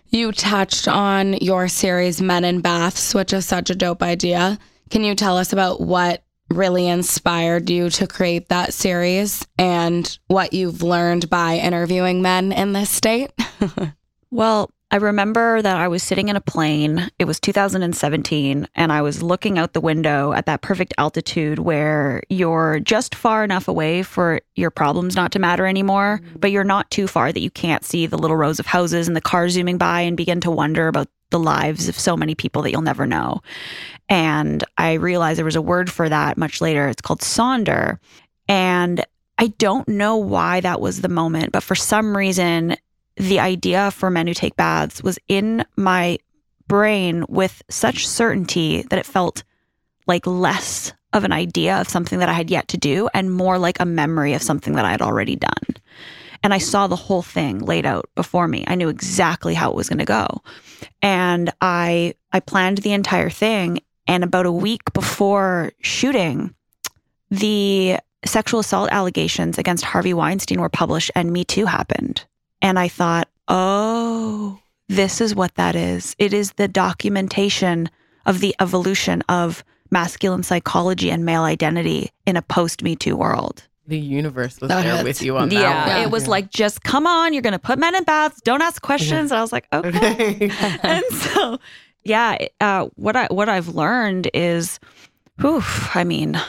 You 0.08 0.32
touched 0.32 0.88
on 0.88 1.34
your 1.34 1.68
series 1.68 2.20
Men 2.20 2.44
in 2.44 2.60
Baths, 2.60 3.14
which 3.14 3.32
is 3.32 3.46
such 3.46 3.70
a 3.70 3.76
dope 3.76 4.02
idea. 4.02 4.58
Can 4.90 5.04
you 5.04 5.14
tell 5.14 5.36
us 5.36 5.52
about 5.52 5.80
what 5.80 6.24
really 6.50 6.88
inspired 6.88 7.70
you 7.70 7.90
to 7.90 8.06
create 8.06 8.48
that 8.48 8.74
series 8.74 9.46
and 9.58 10.18
what 10.26 10.52
you've 10.52 10.82
learned 10.82 11.30
by 11.30 11.56
interviewing 11.56 12.22
men 12.22 12.52
in 12.52 12.72
this 12.72 12.90
state? 12.90 13.32
Well, 14.30 14.70
I 14.92 14.96
remember 14.96 15.62
that 15.62 15.76
I 15.76 15.88
was 15.88 16.02
sitting 16.02 16.28
in 16.28 16.36
a 16.36 16.40
plane. 16.40 17.10
It 17.18 17.24
was 17.24 17.38
2017, 17.38 18.66
and 18.74 18.92
I 18.92 19.02
was 19.02 19.22
looking 19.22 19.58
out 19.58 19.72
the 19.72 19.80
window 19.80 20.32
at 20.32 20.46
that 20.46 20.62
perfect 20.62 20.94
altitude 20.98 21.60
where 21.60 22.22
you're 22.28 22.80
just 22.80 23.14
far 23.14 23.44
enough 23.44 23.68
away 23.68 24.02
for 24.02 24.40
your 24.56 24.70
problems 24.70 25.14
not 25.14 25.30
to 25.32 25.38
matter 25.38 25.66
anymore, 25.66 26.20
mm-hmm. 26.22 26.38
but 26.38 26.50
you're 26.50 26.64
not 26.64 26.90
too 26.90 27.06
far 27.06 27.32
that 27.32 27.40
you 27.40 27.50
can't 27.50 27.84
see 27.84 28.06
the 28.06 28.18
little 28.18 28.36
rows 28.36 28.58
of 28.58 28.66
houses 28.66 29.06
and 29.06 29.16
the 29.16 29.20
cars 29.20 29.52
zooming 29.52 29.78
by 29.78 30.00
and 30.00 30.16
begin 30.16 30.40
to 30.40 30.50
wonder 30.50 30.88
about 30.88 31.08
the 31.30 31.38
lives 31.38 31.88
of 31.88 31.98
so 31.98 32.16
many 32.16 32.34
people 32.34 32.62
that 32.62 32.70
you'll 32.70 32.82
never 32.82 33.06
know. 33.06 33.40
And 34.08 34.64
I 34.76 34.94
realized 34.94 35.38
there 35.38 35.44
was 35.44 35.56
a 35.56 35.62
word 35.62 35.90
for 35.90 36.08
that 36.08 36.36
much 36.36 36.60
later. 36.60 36.88
It's 36.88 37.00
called 37.00 37.20
sonder. 37.20 37.98
And 38.48 39.04
I 39.38 39.48
don't 39.58 39.88
know 39.88 40.16
why 40.16 40.60
that 40.60 40.80
was 40.80 41.00
the 41.00 41.08
moment, 41.08 41.52
but 41.52 41.62
for 41.62 41.74
some 41.74 42.16
reason, 42.16 42.76
the 43.16 43.40
idea 43.40 43.90
for 43.90 44.10
men 44.10 44.26
who 44.26 44.34
take 44.34 44.56
baths 44.56 45.02
was 45.02 45.18
in 45.28 45.64
my 45.76 46.18
brain 46.66 47.24
with 47.28 47.62
such 47.68 48.06
certainty 48.06 48.82
that 48.90 48.98
it 48.98 49.06
felt 49.06 49.42
like 50.06 50.26
less 50.26 50.92
of 51.12 51.24
an 51.24 51.32
idea 51.32 51.80
of 51.80 51.88
something 51.88 52.18
that 52.20 52.28
I 52.28 52.32
had 52.32 52.50
yet 52.50 52.68
to 52.68 52.76
do 52.76 53.08
and 53.12 53.32
more 53.32 53.58
like 53.58 53.80
a 53.80 53.84
memory 53.84 54.34
of 54.34 54.42
something 54.42 54.74
that 54.74 54.84
I 54.84 54.90
had 54.90 55.02
already 55.02 55.36
done. 55.36 55.76
And 56.42 56.54
I 56.54 56.58
saw 56.58 56.86
the 56.86 56.96
whole 56.96 57.22
thing 57.22 57.58
laid 57.58 57.84
out 57.84 58.08
before 58.14 58.48
me. 58.48 58.64
I 58.66 58.74
knew 58.74 58.88
exactly 58.88 59.54
how 59.54 59.70
it 59.70 59.76
was 59.76 59.88
going 59.88 59.98
to 59.98 60.04
go. 60.04 60.42
And 61.02 61.52
I 61.60 62.14
I 62.32 62.40
planned 62.40 62.78
the 62.78 62.92
entire 62.92 63.30
thing 63.30 63.80
and 64.06 64.24
about 64.24 64.46
a 64.46 64.52
week 64.52 64.92
before 64.92 65.72
shooting 65.80 66.54
the 67.30 67.98
sexual 68.24 68.60
assault 68.60 68.90
allegations 68.90 69.58
against 69.58 69.84
Harvey 69.84 70.14
Weinstein 70.14 70.60
were 70.60 70.68
published 70.68 71.10
and 71.14 71.32
Me 71.32 71.44
Too 71.44 71.66
happened. 71.66 72.24
And 72.62 72.78
I 72.78 72.88
thought, 72.88 73.28
oh, 73.48 74.58
this 74.88 75.20
is 75.20 75.34
what 75.34 75.54
that 75.54 75.76
is. 75.76 76.14
It 76.18 76.32
is 76.32 76.52
the 76.52 76.68
documentation 76.68 77.88
of 78.26 78.40
the 78.40 78.54
evolution 78.60 79.22
of 79.28 79.64
masculine 79.90 80.42
psychology 80.42 81.10
and 81.10 81.24
male 81.24 81.42
identity 81.42 82.10
in 82.26 82.36
a 82.36 82.42
post 82.42 82.82
Me 82.82 82.96
Too 82.96 83.16
world. 83.16 83.66
The 83.86 83.98
universe 83.98 84.60
was 84.60 84.68
That 84.68 84.82
there 84.82 84.92
hits. 84.96 85.04
with 85.04 85.22
you 85.22 85.36
on 85.36 85.50
Yeah, 85.50 85.60
that. 85.60 85.94
one. 85.96 86.02
it 86.02 86.10
was 86.10 86.28
like, 86.28 86.50
just 86.50 86.82
come 86.84 87.06
on, 87.06 87.32
you're 87.32 87.42
going 87.42 87.54
to 87.54 87.58
put 87.58 87.78
men 87.78 87.94
in 87.96 88.04
baths, 88.04 88.40
don't 88.42 88.62
ask 88.62 88.80
questions. 88.82 89.30
And 89.32 89.38
I 89.38 89.42
was 89.42 89.52
like, 89.52 89.66
okay. 89.72 89.88
Okay. 90.50 90.50
and 90.82 91.04
so, 91.12 91.58
yeah, 92.04 92.36
uh, 92.60 92.86
what 92.96 93.16
I 93.16 93.26
what 93.30 93.48
I've 93.48 93.68
learned 93.68 94.30
is, 94.32 94.78
whew, 95.40 95.62
I 95.94 96.04
mean, 96.04 96.40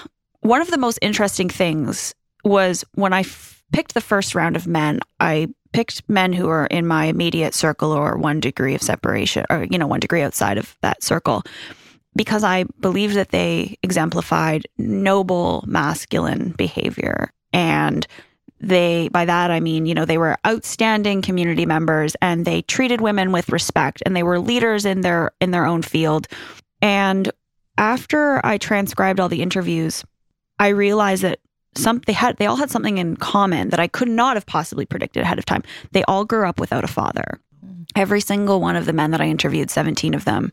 one 0.42 0.62
of 0.62 0.70
the 0.70 0.78
most 0.78 1.00
interesting 1.02 1.50
things 1.50 2.14
was 2.44 2.84
when 2.96 3.14
I 3.14 3.22
f- 3.22 3.64
picked 3.74 3.94
the 3.94 4.02
first 4.02 4.36
round 4.36 4.56
of 4.56 4.68
men. 4.68 5.00
I 5.20 5.48
picked 5.74 6.08
men 6.10 6.34
who 6.34 6.48
were 6.48 6.66
in 6.68 6.86
my 6.86 7.06
immediate 7.06 7.54
circle 7.54 7.92
or 7.92 8.18
one 8.18 8.40
degree 8.40 8.76
of 8.76 8.82
separation, 8.82 9.46
or 9.50 9.66
you 9.70 9.78
know, 9.78 9.88
one 9.88 10.00
degree 10.02 10.22
outside 10.22 10.58
of 10.58 10.76
that 10.82 11.02
circle, 11.04 11.44
because 12.16 12.44
I 12.44 12.66
believed 12.80 13.16
that 13.16 13.30
they 13.30 13.78
exemplified 13.84 14.68
noble 14.78 15.64
masculine 15.68 16.52
behavior 16.52 17.32
and 17.54 18.08
they 18.64 19.10
by 19.10 19.26
that 19.26 19.50
i 19.50 19.60
mean 19.60 19.88
you 19.88 19.96
know 19.96 20.06
they 20.06 20.20
were 20.20 20.38
outstanding 20.46 21.24
community 21.24 21.66
members 21.66 22.16
and 22.22 22.46
they 22.46 22.62
treated 22.62 23.02
women 23.02 23.32
with 23.32 23.50
respect 23.50 24.04
and 24.06 24.16
they 24.16 24.22
were 24.22 24.40
leaders 24.40 24.86
in 24.86 25.02
their 25.02 25.32
in 25.42 25.50
their 25.50 25.66
own 25.66 25.82
field 25.82 26.28
and 26.80 27.32
after 27.80 28.40
i 28.46 28.60
transcribed 28.60 29.20
all 29.20 29.28
the 29.28 29.42
interviews 29.42 30.06
i 30.60 30.68
realized 30.68 31.24
that 31.24 31.40
some 31.76 32.02
they 32.06 32.14
had 32.14 32.38
they 32.38 32.46
all 32.46 32.56
had 32.56 32.70
something 32.70 32.98
in 32.98 33.16
common 33.16 33.70
that 33.70 33.80
I 33.80 33.88
could 33.88 34.10
not 34.10 34.36
have 34.36 34.46
possibly 34.46 34.86
predicted 34.86 35.24
ahead 35.24 35.40
of 35.40 35.46
time. 35.46 35.64
They 35.92 36.04
all 36.04 36.26
grew 36.26 36.48
up 36.48 36.60
without 36.60 36.84
a 36.84 36.88
father. 36.88 37.40
Mm. 37.66 37.86
Every 37.96 38.22
single 38.22 38.60
one 38.60 38.76
of 38.76 38.86
the 38.86 38.94
men 38.94 39.12
that 39.12 39.22
I 39.22 39.28
interviewed, 39.28 39.70
17 39.70 40.14
of 40.14 40.26
them, 40.26 40.52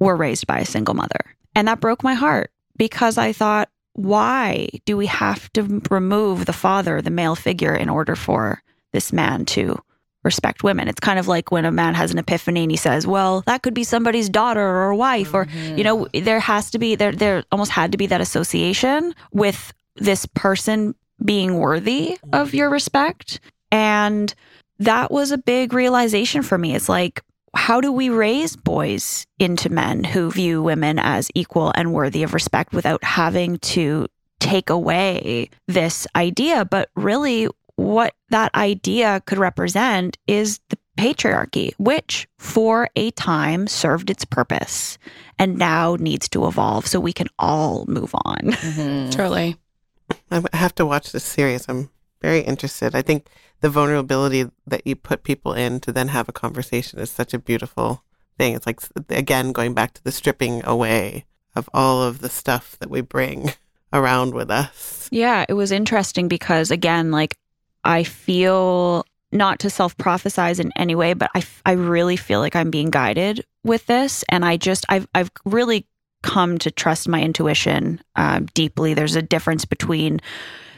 were 0.00 0.16
raised 0.16 0.48
by 0.48 0.58
a 0.58 0.64
single 0.64 0.94
mother. 0.94 1.20
And 1.54 1.68
that 1.68 1.80
broke 1.80 2.02
my 2.02 2.14
heart 2.14 2.50
because 2.76 3.18
I 3.18 3.32
thought, 3.32 3.68
why 3.92 4.68
do 4.86 4.96
we 4.96 5.06
have 5.06 5.52
to 5.52 5.82
remove 5.90 6.46
the 6.46 6.52
father, 6.52 7.02
the 7.02 7.10
male 7.10 7.36
figure, 7.36 7.74
in 7.74 7.88
order 7.88 8.16
for 8.16 8.62
this 8.92 9.12
man 9.12 9.44
to 9.46 9.78
respect 10.22 10.62
women? 10.62 10.88
It's 10.88 11.00
kind 11.00 11.18
of 11.18 11.28
like 11.28 11.50
when 11.50 11.64
a 11.64 11.72
man 11.72 11.94
has 11.94 12.12
an 12.12 12.18
epiphany 12.18 12.62
and 12.62 12.70
he 12.70 12.76
says, 12.76 13.06
well, 13.06 13.42
that 13.46 13.62
could 13.62 13.74
be 13.74 13.84
somebody's 13.84 14.28
daughter 14.28 14.64
or 14.64 14.94
wife, 14.94 15.34
or, 15.34 15.44
mm-hmm. 15.44 15.76
you 15.76 15.84
know, 15.84 16.06
there 16.14 16.40
has 16.40 16.70
to 16.70 16.78
be, 16.78 16.94
there, 16.94 17.12
there 17.12 17.44
almost 17.52 17.72
had 17.72 17.92
to 17.92 17.98
be 17.98 18.06
that 18.06 18.20
association 18.20 19.14
with 19.32 19.72
this 19.96 20.24
person 20.24 20.94
being 21.22 21.58
worthy 21.58 22.12
of 22.32 22.48
mm-hmm. 22.48 22.56
your 22.56 22.70
respect. 22.70 23.40
And 23.70 24.32
that 24.78 25.10
was 25.10 25.30
a 25.32 25.38
big 25.38 25.74
realization 25.74 26.42
for 26.42 26.56
me. 26.56 26.74
It's 26.74 26.88
like, 26.88 27.22
how 27.54 27.80
do 27.80 27.92
we 27.92 28.08
raise 28.08 28.56
boys 28.56 29.26
into 29.38 29.70
men 29.70 30.04
who 30.04 30.30
view 30.30 30.62
women 30.62 30.98
as 30.98 31.30
equal 31.34 31.72
and 31.74 31.92
worthy 31.92 32.22
of 32.22 32.34
respect 32.34 32.72
without 32.72 33.02
having 33.02 33.58
to 33.58 34.06
take 34.38 34.70
away 34.70 35.50
this 35.66 36.06
idea? 36.14 36.64
But 36.64 36.90
really, 36.94 37.48
what 37.76 38.14
that 38.28 38.54
idea 38.54 39.22
could 39.26 39.38
represent 39.38 40.16
is 40.26 40.60
the 40.68 40.78
patriarchy, 40.96 41.72
which 41.78 42.28
for 42.38 42.88
a 42.94 43.10
time 43.12 43.66
served 43.66 44.10
its 44.10 44.24
purpose 44.24 44.98
and 45.38 45.56
now 45.56 45.96
needs 45.96 46.28
to 46.28 46.46
evolve 46.46 46.86
so 46.86 47.00
we 47.00 47.12
can 47.12 47.28
all 47.38 47.84
move 47.88 48.14
on. 48.14 48.38
Mm-hmm. 48.38 49.10
Truly. 49.10 49.56
I 50.30 50.42
have 50.52 50.74
to 50.76 50.86
watch 50.86 51.12
this 51.12 51.24
series. 51.24 51.66
I'm 51.68 51.88
very 52.20 52.40
interested. 52.40 52.94
I 52.94 53.02
think 53.02 53.28
the 53.60 53.70
vulnerability 53.70 54.50
that 54.66 54.86
you 54.86 54.96
put 54.96 55.22
people 55.22 55.52
in 55.52 55.80
to 55.80 55.92
then 55.92 56.08
have 56.08 56.28
a 56.28 56.32
conversation 56.32 56.98
is 56.98 57.10
such 57.10 57.34
a 57.34 57.38
beautiful 57.38 58.02
thing. 58.38 58.54
It's 58.54 58.66
like, 58.66 58.80
again, 59.08 59.52
going 59.52 59.74
back 59.74 59.94
to 59.94 60.04
the 60.04 60.12
stripping 60.12 60.64
away 60.64 61.26
of 61.54 61.68
all 61.74 62.02
of 62.02 62.20
the 62.20 62.28
stuff 62.28 62.76
that 62.80 62.90
we 62.90 63.00
bring 63.00 63.52
around 63.92 64.34
with 64.34 64.50
us. 64.50 65.08
Yeah, 65.10 65.44
it 65.48 65.54
was 65.54 65.72
interesting 65.72 66.28
because, 66.28 66.70
again, 66.70 67.10
like 67.10 67.36
I 67.84 68.04
feel 68.04 69.04
not 69.32 69.58
to 69.60 69.70
self 69.70 69.96
prophesize 69.96 70.60
in 70.60 70.72
any 70.76 70.94
way, 70.94 71.14
but 71.14 71.30
I, 71.34 71.42
I 71.64 71.72
really 71.72 72.16
feel 72.16 72.40
like 72.40 72.56
I'm 72.56 72.70
being 72.70 72.90
guided 72.90 73.44
with 73.64 73.86
this. 73.86 74.24
And 74.28 74.44
I 74.44 74.56
just, 74.56 74.84
I've, 74.88 75.06
I've 75.14 75.30
really 75.44 75.86
come 76.22 76.58
to 76.58 76.70
trust 76.70 77.08
my 77.08 77.22
intuition 77.22 78.00
uh, 78.16 78.40
deeply. 78.54 78.94
There's 78.94 79.16
a 79.16 79.22
difference 79.22 79.64
between 79.64 80.20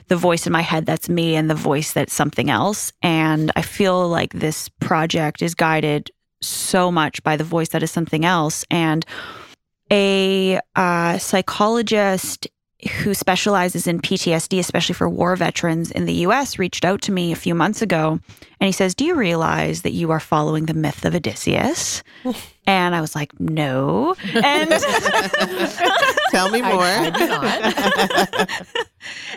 the 0.08 0.16
voice 0.16 0.46
in 0.46 0.52
my 0.52 0.62
head 0.62 0.86
that's 0.86 1.08
me 1.08 1.36
and 1.36 1.48
the 1.48 1.54
voice 1.54 1.92
that's 1.92 2.14
something 2.14 2.50
else. 2.50 2.92
And 3.02 3.50
I 3.56 3.62
feel 3.62 4.08
like 4.08 4.32
this 4.32 4.68
project 4.68 5.42
is 5.42 5.54
guided 5.54 6.10
so 6.40 6.90
much 6.90 7.22
by 7.22 7.36
the 7.36 7.44
voice 7.44 7.68
that 7.70 7.82
is 7.82 7.90
something 7.90 8.24
else. 8.24 8.64
And 8.70 9.06
a 9.90 10.60
uh, 10.74 11.18
psychologist 11.18 12.48
who 12.90 13.14
specializes 13.14 13.86
in 13.86 14.00
PTSD, 14.00 14.58
especially 14.58 14.94
for 14.94 15.08
war 15.08 15.36
veterans 15.36 15.90
in 15.90 16.06
the 16.06 16.14
US, 16.26 16.58
reached 16.58 16.84
out 16.84 17.00
to 17.02 17.12
me 17.12 17.30
a 17.32 17.36
few 17.36 17.54
months 17.54 17.80
ago 17.82 18.18
and 18.60 18.66
he 18.66 18.72
says, 18.72 18.94
Do 18.94 19.04
you 19.04 19.14
realize 19.14 19.82
that 19.82 19.92
you 19.92 20.10
are 20.10 20.20
following 20.20 20.66
the 20.66 20.74
myth 20.74 21.04
of 21.04 21.14
Odysseus? 21.14 22.02
and 22.66 22.94
I 22.94 23.00
was 23.00 23.14
like, 23.14 23.38
No. 23.38 24.16
And 24.34 24.70
Tell 26.30 26.50
me 26.50 26.62
more. 26.62 26.82
I 26.82 27.10
do 27.10 27.26
not. 27.28 28.76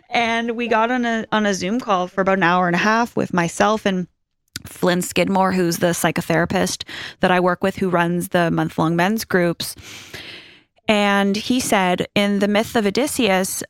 and 0.10 0.52
we 0.56 0.68
got 0.68 0.90
on 0.92 1.06
a 1.06 1.26
on 1.32 1.46
a 1.46 1.54
Zoom 1.54 1.80
call 1.80 2.08
for 2.08 2.22
about 2.22 2.38
an 2.38 2.44
hour 2.44 2.68
and 2.68 2.76
a 2.76 2.80
half 2.80 3.16
with 3.16 3.34
myself 3.34 3.86
and 3.86 4.08
Flynn 4.66 5.02
Skidmore, 5.02 5.52
who's 5.52 5.78
the 5.78 5.88
psychotherapist 5.88 6.84
that 7.20 7.32
I 7.32 7.40
work 7.40 7.64
with, 7.64 7.76
who 7.76 7.90
runs 7.90 8.30
the 8.30 8.50
month 8.50 8.78
long 8.78 8.96
men's 8.96 9.24
groups. 9.26 9.76
And 10.88 11.36
he 11.36 11.60
said, 11.60 12.08
in 12.16 12.40
the 12.40 12.48
myth 12.48 12.76
of 12.76 12.86
Odysseus, 12.86 13.64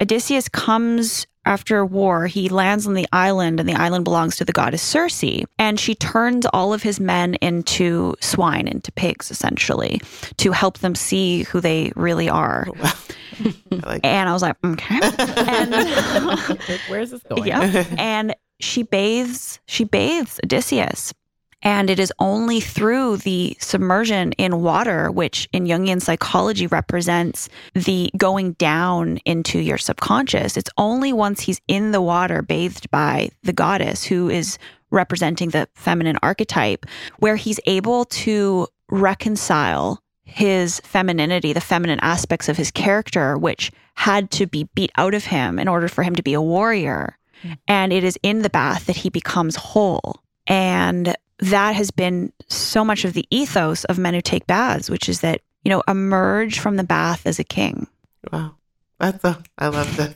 Odysseus 0.00 0.48
comes 0.48 1.26
after 1.44 1.84
war. 1.84 2.26
He 2.26 2.48
lands 2.48 2.86
on 2.86 2.94
the 2.94 3.06
island, 3.12 3.60
and 3.60 3.68
the 3.68 3.74
island 3.74 4.04
belongs 4.04 4.36
to 4.36 4.44
the 4.44 4.52
goddess 4.52 4.82
Circe. 4.82 5.24
And 5.58 5.80
she 5.80 5.94
turns 5.94 6.46
all 6.52 6.72
of 6.72 6.82
his 6.82 7.00
men 7.00 7.34
into 7.36 8.14
swine, 8.20 8.68
into 8.68 8.92
pigs, 8.92 9.30
essentially, 9.30 10.00
to 10.38 10.52
help 10.52 10.78
them 10.78 10.94
see 10.94 11.44
who 11.44 11.60
they 11.60 11.92
really 11.96 12.28
are. 12.28 12.66
Oh, 12.68 12.94
I 13.72 13.86
like 13.86 14.00
And 14.04 14.28
I 14.28 14.32
was 14.32 14.42
like, 14.42 14.56
okay. 14.64 15.00
and 15.36 16.68
Where's 16.88 17.10
this 17.10 17.22
going? 17.28 17.46
yeah. 17.46 17.84
And 17.98 18.34
she 18.60 18.82
bathes, 18.82 19.60
she 19.66 19.84
bathes 19.84 20.38
Odysseus. 20.44 21.14
And 21.62 21.90
it 21.90 21.98
is 21.98 22.12
only 22.18 22.60
through 22.60 23.18
the 23.18 23.56
submersion 23.60 24.32
in 24.32 24.62
water, 24.62 25.10
which 25.10 25.48
in 25.52 25.66
Jungian 25.66 26.00
psychology 26.00 26.66
represents 26.66 27.48
the 27.74 28.10
going 28.16 28.52
down 28.52 29.18
into 29.26 29.58
your 29.58 29.78
subconscious. 29.78 30.56
It's 30.56 30.70
only 30.78 31.12
once 31.12 31.40
he's 31.40 31.60
in 31.68 31.92
the 31.92 32.00
water, 32.00 32.40
bathed 32.40 32.90
by 32.90 33.30
the 33.42 33.52
goddess, 33.52 34.04
who 34.04 34.30
is 34.30 34.58
representing 34.90 35.50
the 35.50 35.68
feminine 35.74 36.18
archetype, 36.22 36.86
where 37.18 37.36
he's 37.36 37.60
able 37.66 38.06
to 38.06 38.66
reconcile 38.88 40.02
his 40.24 40.80
femininity, 40.80 41.52
the 41.52 41.60
feminine 41.60 42.00
aspects 42.00 42.48
of 42.48 42.56
his 42.56 42.70
character, 42.70 43.36
which 43.36 43.70
had 43.94 44.30
to 44.30 44.46
be 44.46 44.68
beat 44.74 44.90
out 44.96 45.12
of 45.12 45.24
him 45.24 45.58
in 45.58 45.68
order 45.68 45.88
for 45.88 46.02
him 46.02 46.14
to 46.16 46.22
be 46.22 46.32
a 46.32 46.40
warrior. 46.40 47.18
Hmm. 47.42 47.52
And 47.68 47.92
it 47.92 48.04
is 48.04 48.18
in 48.22 48.42
the 48.42 48.50
bath 48.50 48.86
that 48.86 48.96
he 48.96 49.10
becomes 49.10 49.56
whole. 49.56 50.22
And 50.46 51.14
that 51.40 51.74
has 51.74 51.90
been 51.90 52.32
so 52.48 52.84
much 52.84 53.04
of 53.04 53.12
the 53.12 53.26
ethos 53.30 53.84
of 53.84 53.98
men 53.98 54.14
who 54.14 54.20
take 54.20 54.46
baths, 54.46 54.90
which 54.90 55.08
is 55.08 55.20
that, 55.20 55.40
you 55.64 55.70
know, 55.70 55.82
emerge 55.88 56.58
from 56.58 56.76
the 56.76 56.84
bath 56.84 57.26
as 57.26 57.38
a 57.38 57.44
king. 57.44 57.86
wow. 58.32 58.54
That's 58.98 59.24
a, 59.24 59.42
I 59.56 59.68
love 59.68 59.96
this. 59.96 60.14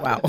Wow. 0.00 0.22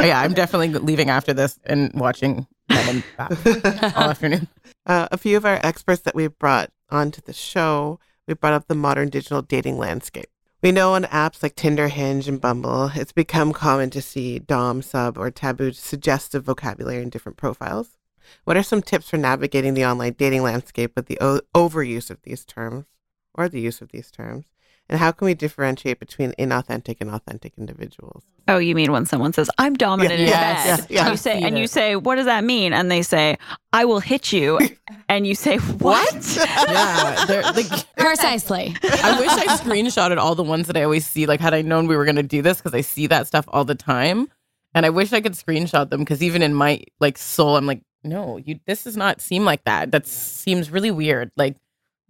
yeah, 0.00 0.20
I'm 0.20 0.32
definitely 0.32 0.68
leaving 0.70 1.10
after 1.10 1.34
this 1.34 1.58
and 1.64 1.92
watching 1.92 2.46
Men 2.68 3.04
Bath 3.16 3.94
all 3.96 4.04
afternoon. 4.10 4.48
Uh, 4.86 5.08
a 5.12 5.18
few 5.18 5.36
of 5.36 5.44
our 5.44 5.60
experts 5.62 6.02
that 6.02 6.14
we've 6.14 6.36
brought 6.38 6.70
onto 6.90 7.20
the 7.20 7.34
show, 7.34 8.00
we 8.26 8.34
brought 8.34 8.54
up 8.54 8.66
the 8.66 8.74
modern 8.74 9.10
digital 9.10 9.42
dating 9.42 9.76
landscape. 9.76 10.30
We 10.62 10.72
know 10.72 10.94
on 10.94 11.04
apps 11.04 11.42
like 11.42 11.54
Tinder, 11.54 11.88
Hinge, 11.88 12.26
and 12.26 12.40
Bumble, 12.40 12.90
it's 12.94 13.12
become 13.12 13.52
common 13.52 13.90
to 13.90 14.02
see 14.02 14.38
Dom, 14.38 14.82
sub, 14.82 15.16
or 15.16 15.30
taboo 15.30 15.72
suggestive 15.72 16.44
vocabulary 16.44 17.02
in 17.02 17.10
different 17.10 17.38
profiles. 17.38 17.96
What 18.44 18.56
are 18.56 18.62
some 18.62 18.82
tips 18.82 19.10
for 19.10 19.16
navigating 19.16 19.74
the 19.74 19.84
online 19.86 20.14
dating 20.18 20.42
landscape 20.42 20.92
with 20.96 21.06
the 21.06 21.18
o- 21.20 21.40
overuse 21.54 22.10
of 22.10 22.22
these 22.22 22.44
terms 22.44 22.86
or 23.34 23.48
the 23.48 23.60
use 23.60 23.80
of 23.80 23.90
these 23.92 24.10
terms? 24.10 24.46
And 24.90 24.98
how 24.98 25.12
can 25.12 25.26
we 25.26 25.34
differentiate 25.34 25.98
between 26.00 26.32
inauthentic 26.38 26.96
and 27.02 27.10
authentic 27.10 27.52
individuals? 27.58 28.24
Oh, 28.48 28.56
you 28.56 28.74
mean 28.74 28.90
when 28.90 29.04
someone 29.04 29.34
says, 29.34 29.50
I'm 29.58 29.74
dominant 29.74 30.18
in 30.18 30.28
Yes, 30.28 30.64
bed. 30.80 30.86
yes, 30.88 30.90
yes. 30.90 31.02
And 31.04 31.10
you 31.12 31.16
say, 31.18 31.32
and 31.34 31.42
seen 31.44 31.56
you 31.58 31.66
say, 31.66 31.96
what 31.96 32.14
does 32.14 32.24
that 32.24 32.42
mean? 32.42 32.72
And 32.72 32.90
they 32.90 33.02
say, 33.02 33.36
I 33.74 33.84
will 33.84 34.00
hit 34.00 34.32
you. 34.32 34.58
and 35.10 35.26
you 35.26 35.34
say, 35.34 35.58
what? 35.58 36.14
Yeah, 36.70 37.24
they're 37.26 37.42
like. 37.42 37.66
Precisely. 37.96 38.74
I 38.82 39.20
wish 39.20 39.30
I 39.30 39.46
screenshotted 39.58 40.16
all 40.16 40.34
the 40.34 40.42
ones 40.42 40.66
that 40.68 40.76
I 40.78 40.82
always 40.84 41.04
see. 41.06 41.26
Like, 41.26 41.40
had 41.40 41.52
I 41.52 41.60
known 41.60 41.86
we 41.86 41.94
were 41.96 42.04
going 42.06 42.16
to 42.16 42.22
do 42.22 42.40
this, 42.40 42.56
because 42.58 42.72
I 42.74 42.80
see 42.80 43.06
that 43.08 43.26
stuff 43.26 43.44
all 43.48 43.64
the 43.66 43.74
time, 43.74 44.28
and 44.74 44.86
I 44.86 44.90
wish 44.90 45.12
I 45.12 45.20
could 45.20 45.32
screenshot 45.32 45.90
them. 45.90 46.00
Because 46.00 46.22
even 46.22 46.40
in 46.42 46.54
my 46.54 46.82
like 47.00 47.18
soul, 47.18 47.56
I'm 47.56 47.66
like, 47.66 47.82
no, 48.04 48.36
you. 48.36 48.60
This 48.66 48.84
does 48.84 48.96
not 48.96 49.20
seem 49.20 49.44
like 49.44 49.64
that. 49.64 49.90
That 49.90 50.06
seems 50.06 50.70
really 50.70 50.90
weird. 50.90 51.30
Like 51.36 51.56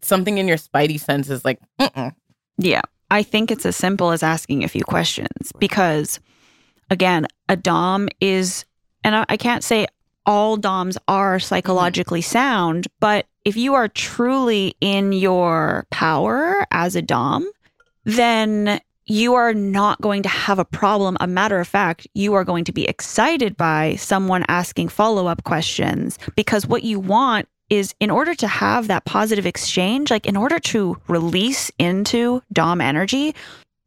something 0.03 0.39
in 0.39 0.49
your 0.49 0.57
spidey 0.57 1.01
sense 1.01 1.30
is 1.30 1.45
like, 1.45 1.59
Mm-mm. 1.80 2.14
Yeah. 2.59 2.82
I 3.11 3.22
think 3.22 3.51
it's 3.51 3.64
as 3.64 3.76
simple 3.76 4.11
as 4.11 4.22
asking 4.22 4.64
a 4.64 4.68
few 4.68 4.84
questions 4.84 5.53
because, 5.59 6.20
again, 6.91 7.26
a 7.49 7.57
Dom 7.57 8.09
is, 8.20 8.64
and 9.03 9.16
I, 9.16 9.24
I 9.30 9.36
can't 9.36 9.64
say 9.64 9.86
all 10.26 10.57
Doms 10.59 10.99
are 11.09 11.36
mm-hmm. 11.36 11.45
psychologically 11.45 12.20
sound, 12.20 12.86
but 13.01 13.26
if 13.45 13.57
you 13.57 13.74
are 13.74 13.89
truly 13.89 14.74
in 14.82 15.12
your 15.12 15.86
power 15.91 16.66
as 16.70 16.97
a 16.97 17.03
Dom, 17.03 17.51
then 18.05 18.80
you 19.09 19.35
are 19.35 19.55
not 19.55 20.01
going 20.01 20.23
to 20.23 20.29
have 20.29 20.59
a 20.59 20.65
problem. 20.65 21.17
A 21.19 21.27
matter 21.27 21.59
of 21.59 21.67
fact, 21.67 22.07
you 22.15 22.35
are 22.35 22.45
going 22.45 22.65
to 22.65 22.73
be 22.73 22.87
excited 22.87 23.57
by 23.57 23.97
someone 23.97 24.45
asking 24.49 24.89
follow 24.89 25.27
up 25.27 25.45
questions 25.45 26.19
because 26.37 26.67
what 26.67 26.83
you 26.83 27.01
want 27.01 27.49
is 27.71 27.95
in 28.01 28.11
order 28.11 28.35
to 28.35 28.47
have 28.47 28.87
that 28.89 29.07
positive 29.07 29.47
exchange, 29.47 30.11
like 30.11 30.27
in 30.27 30.37
order 30.37 30.59
to 30.59 30.97
release 31.09 31.71
into 31.79 32.43
Dom 32.53 32.81
energy, 32.81 33.35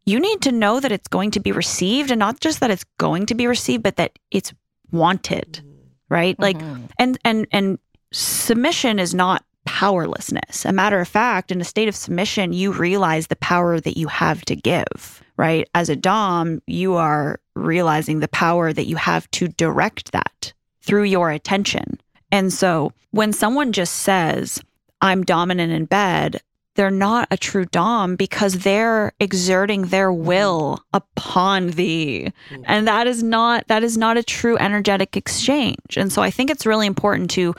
you 0.05 0.19
need 0.19 0.41
to 0.41 0.51
know 0.51 0.80
that 0.80 0.91
it's 0.91 1.07
going 1.07 1.32
to 1.32 1.39
be 1.39 1.51
received 1.51 2.09
and 2.09 2.19
not 2.19 2.39
just 2.39 2.59
that 2.59 2.72
it's 2.72 2.86
going 2.97 3.28
to 3.28 3.36
be 3.36 3.45
received, 3.45 3.84
but 3.84 3.97
that 3.97 4.17
it's 4.32 4.53
wanted, 4.91 5.61
right? 6.09 6.38
Like, 6.39 6.57
mm-hmm. 6.57 6.86
and, 6.97 7.17
and, 7.24 7.47
and 7.51 7.80
submission 8.11 8.97
is 8.99 9.13
not 9.13 9.43
powerlessness. 9.82 10.63
A 10.63 10.71
matter 10.71 10.99
of 10.99 11.07
fact, 11.07 11.51
in 11.51 11.59
a 11.59 11.63
state 11.63 11.88
of 11.88 11.95
submission, 11.95 12.53
you 12.53 12.71
realize 12.71 13.25
the 13.25 13.36
power 13.38 13.79
that 13.79 13.97
you 13.97 14.07
have 14.09 14.45
to 14.45 14.55
give, 14.55 15.23
right? 15.38 15.67
As 15.73 15.89
a 15.89 15.95
Dom, 15.95 16.61
you 16.67 16.93
are 16.93 17.39
realizing 17.55 18.19
the 18.19 18.27
power 18.27 18.71
that 18.71 18.86
you 18.86 18.95
have 18.95 19.29
to 19.32 19.47
direct 19.47 20.11
that 20.11 20.53
through 20.84 21.05
your 21.05 21.32
attention. 21.32 21.99
And 22.32 22.53
so 22.53 22.93
when 23.09 23.34
someone 23.34 23.71
just 23.71 23.95
says, 24.03 24.61
I'm 25.01 25.23
dominant 25.23 25.73
in 25.73 25.86
bed, 25.86 26.41
they're 26.75 26.91
not 26.91 27.27
a 27.32 27.38
true 27.38 27.65
Dom 27.65 28.15
because 28.15 28.59
they're 28.59 29.13
exerting 29.19 29.88
their 29.88 30.13
will 30.13 30.86
upon 30.93 31.71
thee. 31.71 32.32
And 32.65 32.88
that 32.88 33.07
is 33.07 33.23
not 33.23 33.67
that 33.67 33.82
is 33.82 33.97
not 33.97 34.15
a 34.15 34.23
true 34.23 34.59
energetic 34.59 35.17
exchange. 35.17 35.97
And 35.97 36.13
so 36.13 36.21
I 36.21 36.29
think 36.29 36.51
it's 36.51 36.67
really 36.67 36.86
important 36.86 37.32
to 37.32 37.55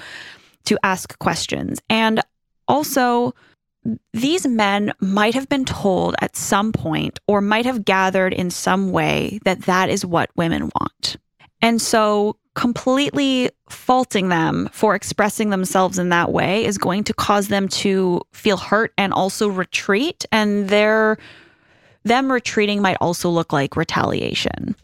to 0.64 0.78
ask 0.82 1.18
questions. 1.18 1.80
And 1.88 2.20
also 2.68 3.34
these 4.12 4.46
men 4.46 4.92
might 5.00 5.34
have 5.34 5.48
been 5.48 5.64
told 5.64 6.14
at 6.20 6.36
some 6.36 6.72
point 6.72 7.18
or 7.26 7.40
might 7.40 7.66
have 7.66 7.84
gathered 7.84 8.32
in 8.32 8.50
some 8.50 8.92
way 8.92 9.40
that 9.44 9.62
that 9.62 9.88
is 9.88 10.06
what 10.06 10.30
women 10.36 10.70
want. 10.78 11.16
And 11.60 11.80
so 11.80 12.36
completely 12.54 13.50
faulting 13.70 14.28
them 14.28 14.68
for 14.72 14.94
expressing 14.94 15.50
themselves 15.50 15.98
in 15.98 16.10
that 16.10 16.30
way 16.32 16.64
is 16.64 16.76
going 16.76 17.02
to 17.04 17.14
cause 17.14 17.48
them 17.48 17.66
to 17.66 18.20
feel 18.32 18.58
hurt 18.58 18.92
and 18.98 19.12
also 19.12 19.48
retreat 19.48 20.26
and 20.30 20.68
their 20.68 21.16
them 22.04 22.30
retreating 22.30 22.82
might 22.82 22.98
also 23.00 23.30
look 23.30 23.52
like 23.52 23.76
retaliation. 23.76 24.76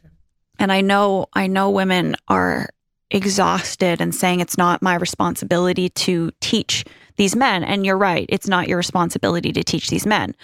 And 0.59 0.73
I 0.73 0.81
know 0.81 1.27
I 1.35 1.47
know 1.47 1.71
women 1.71 2.17
are 2.29 2.71
exhausted 3.11 4.01
and 4.01 4.15
saying 4.15 4.41
it's 4.41 4.59
not 4.59 4.83
my 4.83 4.95
responsibility 4.95 5.89
to 5.91 6.31
teach 6.41 6.85
these 7.17 7.35
men 7.35 7.65
and 7.65 7.85
you're 7.85 7.99
right, 7.99 8.27
it's 8.29 8.49
not 8.49 8.69
your 8.69 8.77
responsibility 8.77 9.53
to 9.53 9.65
teach 9.65 9.91
these 9.91 10.07
men. 10.07 10.35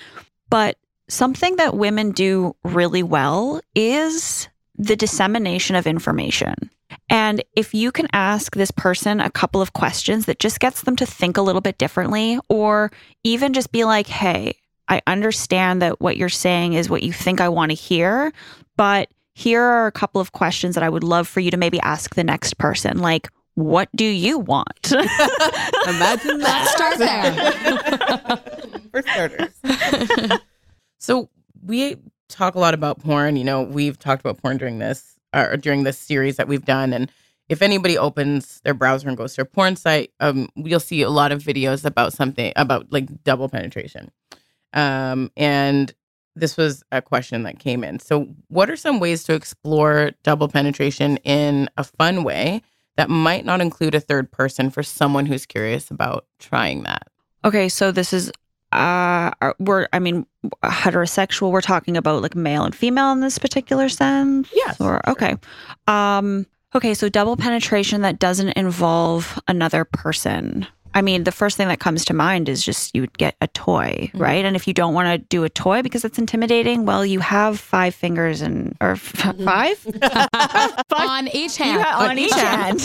But 0.50 0.76
something 1.08 1.56
that 1.56 1.76
women 1.76 2.10
do 2.10 2.56
really 2.64 3.02
well 3.02 3.60
is 3.74 4.48
the 4.76 4.96
dissemination 4.96 5.76
of 5.76 5.86
information. 5.86 6.54
And 7.10 7.42
if 7.54 7.74
you 7.74 7.92
can 7.92 8.08
ask 8.12 8.54
this 8.54 8.70
person 8.70 9.20
a 9.20 9.30
couple 9.30 9.60
of 9.60 9.72
questions 9.72 10.26
that 10.26 10.38
just 10.38 10.60
gets 10.60 10.82
them 10.82 10.96
to 10.96 11.06
think 11.06 11.36
a 11.36 11.42
little 11.42 11.60
bit 11.60 11.78
differently, 11.78 12.38
or 12.48 12.90
even 13.22 13.52
just 13.52 13.72
be 13.72 13.84
like, 13.84 14.06
hey, 14.06 14.56
I 14.88 15.00
understand 15.06 15.82
that 15.82 16.00
what 16.00 16.16
you're 16.16 16.28
saying 16.28 16.74
is 16.74 16.90
what 16.90 17.02
you 17.02 17.12
think 17.12 17.40
I 17.40 17.48
want 17.48 17.70
to 17.70 17.76
hear, 17.76 18.32
but 18.76 19.08
here 19.35 19.62
are 19.62 19.87
a 19.87 19.93
couple 19.93 20.20
of 20.20 20.32
questions 20.32 20.74
that 20.74 20.85
I 20.85 20.89
would 20.89 21.05
love 21.05 21.28
for 21.28 21.41
you 21.41 21.51
to 21.51 21.57
maybe 21.57 21.80
ask 21.80 22.14
the 22.14 22.24
next 22.24 22.57
person. 22.59 22.99
Like, 22.99 23.28
what 23.55 23.89
do 23.95 24.05
you 24.05 24.39
want? 24.39 24.93
Imagine 24.93 26.39
that. 26.39 26.68
Start 26.74 26.99
there. 26.99 28.80
For 28.91 29.03
starters. 29.03 30.41
So 30.99 31.28
we 31.62 31.97
talk 32.28 32.55
a 32.55 32.59
lot 32.59 32.74
about 32.74 33.01
porn. 33.01 33.37
You 33.37 33.45
know, 33.45 33.62
we've 33.62 33.99
talked 33.99 34.20
about 34.20 34.41
porn 34.41 34.57
during 34.57 34.78
this 34.78 35.16
or 35.35 35.57
during 35.57 35.85
this 35.85 35.99
series 35.99 36.37
that 36.37 36.49
we've 36.49 36.64
done. 36.64 36.93
And 36.93 37.11
if 37.49 37.61
anybody 37.61 37.99
opens 37.99 38.61
their 38.64 38.74
browser 38.74 39.09
and 39.09 39.16
goes 39.16 39.35
to 39.35 39.43
a 39.43 39.45
porn 39.45 39.76
site, 39.76 40.12
um, 40.20 40.49
you'll 40.57 40.80
see 40.80 41.03
a 41.03 41.11
lot 41.11 41.32
of 41.32 41.43
videos 41.43 41.85
about 41.85 42.12
something 42.12 42.53
about 42.57 42.91
like 42.93 43.22
double 43.24 43.49
penetration. 43.49 44.11
Um, 44.72 45.30
and 45.37 45.93
this 46.37 46.57
was 46.57 46.82
a 46.93 47.01
question 47.01 47.45
that 47.45 47.59
came 47.59 47.85
in. 47.85 47.99
So, 47.99 48.28
what 48.49 48.70
are 48.70 48.76
some 48.76 49.01
ways 49.01 49.24
to 49.24 49.35
explore 49.35 50.12
double 50.22 50.49
penetration 50.49 51.18
in 51.18 51.68
a 51.76 51.85
fun 51.85 52.24
way 52.24 52.62
that 52.97 53.11
might 53.11 53.45
not 53.45 53.61
include 53.61 53.95
a 53.95 54.01
third 54.01 54.30
person 54.30 54.70
for 54.70 54.82
someone 54.82 55.26
who's 55.26 55.47
curious 55.47 55.91
about 55.91 56.26
trying 56.39 56.82
that? 56.85 57.09
Okay, 57.45 57.68
so 57.68 57.93
this 57.93 58.12
is 58.12 58.32
uh 58.72 59.30
we're 59.61 59.87
I 59.93 60.01
mean 60.01 60.26
heterosexual 60.64 61.53
we're 61.53 61.61
talking 61.61 61.97
about 61.97 62.22
like 62.22 62.35
male 62.35 62.64
and 62.64 62.74
female 62.74 63.12
in 63.12 63.20
this 63.20 63.39
particular 63.39 63.89
sense 63.89 64.51
Yes, 64.53 64.80
or 64.80 65.09
okay. 65.09 65.37
Um 65.87 66.47
okay, 66.74 66.95
so 66.95 67.09
double 67.09 67.37
penetration 67.37 68.01
that 68.01 68.18
doesn't 68.18 68.51
involve 68.51 69.39
another 69.47 69.85
person. 69.85 70.66
I 70.97 71.03
mean, 71.03 71.24
the 71.24 71.32
first 71.32 71.57
thing 71.57 71.66
that 71.68 71.80
comes 71.80 72.05
to 72.07 72.14
mind 72.14 72.49
is 72.49 72.64
just 72.64 72.95
you 72.95 73.01
would 73.03 73.18
get 73.18 73.34
a 73.40 73.49
toy, 73.49 74.11
Mhm. 74.14 74.20
right? 74.20 74.45
And 74.45 74.55
if 74.55 74.68
you 74.68 74.72
don't 74.74 74.95
want 74.95 75.09
to 75.09 75.18
do 75.28 75.42
a 75.42 75.49
toy 75.49 75.82
because 75.82 76.05
it's 76.05 76.18
intimidating, 76.18 76.86
well, 76.86 77.05
you 77.05 77.18
have 77.18 77.59
five 77.59 77.95
fingers 77.97 78.40
and 78.40 78.76
or 78.80 78.92
f- 78.92 79.03
five 79.45 79.86
On 80.97 81.28
each 81.28 81.57
hand. 81.57 81.82
ha- 81.82 82.07
on 82.09 82.16
each 82.18 82.32
hand. 82.32 82.80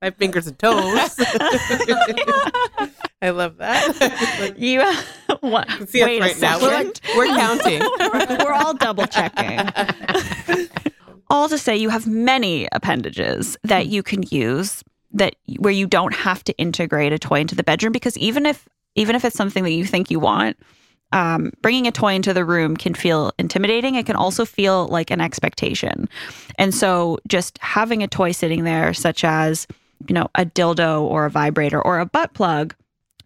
My 0.00 0.10
fingers 0.18 0.46
and 0.46 0.58
toes. 0.58 1.18
I 3.22 3.30
love 3.30 3.56
that. 3.58 4.54
you 4.58 4.80
what? 5.40 5.68
See 5.88 6.02
us 6.02 6.06
wait 6.06 6.18
a 6.18 6.20
right 6.20 6.40
now. 6.40 6.60
We're, 6.60 6.90
we're 7.16 7.26
counting. 7.36 7.80
We're 8.44 8.52
all 8.52 8.74
double 8.74 9.06
checking. 9.06 9.60
all 11.30 11.48
to 11.48 11.56
say 11.58 11.76
you 11.76 11.88
have 11.88 12.06
many 12.06 12.68
appendages 12.72 13.56
that 13.64 13.86
you 13.86 14.02
can 14.02 14.22
use 14.30 14.82
that 15.14 15.34
where 15.58 15.72
you 15.72 15.86
don't 15.86 16.14
have 16.14 16.44
to 16.44 16.56
integrate 16.58 17.12
a 17.12 17.18
toy 17.18 17.40
into 17.40 17.54
the 17.54 17.64
bedroom 17.64 17.92
because 17.92 18.16
even 18.18 18.46
if 18.46 18.68
even 18.94 19.16
if 19.16 19.24
it's 19.24 19.36
something 19.36 19.64
that 19.64 19.72
you 19.72 19.84
think 19.84 20.10
you 20.10 20.20
want 20.20 20.56
um, 21.14 21.52
bringing 21.62 21.86
a 21.86 21.92
toy 21.92 22.14
into 22.14 22.34
the 22.34 22.44
room 22.44 22.76
can 22.76 22.92
feel 22.92 23.32
intimidating. 23.38 23.94
It 23.94 24.04
can 24.04 24.16
also 24.16 24.44
feel 24.44 24.88
like 24.88 25.12
an 25.12 25.20
expectation. 25.20 26.08
And 26.58 26.74
so 26.74 27.18
just 27.28 27.56
having 27.58 28.02
a 28.02 28.08
toy 28.08 28.32
sitting 28.32 28.64
there 28.64 28.92
such 28.92 29.22
as 29.24 29.66
you 30.08 30.14
know 30.14 30.28
a 30.34 30.44
dildo 30.44 31.02
or 31.02 31.24
a 31.24 31.30
vibrator 31.30 31.80
or 31.80 32.00
a 32.00 32.06
butt 32.06 32.34
plug 32.34 32.74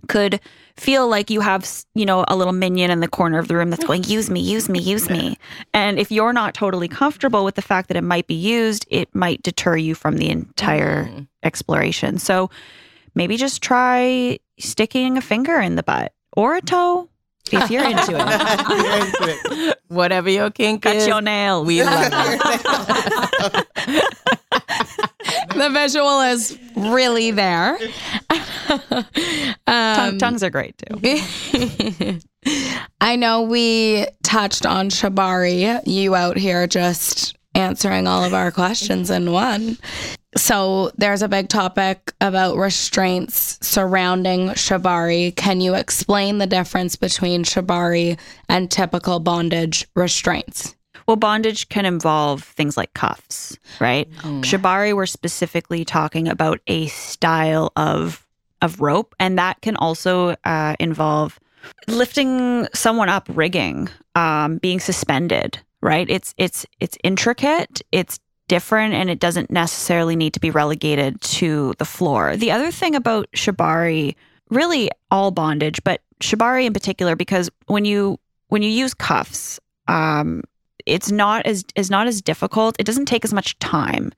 could 0.07 0.41
feel 0.77 1.09
like 1.09 1.29
you 1.29 1.41
have 1.41 1.69
you 1.95 2.07
know 2.07 2.25
a 2.29 2.37
little 2.37 2.53
minion 2.53 2.91
in 2.91 3.01
the 3.01 3.09
corner 3.09 3.39
of 3.39 3.49
the 3.49 3.57
room 3.57 3.71
that's 3.71 3.85
going 3.85 4.05
use 4.07 4.31
me 4.31 4.41
use 4.41 4.69
me 4.69 4.79
use 4.79 5.11
me. 5.11 5.37
And 5.75 5.99
if 5.99 6.13
you're 6.13 6.33
not 6.33 6.55
totally 6.55 6.87
comfortable 6.89 7.45
with 7.45 7.57
the 7.57 7.63
fact 7.63 7.89
that 7.89 7.97
it 7.97 8.03
might 8.05 8.27
be 8.27 8.35
used 8.35 8.87
it 8.91 9.13
might 9.15 9.43
deter 9.43 9.77
you 9.77 9.95
from 9.95 10.17
the 10.19 10.31
entire 10.31 11.05
Mm. 11.07 11.27
exploration. 11.43 12.19
So 12.19 12.51
maybe 13.15 13.37
just 13.37 13.63
try 13.63 14.39
sticking 14.59 15.17
a 15.19 15.21
finger 15.21 15.59
in 15.61 15.75
the 15.77 15.83
butt 15.83 16.13
or 16.37 16.55
a 16.57 16.61
toe 16.61 17.09
if 17.53 17.71
you're 17.71 17.85
into 17.89 18.13
it 18.15 18.69
You're 18.69 18.97
into 18.97 19.69
it. 19.71 19.79
Whatever 19.89 20.29
your 20.31 20.51
kink 20.51 20.83
cut 20.83 20.97
is, 20.97 21.07
your 21.07 21.21
nails 21.23 21.67
we 21.67 21.83
love 21.83 22.05
it. 22.07 23.67
the 25.55 25.71
visual 25.73 26.21
is 26.23 26.59
really 26.77 27.31
there. 27.31 27.79
Tongue- 28.29 29.05
um, 29.67 30.19
tongues 30.19 30.43
are 30.43 30.51
great 30.51 30.75
too 30.79 30.99
I 33.01 33.17
know 33.17 33.43
we 33.43 34.07
touched 34.23 34.65
on 34.67 34.89
Shibari, 34.91 35.81
you 35.87 36.15
out 36.15 36.37
here 36.37 36.67
just 36.67 37.37
answering 37.55 38.07
all 38.07 38.25
of 38.25 38.35
our 38.35 38.51
questions 38.51 39.11
in 39.11 39.33
one. 39.33 39.79
So 40.37 40.91
there's 40.97 41.23
a 41.23 41.29
big 41.29 41.49
topic 41.49 42.13
about 42.21 42.57
restraints 42.57 43.59
surrounding 43.67 44.49
Shibari. 44.51 45.35
Can 45.35 45.61
you 45.61 45.75
explain 45.75 46.39
the 46.39 46.47
difference 46.47 46.97
between 46.97 47.45
Shibari 47.45 48.19
and 48.49 48.71
typical 48.71 49.21
bondage 49.21 49.87
restraints? 49.95 50.75
well 51.07 51.17
bondage 51.17 51.69
can 51.71 51.87
involve 51.87 52.45
things 52.45 52.77
like 52.77 52.93
cuffs 52.93 53.59
right 53.81 54.11
Mm. 54.19 54.43
Shibari, 54.43 54.95
we're 54.95 55.07
specifically 55.07 55.85
talking 55.85 56.29
about 56.29 56.61
a 56.67 56.87
style 56.89 57.73
of 57.77 58.27
of 58.61 58.81
rope, 58.81 59.15
and 59.19 59.39
that 59.39 59.61
can 59.61 59.77
also 59.77 60.35
uh, 60.45 60.75
involve 60.81 61.39
lifting 61.87 62.67
someone 62.75 63.09
up, 63.09 63.29
rigging, 63.33 63.89
um, 64.15 64.59
being 64.59 64.81
suspended. 64.81 65.61
Right? 65.81 66.09
It's 66.11 66.35
it's 66.39 66.67
it's 66.81 66.99
intricate. 67.05 67.83
It's 67.93 68.19
different, 68.49 68.95
and 68.95 69.11
it 69.11 69.21
doesn't 69.21 69.51
necessarily 69.51 70.17
need 70.17 70.33
to 70.35 70.41
be 70.41 70.51
relegated 70.51 71.21
to 71.21 71.75
the 71.79 71.85
floor. 71.85 72.37
The 72.37 72.51
other 72.51 72.71
thing 72.73 72.95
about 72.95 73.31
shibari, 73.33 74.17
really 74.51 74.91
all 75.11 75.31
bondage, 75.31 75.81
but 75.85 76.01
shibari 76.21 76.65
in 76.67 76.73
particular, 76.73 77.15
because 77.15 77.51
when 77.67 77.85
you 77.85 78.19
when 78.49 78.63
you 78.63 78.71
use 78.71 78.95
cuffs, 78.95 79.61
um, 79.87 80.43
it's 80.87 81.11
not 81.11 81.47
as 81.47 81.65
is 81.77 81.91
not 81.91 82.07
as 82.07 82.21
difficult. 82.21 82.77
It 82.79 82.85
doesn't 82.85 83.07
take 83.07 83.25
as 83.25 83.35
much 83.35 83.59
time. 83.59 84.13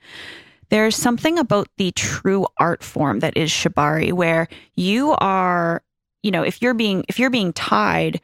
There's 0.70 0.94
something 0.94 1.38
about 1.38 1.68
the 1.78 1.90
true 1.92 2.46
art 2.58 2.82
form 2.84 3.18
that 3.20 3.36
is 3.36 3.50
shibari 3.50 4.12
where 4.12 4.46
you 4.76 5.12
are, 5.18 5.82
you 6.22 6.30
know, 6.30 6.42
if 6.44 6.62
you're 6.62 6.74
being 6.74 7.04
if 7.08 7.18
you're 7.18 7.30
being 7.30 7.52
tied, 7.52 8.20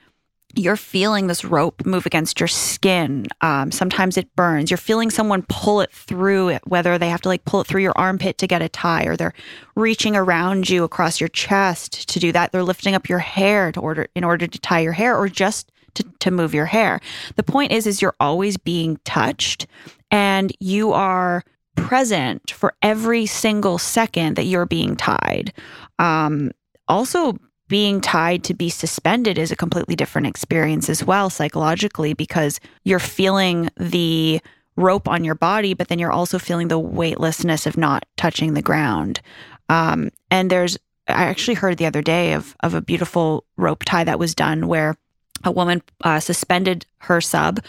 you're 0.57 0.76
feeling 0.76 1.26
this 1.26 1.44
rope 1.44 1.84
move 1.84 2.07
against 2.07 2.40
your 2.40 2.48
skin. 2.48 3.26
Um, 3.42 3.70
sometimes 3.70 4.16
it 4.16 4.34
burns. 4.36 4.70
You're 4.70 4.78
feeling 4.78 5.11
someone 5.11 5.44
pull 5.48 5.80
it 5.80 5.92
through 5.92 6.48
it, 6.48 6.62
whether 6.66 6.98
they 6.98 7.11
have 7.11 7.20
to 7.22 7.28
like 7.28 7.44
pull 7.44 7.61
it 7.61 7.66
through 7.66 7.82
your 7.82 7.92
armpit 7.96 8.38
to 8.38 8.46
get 8.46 8.62
a 8.62 8.68
tie, 8.68 9.04
or 9.04 9.16
they're 9.16 9.34
reaching 9.74 10.16
around 10.16 10.68
you 10.68 10.82
across 10.82 11.20
your 11.20 11.28
chest 11.28 12.09
to 12.09 12.18
do 12.18 12.32
that. 12.32 12.52
They're 12.52 12.62
lifting 12.62 12.94
up 12.94 13.09
your 13.09 13.18
hair 13.18 13.70
to 13.72 13.80
order 13.80 14.09
in 14.14 14.24
order 14.24 14.46
to 14.46 14.59
tie 14.59 14.80
your 14.80 14.92
hair, 14.92 15.16
or 15.16 15.28
just 15.28 15.70
to, 15.94 16.04
to 16.20 16.30
move 16.30 16.54
your 16.54 16.66
hair. 16.66 17.00
The 17.36 17.42
point 17.42 17.72
is, 17.72 17.86
is 17.86 18.00
you're 18.00 18.16
always 18.18 18.57
being 18.57 18.98
touched, 19.04 19.66
and 20.11 20.52
you 20.61 20.92
are 20.92 21.42
present 21.76 22.50
for 22.50 22.74
every 22.80 23.26
single 23.26 23.78
second 23.78 24.36
that 24.36 24.44
you're 24.44 24.66
being 24.66 24.96
tied. 24.96 25.52
Um, 25.98 26.52
also, 26.88 27.36
being 27.69 28.01
tied 28.01 28.45
to 28.45 28.55
be 28.55 28.69
suspended 28.69 29.39
is 29.39 29.51
a 29.51 29.57
completely 29.57 29.97
different 29.97 30.27
experience 30.27 30.89
as 30.89 31.05
well 31.05 31.31
psychologically 31.31 32.14
because 32.14 32.61
you're 32.85 32.99
feeling 32.99 33.69
the 33.77 34.41
rope 34.77 35.09
on 35.09 35.25
your 35.25 35.35
body, 35.35 35.75
but 35.75 35.89
then 35.89 35.99
you're 35.99 36.12
also 36.12 36.39
feeling 36.39 36.69
the 36.69 36.79
weightlessness 36.79 37.67
of 37.67 37.77
not 37.77 38.05
touching 38.17 38.55
the 38.55 38.62
ground. 38.62 39.21
Um, 39.69 40.11
and 40.31 40.51
there's, 40.51 40.79
I 41.09 41.25
actually 41.25 41.55
heard 41.55 41.79
the 41.79 41.87
other 41.87 42.03
day 42.03 42.35
of 42.35 42.57
of 42.61 42.75
a 42.75 42.81
beautiful 42.81 43.45
rope 43.57 43.85
tie 43.85 44.05
that 44.05 44.19
was 44.19 44.35
done 44.35 44.69
where 44.69 44.97
a 45.45 45.51
woman 45.51 45.83
uh, 46.03 46.21
suspended 46.21 46.87
her 46.99 47.21
sub 47.21 47.61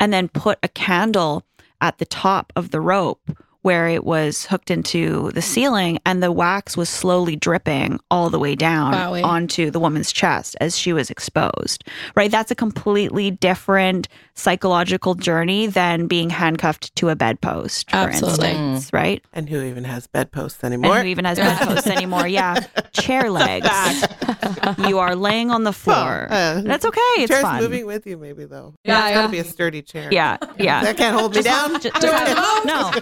and 0.00 0.12
then 0.12 0.28
put 0.28 0.58
a 0.62 0.68
candle 0.68 1.44
at 1.80 1.98
the 1.98 2.06
top 2.06 2.52
of 2.56 2.70
the 2.70 2.80
rope 2.80 3.30
where 3.66 3.88
it 3.88 4.04
was 4.04 4.46
hooked 4.46 4.70
into 4.70 5.32
the 5.34 5.42
ceiling 5.42 5.98
and 6.06 6.22
the 6.22 6.30
wax 6.30 6.76
was 6.76 6.88
slowly 6.88 7.34
dripping 7.34 7.98
all 8.12 8.30
the 8.30 8.38
way 8.38 8.54
down 8.54 8.92
Wowie. 8.94 9.24
onto 9.24 9.72
the 9.72 9.80
woman's 9.80 10.12
chest 10.12 10.54
as 10.60 10.78
she 10.78 10.92
was 10.92 11.10
exposed. 11.10 11.82
Right? 12.14 12.30
That's 12.30 12.52
a 12.52 12.54
completely 12.54 13.32
different 13.32 14.06
psychological 14.34 15.14
journey 15.16 15.66
than 15.66 16.06
being 16.06 16.30
handcuffed 16.30 16.94
to 16.94 17.08
a 17.08 17.16
bedpost, 17.16 17.90
for 17.90 17.96
Absolutely. 17.96 18.50
instance, 18.50 18.92
right? 18.92 19.20
And 19.32 19.48
who 19.48 19.60
even 19.62 19.82
has 19.82 20.06
bedposts 20.06 20.62
And 20.62 20.72
anymore? 20.74 21.00
who 21.00 21.06
even 21.06 21.24
has 21.24 21.38
bedposts 21.38 21.88
anymore? 21.88 22.28
Yeah, 22.28 22.54
chair 22.92 23.30
legs. 23.30 23.66
you 24.86 24.98
are 25.00 25.16
laying 25.16 25.50
on 25.50 25.64
the 25.64 25.72
floor. 25.72 26.28
uh, 26.30 26.60
That's 26.60 26.84
okay. 26.84 27.00
It's 27.16 27.32
fine. 27.32 27.40
Chair's 27.40 27.42
fun. 27.42 27.62
moving 27.62 27.86
with 27.86 28.06
you, 28.06 28.16
maybe 28.16 28.44
though. 28.44 28.74
Yeah, 28.84 29.08
it's 29.08 29.16
got 29.16 29.22
to 29.26 29.32
be 29.32 29.38
a 29.40 29.44
sturdy 29.44 29.82
chair. 29.82 30.08
Yeah, 30.12 30.36
yeah. 30.58 30.84
that 30.84 30.96
can't 30.98 31.18
hold 31.18 31.34
me 31.34 31.42
down. 31.42 31.80
Ju- 31.80 31.90
just 32.00 32.06
have- 32.06 32.64
no, 32.66 32.92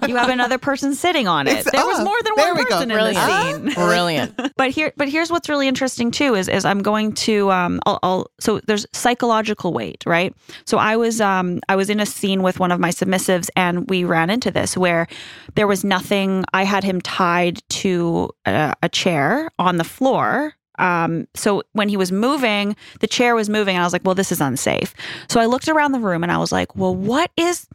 you 0.08 0.16
have 0.16 0.28
another 0.28 0.58
person 0.58 0.94
sitting 0.94 1.26
on 1.28 1.46
it. 1.46 1.58
It's- 1.58 1.70
there 1.72 1.84
was 1.86 2.00
oh, 2.00 2.04
more 2.04 2.16
than 2.22 2.32
there 2.36 2.54
one 2.54 2.56
we 2.58 2.64
go. 2.64 2.70
person 2.70 2.90
in 2.90 2.96
Brilliant. 2.96 3.64
the 3.64 3.70
scene. 3.70 3.74
Brilliant. 3.86 4.52
But 4.56 4.70
here, 4.70 4.92
but 4.96 5.08
here's 5.08 5.30
what's 5.30 5.48
really 5.48 5.68
interesting 5.68 6.10
too 6.10 6.34
is 6.34 6.48
is 6.48 6.64
I'm 6.64 6.82
going 6.82 7.12
to 7.12 7.50
um 7.50 7.80
I'll, 7.86 7.98
I'll 8.02 8.30
so 8.40 8.60
there's 8.66 8.86
psychological 8.92 9.72
weight 9.72 10.02
right. 10.06 10.34
So 10.64 10.78
I 10.78 10.96
was 10.96 11.20
um 11.20 11.60
I 11.68 11.76
was 11.76 11.90
in 11.90 12.00
a 12.00 12.06
scene 12.06 12.42
with 12.42 12.58
one 12.60 12.72
of 12.72 12.80
my 12.80 12.90
submissives 12.90 13.48
and 13.56 13.88
we 13.90 14.04
ran 14.04 14.30
into 14.30 14.50
this 14.50 14.76
where 14.76 15.06
there 15.54 15.66
was 15.66 15.84
nothing. 15.84 16.44
I 16.52 16.64
had 16.64 16.84
him 16.84 17.00
tied 17.00 17.60
to 17.70 18.30
a, 18.46 18.74
a 18.82 18.88
chair 18.88 19.50
on 19.58 19.76
the 19.76 19.84
floor. 19.84 20.54
Um, 20.78 21.26
so 21.34 21.62
when 21.72 21.88
he 21.88 21.96
was 21.96 22.12
moving, 22.12 22.76
the 23.00 23.06
chair 23.06 23.34
was 23.34 23.48
moving, 23.48 23.76
and 23.76 23.82
I 23.82 23.86
was 23.86 23.94
like, 23.94 24.02
"Well, 24.04 24.14
this 24.14 24.30
is 24.30 24.42
unsafe." 24.42 24.92
So 25.26 25.40
I 25.40 25.46
looked 25.46 25.68
around 25.68 25.92
the 25.92 25.98
room, 26.00 26.22
and 26.22 26.30
I 26.30 26.36
was 26.36 26.52
like, 26.52 26.76
"Well, 26.76 26.94
what 26.94 27.30
is?" 27.38 27.66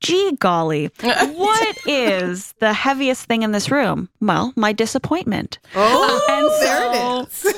Gee 0.00 0.32
golly, 0.38 0.90
what 1.00 1.78
is 1.86 2.54
the 2.60 2.72
heaviest 2.72 3.24
thing 3.24 3.42
in 3.42 3.52
this 3.52 3.70
room? 3.70 4.08
Well, 4.20 4.52
my 4.54 4.72
disappointment. 4.72 5.58
Oh, 5.74 6.24
And 6.28 6.48
there 6.62 6.92
so- 6.92 7.20
it 7.20 7.28
is. 7.28 7.54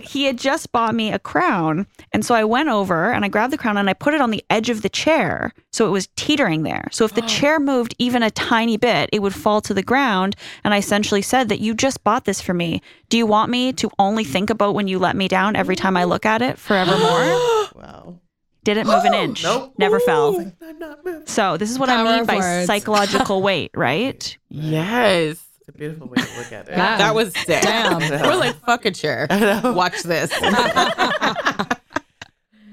He 0.00 0.24
had 0.24 0.38
just 0.38 0.70
bought 0.72 0.94
me 0.94 1.12
a 1.12 1.18
crown. 1.18 1.86
And 2.12 2.24
so 2.24 2.34
I 2.34 2.44
went 2.44 2.68
over 2.68 3.12
and 3.12 3.24
I 3.24 3.28
grabbed 3.28 3.52
the 3.52 3.58
crown 3.58 3.76
and 3.76 3.88
I 3.90 3.94
put 3.94 4.14
it 4.14 4.20
on 4.20 4.30
the 4.30 4.44
edge 4.48 4.70
of 4.70 4.82
the 4.82 4.88
chair. 4.88 5.52
So 5.72 5.86
it 5.86 5.90
was 5.90 6.08
teetering 6.16 6.62
there. 6.62 6.88
So 6.92 7.04
if 7.04 7.14
the 7.14 7.24
oh. 7.24 7.26
chair 7.26 7.58
moved 7.58 7.94
even 7.98 8.22
a 8.22 8.30
tiny 8.30 8.76
bit, 8.76 9.10
it 9.12 9.20
would 9.22 9.34
fall 9.34 9.60
to 9.62 9.74
the 9.74 9.82
ground. 9.82 10.36
And 10.62 10.72
I 10.72 10.78
essentially 10.78 11.22
said 11.22 11.48
that 11.48 11.60
you 11.60 11.74
just 11.74 12.04
bought 12.04 12.24
this 12.24 12.40
for 12.40 12.54
me. 12.54 12.80
Do 13.08 13.16
you 13.16 13.26
want 13.26 13.50
me 13.50 13.72
to 13.74 13.90
only 13.98 14.24
think 14.24 14.50
about 14.50 14.74
when 14.74 14.88
you 14.88 14.98
let 14.98 15.16
me 15.16 15.28
down 15.28 15.56
every 15.56 15.76
time 15.76 15.96
I 15.96 16.04
look 16.04 16.24
at 16.24 16.42
it 16.42 16.58
forevermore? 16.58 17.00
wow. 17.74 18.20
Didn't 18.64 18.86
move 18.86 19.04
an 19.04 19.14
inch. 19.24 19.42
Nope. 19.44 19.74
Never 19.78 20.00
fell. 20.00 20.36
I'm 20.62 20.78
not 20.78 21.04
moving. 21.04 21.26
So 21.26 21.56
this 21.56 21.70
is 21.70 21.78
what 21.78 21.88
I 21.88 22.02
mean 22.02 22.20
of 22.22 22.26
by 22.26 22.36
words. 22.38 22.66
psychological 22.66 23.40
weight, 23.48 23.70
right? 23.74 24.36
Yes. 24.48 25.42
It's 25.60 25.68
a 25.68 25.72
beautiful 25.72 26.08
way 26.08 26.16
to 26.16 26.38
look 26.38 26.52
at 26.52 26.68
it. 26.68 26.72
Yeah. 26.72 26.98
That 26.98 27.14
was 27.14 27.32
sick. 27.34 27.62
Damn. 27.62 27.98
We're 28.22 28.36
like, 28.36 28.56
fuck 28.66 28.84
a 28.84 28.90
chair. 28.90 29.26
Watch 29.30 30.02
this. 30.02 30.32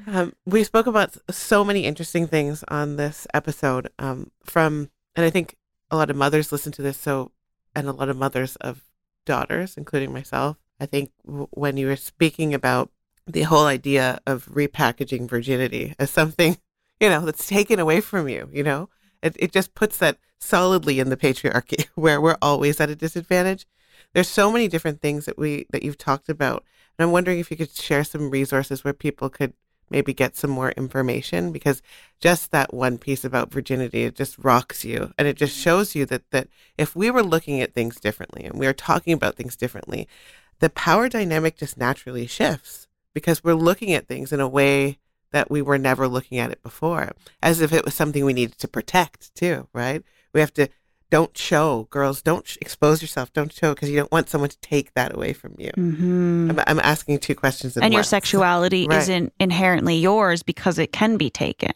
Um, 0.07 0.33
we 0.45 0.63
spoke 0.63 0.87
about 0.87 1.15
so 1.29 1.63
many 1.63 1.85
interesting 1.85 2.27
things 2.27 2.63
on 2.67 2.97
this 2.97 3.27
episode. 3.33 3.89
Um, 3.99 4.31
from 4.43 4.89
and 5.15 5.25
I 5.25 5.29
think 5.29 5.55
a 5.89 5.95
lot 5.95 6.09
of 6.09 6.15
mothers 6.17 6.51
listen 6.51 6.71
to 6.73 6.81
this. 6.81 6.97
So, 6.97 7.31
and 7.75 7.87
a 7.87 7.91
lot 7.93 8.09
of 8.09 8.17
mothers 8.17 8.55
of 8.57 8.81
daughters, 9.25 9.77
including 9.77 10.11
myself. 10.11 10.57
I 10.81 10.85
think 10.85 11.11
w- 11.25 11.47
when 11.51 11.77
you 11.77 11.87
were 11.87 11.95
speaking 11.95 12.53
about 12.53 12.89
the 13.27 13.43
whole 13.43 13.65
idea 13.65 14.19
of 14.25 14.45
repackaging 14.45 15.29
virginity 15.29 15.95
as 15.99 16.09
something, 16.09 16.57
you 16.99 17.09
know, 17.09 17.21
that's 17.25 17.47
taken 17.47 17.79
away 17.79 18.01
from 18.01 18.27
you, 18.27 18.49
you 18.51 18.63
know, 18.63 18.89
it 19.21 19.35
it 19.39 19.51
just 19.51 19.75
puts 19.75 19.97
that 19.97 20.17
solidly 20.39 20.99
in 20.99 21.09
the 21.09 21.17
patriarchy 21.17 21.87
where 21.95 22.19
we're 22.19 22.37
always 22.41 22.79
at 22.79 22.89
a 22.89 22.95
disadvantage. 22.95 23.65
There's 24.13 24.27
so 24.27 24.51
many 24.51 24.67
different 24.67 25.01
things 25.01 25.25
that 25.25 25.37
we 25.37 25.65
that 25.71 25.83
you've 25.83 25.97
talked 25.97 26.29
about, 26.29 26.63
and 26.97 27.05
I'm 27.05 27.11
wondering 27.11 27.39
if 27.39 27.51
you 27.51 27.57
could 27.57 27.71
share 27.71 28.03
some 28.03 28.29
resources 28.29 28.83
where 28.83 28.93
people 28.93 29.29
could 29.29 29.53
maybe 29.91 30.13
get 30.13 30.37
some 30.37 30.49
more 30.49 30.71
information 30.71 31.51
because 31.51 31.81
just 32.19 32.51
that 32.51 32.73
one 32.73 32.97
piece 32.97 33.25
about 33.25 33.51
virginity 33.51 34.03
it 34.03 34.15
just 34.15 34.37
rocks 34.39 34.85
you 34.85 35.13
and 35.17 35.27
it 35.27 35.35
just 35.35 35.55
shows 35.55 35.93
you 35.93 36.05
that 36.05 36.23
that 36.31 36.47
if 36.77 36.95
we 36.95 37.11
were 37.11 37.21
looking 37.21 37.61
at 37.61 37.73
things 37.73 37.99
differently 37.99 38.45
and 38.45 38.57
we 38.57 38.65
are 38.65 38.73
talking 38.73 39.13
about 39.13 39.35
things 39.35 39.55
differently 39.55 40.07
the 40.59 40.69
power 40.69 41.09
dynamic 41.09 41.57
just 41.57 41.77
naturally 41.77 42.25
shifts 42.25 42.87
because 43.13 43.43
we're 43.43 43.53
looking 43.53 43.93
at 43.93 44.07
things 44.07 44.31
in 44.31 44.39
a 44.39 44.47
way 44.47 44.97
that 45.31 45.49
we 45.49 45.61
were 45.61 45.77
never 45.77 46.07
looking 46.07 46.37
at 46.39 46.51
it 46.51 46.61
before 46.63 47.11
as 47.41 47.61
if 47.61 47.71
it 47.73 47.85
was 47.85 47.93
something 47.93 48.25
we 48.25 48.33
needed 48.33 48.57
to 48.57 48.67
protect 48.67 49.33
too 49.35 49.67
right 49.73 50.03
we 50.33 50.39
have 50.39 50.53
to 50.53 50.67
don't 51.09 51.37
show 51.37 51.87
girls 51.89 52.21
don't 52.21 52.47
sh- 52.47 52.57
expose 52.61 53.01
yourself 53.01 53.31
don't 53.33 53.51
show 53.53 53.73
because 53.73 53.89
you 53.89 53.97
don't 53.97 54.11
want 54.11 54.29
someone 54.29 54.49
to 54.49 54.59
take 54.59 54.93
that 54.93 55.13
away 55.15 55.33
from 55.33 55.53
you 55.57 55.71
Mm-hmm. 55.77 56.51
I'm, 56.51 56.59
I'm 56.67 56.79
asking 56.79 57.19
two 57.19 57.35
questions 57.35 57.77
And 57.77 57.93
your 57.93 58.03
sexuality 58.17 58.87
Right. 58.87 58.99
isn't 58.99 59.33
inherently 59.39 59.95
yours 59.97 60.43
because 60.43 60.77
it 60.79 60.91
can 60.91 61.17
be 61.17 61.29
taken. 61.29 61.71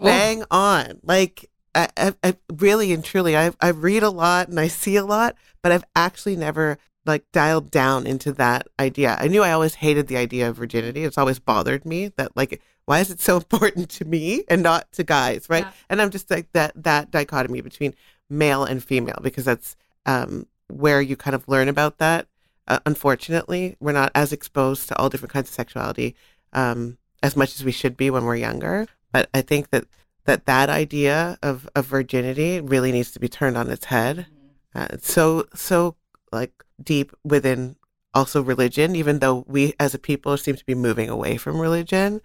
bang 0.00 0.44
on. 0.50 1.00
Like 1.02 1.48
I, 1.74 1.88
I, 1.96 2.14
I 2.24 2.36
really 2.52 2.92
and 2.92 3.04
truly, 3.04 3.36
I 3.36 3.52
I 3.60 3.68
read 3.70 4.02
a 4.02 4.10
lot 4.10 4.48
and 4.48 4.58
I 4.58 4.68
see 4.68 4.96
a 4.96 5.04
lot, 5.04 5.36
but 5.62 5.70
I've 5.72 5.84
actually 5.94 6.36
never 6.36 6.78
like 7.08 7.24
dialed 7.32 7.70
down 7.70 8.06
into 8.06 8.32
that 8.34 8.68
idea. 8.78 9.16
I 9.18 9.28
knew 9.28 9.42
I 9.42 9.52
always 9.52 9.74
hated 9.74 10.06
the 10.06 10.16
idea 10.16 10.48
of 10.48 10.56
virginity. 10.56 11.04
It's 11.04 11.18
always 11.18 11.38
bothered 11.38 11.84
me 11.84 12.08
that 12.16 12.36
like 12.36 12.60
why 12.84 13.00
is 13.00 13.10
it 13.10 13.20
so 13.20 13.36
important 13.42 13.90
to 13.90 14.04
me 14.04 14.44
and 14.48 14.62
not 14.62 14.90
to 14.92 15.04
guys, 15.04 15.48
right? 15.50 15.64
Yeah. 15.64 15.72
And 15.90 16.00
I'm 16.00 16.10
just 16.10 16.30
like 16.30 16.52
that 16.52 16.72
that 16.82 17.10
dichotomy 17.10 17.60
between 17.60 17.94
male 18.30 18.64
and 18.64 18.82
female 18.84 19.18
because 19.22 19.44
that's 19.44 19.76
um 20.06 20.46
where 20.68 21.00
you 21.00 21.16
kind 21.16 21.34
of 21.34 21.48
learn 21.48 21.68
about 21.68 21.98
that. 21.98 22.28
Uh, 22.66 22.78
unfortunately, 22.84 23.76
we're 23.80 23.92
not 23.92 24.12
as 24.14 24.32
exposed 24.32 24.88
to 24.88 24.98
all 24.98 25.08
different 25.08 25.32
kinds 25.32 25.48
of 25.48 25.54
sexuality 25.54 26.14
um, 26.52 26.98
as 27.22 27.34
much 27.34 27.54
as 27.54 27.64
we 27.64 27.72
should 27.72 27.96
be 27.96 28.10
when 28.10 28.24
we're 28.24 28.36
younger. 28.36 28.86
But 29.10 29.30
I 29.32 29.40
think 29.40 29.70
that 29.70 29.86
that 30.26 30.44
that 30.44 30.68
idea 30.68 31.38
of, 31.42 31.66
of 31.74 31.86
virginity 31.86 32.60
really 32.60 32.92
needs 32.92 33.10
to 33.12 33.18
be 33.18 33.28
turned 33.28 33.56
on 33.56 33.70
its 33.70 33.86
head. 33.86 34.26
Uh, 34.74 34.86
it's 34.90 35.10
so 35.10 35.46
so 35.54 35.96
like 36.30 36.52
deep 36.82 37.12
within 37.24 37.76
also 38.14 38.42
religion, 38.42 38.96
even 38.96 39.18
though 39.18 39.44
we 39.46 39.74
as 39.78 39.94
a 39.94 39.98
people 39.98 40.36
seem 40.36 40.56
to 40.56 40.64
be 40.64 40.74
moving 40.74 41.08
away 41.08 41.36
from 41.36 41.58
religion 41.60 42.20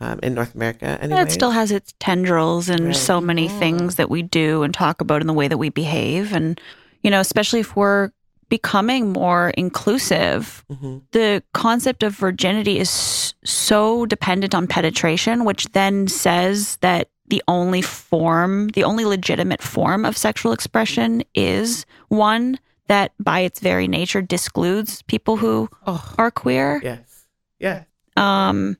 um, 0.00 0.18
in 0.22 0.34
North 0.34 0.54
America. 0.54 0.98
Anyway, 1.00 1.22
It 1.22 1.32
still 1.32 1.50
has 1.50 1.70
its 1.70 1.92
tendrils 1.98 2.68
and 2.68 2.86
Right. 2.88 2.96
so 2.96 3.20
many 3.20 3.48
things 3.48 3.96
that 3.96 4.10
we 4.10 4.22
do 4.22 4.62
and 4.62 4.72
talk 4.72 5.00
about 5.00 5.20
in 5.20 5.26
the 5.26 5.32
way 5.34 5.48
that 5.48 5.58
we 5.58 5.68
behave. 5.68 6.32
And, 6.32 6.60
you 7.02 7.10
know, 7.10 7.20
especially 7.20 7.60
if 7.60 7.76
we're 7.76 8.10
becoming 8.48 9.12
more 9.12 9.50
inclusive, 9.50 10.64
Mhm. 10.72 11.02
the 11.12 11.42
concept 11.52 12.02
of 12.02 12.14
virginity 12.16 12.78
is 12.78 13.34
so 13.44 14.06
dependent 14.06 14.54
on 14.54 14.66
penetration, 14.66 15.44
which 15.44 15.66
then 15.72 16.08
says 16.08 16.78
that 16.80 17.08
the 17.26 17.42
only 17.46 17.82
form, 17.82 18.68
the 18.68 18.84
only 18.84 19.04
legitimate 19.04 19.62
form 19.62 20.06
of 20.06 20.16
sexual 20.16 20.52
expression 20.52 21.22
is 21.34 21.84
one 22.08 22.58
that 22.88 23.12
by 23.20 23.40
its 23.40 23.60
very 23.60 23.86
nature 23.88 24.20
discludes 24.22 25.02
people 25.02 25.36
who 25.36 25.68
Oh, 25.86 26.02
are 26.18 26.30
queer. 26.30 26.80
yes, 26.82 27.24
yeah, 27.58 27.84
Um, 28.16 28.76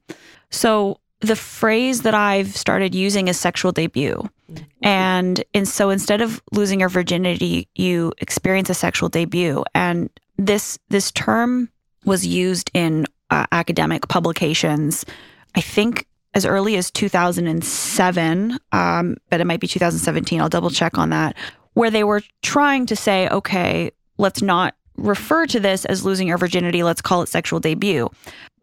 so 0.50 0.98
the 1.20 1.36
phrase 1.36 2.02
that 2.02 2.14
I've 2.14 2.56
started 2.56 2.94
using 2.94 3.28
is 3.28 3.38
sexual 3.38 3.72
debut. 3.72 4.28
And 4.82 5.44
and 5.52 5.68
so 5.68 5.90
instead 5.90 6.20
of 6.22 6.40
losing 6.52 6.80
your 6.80 6.88
virginity, 6.88 7.68
you 7.74 8.12
experience 8.18 8.70
a 8.70 8.74
sexual 8.74 9.08
debut. 9.10 9.62
And 9.74 10.08
this 10.38 10.78
this 10.88 11.10
term 11.12 11.68
was 12.04 12.24
used 12.26 12.70
in 12.72 13.04
uh, 13.30 13.44
academic 13.52 14.08
publications. 14.08 15.04
I 15.54 15.60
think 15.60 16.06
as 16.34 16.46
early 16.46 16.76
as 16.76 16.90
2007, 16.90 18.58
um, 18.72 19.16
but 19.30 19.40
it 19.40 19.46
might 19.46 19.60
be 19.60 19.66
2017. 19.66 20.40
I'll 20.40 20.48
double 20.48 20.70
check 20.70 20.96
on 20.98 21.10
that. 21.10 21.36
Where 21.74 21.90
they 21.90 22.04
were 22.04 22.22
trying 22.42 22.86
to 22.86 22.96
say, 22.96 23.28
okay, 23.28 23.90
let's 24.18 24.42
not 24.42 24.74
refer 24.96 25.46
to 25.46 25.60
this 25.60 25.84
as 25.84 26.04
losing 26.04 26.28
your 26.28 26.38
virginity. 26.38 26.82
Let's 26.82 27.00
call 27.00 27.22
it 27.22 27.28
sexual 27.28 27.60
debut. 27.60 28.10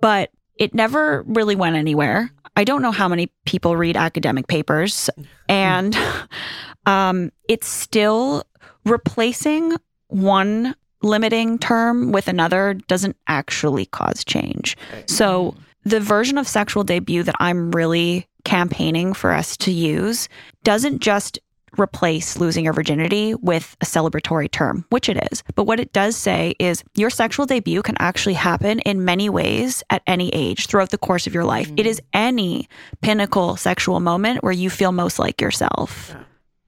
But 0.02 0.32
it 0.58 0.74
never 0.74 1.24
really 1.24 1.56
went 1.56 1.76
anywhere. 1.76 2.32
I 2.56 2.64
don't 2.64 2.82
know 2.82 2.92
how 2.92 3.08
many 3.08 3.32
people 3.46 3.76
read 3.76 3.98
academic 3.98 4.48
papers, 4.48 5.10
and 5.50 5.98
um, 6.86 7.32
it's 7.50 7.68
still 7.68 8.44
replacing 8.86 9.76
one 10.08 10.76
limiting 11.02 11.60
term 11.60 12.12
with 12.12 12.28
another 12.28 12.76
doesn't 12.88 13.18
actually 13.28 13.86
cause 13.88 14.24
change. 14.24 14.78
So 15.08 15.56
the 15.84 16.00
version 16.00 16.38
of 16.38 16.48
sexual 16.48 16.84
debut 16.84 17.24
that 17.24 17.36
I'm 17.40 17.72
really 17.72 18.28
campaigning 18.44 19.14
for 19.14 19.32
us 19.32 19.58
to 19.58 19.72
use 19.72 20.30
doesn't 20.64 21.00
just 21.00 21.40
replace 21.80 22.38
losing 22.38 22.66
your 22.66 22.74
virginity 22.74 23.36
with 23.36 23.76
a 23.82 23.86
celebratory 23.86 24.50
term, 24.50 24.86
which 24.90 25.10
it 25.10 25.18
is. 25.32 25.44
But 25.56 25.64
what 25.66 25.80
it 25.80 25.94
does 25.94 26.16
say 26.16 26.56
is 26.60 26.84
your 26.96 27.10
sexual 27.10 27.46
debut 27.46 27.82
can 27.82 27.96
actually 28.00 28.34
happen 28.34 28.80
in 28.80 29.06
many 29.06 29.30
ways 29.30 29.84
at 29.90 30.02
any 30.08 30.30
age 30.30 30.68
throughout 30.68 30.92
the 30.92 30.98
course 30.98 31.28
of 31.28 31.34
your 31.34 31.46
life. 31.46 31.72
It 31.78 31.86
is 31.86 32.00
mm. 32.00 32.06
any 32.14 32.70
pinnacle 33.02 33.56
sexual 33.56 34.00
moment 34.00 34.44
where 34.44 34.54
you 34.54 34.70
feel 34.70 34.92
most 34.92 35.20
like 35.20 35.42
yourself 35.42 36.16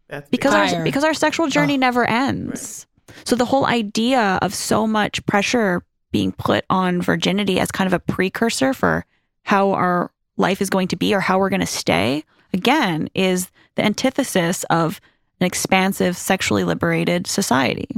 That's 0.08 0.30
because 0.30 0.54
Fire. 0.54 0.80
our 0.80 0.84
because 0.84 1.04
our 1.04 1.14
sexual 1.14 1.48
journey 1.48 1.78
never 1.78 2.06
ends. 2.06 2.86
So 3.24 3.36
the 3.36 3.46
whole 3.46 3.66
idea 3.66 4.40
of 4.42 4.54
so 4.54 4.86
much 4.88 5.26
pressure 5.26 5.84
being 6.12 6.32
put 6.32 6.66
on 6.70 7.02
virginity 7.02 7.60
as 7.60 7.72
kind 7.72 7.88
of 7.88 7.94
a 7.94 8.00
precursor 8.00 8.74
for 8.74 9.06
how 9.44 9.72
our 9.72 10.12
life 10.38 10.62
is 10.62 10.70
going 10.70 10.88
to 10.90 10.96
be 10.96 11.14
or 11.14 11.20
how 11.20 11.40
we're 11.40 11.50
going 11.50 11.62
to 11.62 11.66
stay 11.66 12.24
again 12.54 13.10
is 13.14 13.52
the 13.76 13.86
antithesis 13.86 14.64
of 14.66 15.00
an 15.40 15.46
expansive 15.46 16.18
sexually 16.18 16.64
liberated 16.64 17.28
society. 17.28 17.90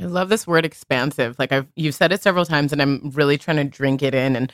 I 0.00 0.04
love 0.04 0.28
this 0.28 0.46
word 0.46 0.64
expansive. 0.64 1.38
Like 1.38 1.52
I've 1.52 1.66
you've 1.76 1.94
said 1.94 2.12
it 2.12 2.22
several 2.22 2.44
times 2.44 2.72
and 2.72 2.80
I'm 2.80 3.10
really 3.14 3.38
trying 3.38 3.56
to 3.56 3.64
drink 3.64 4.02
it 4.02 4.14
in 4.14 4.36
and 4.36 4.52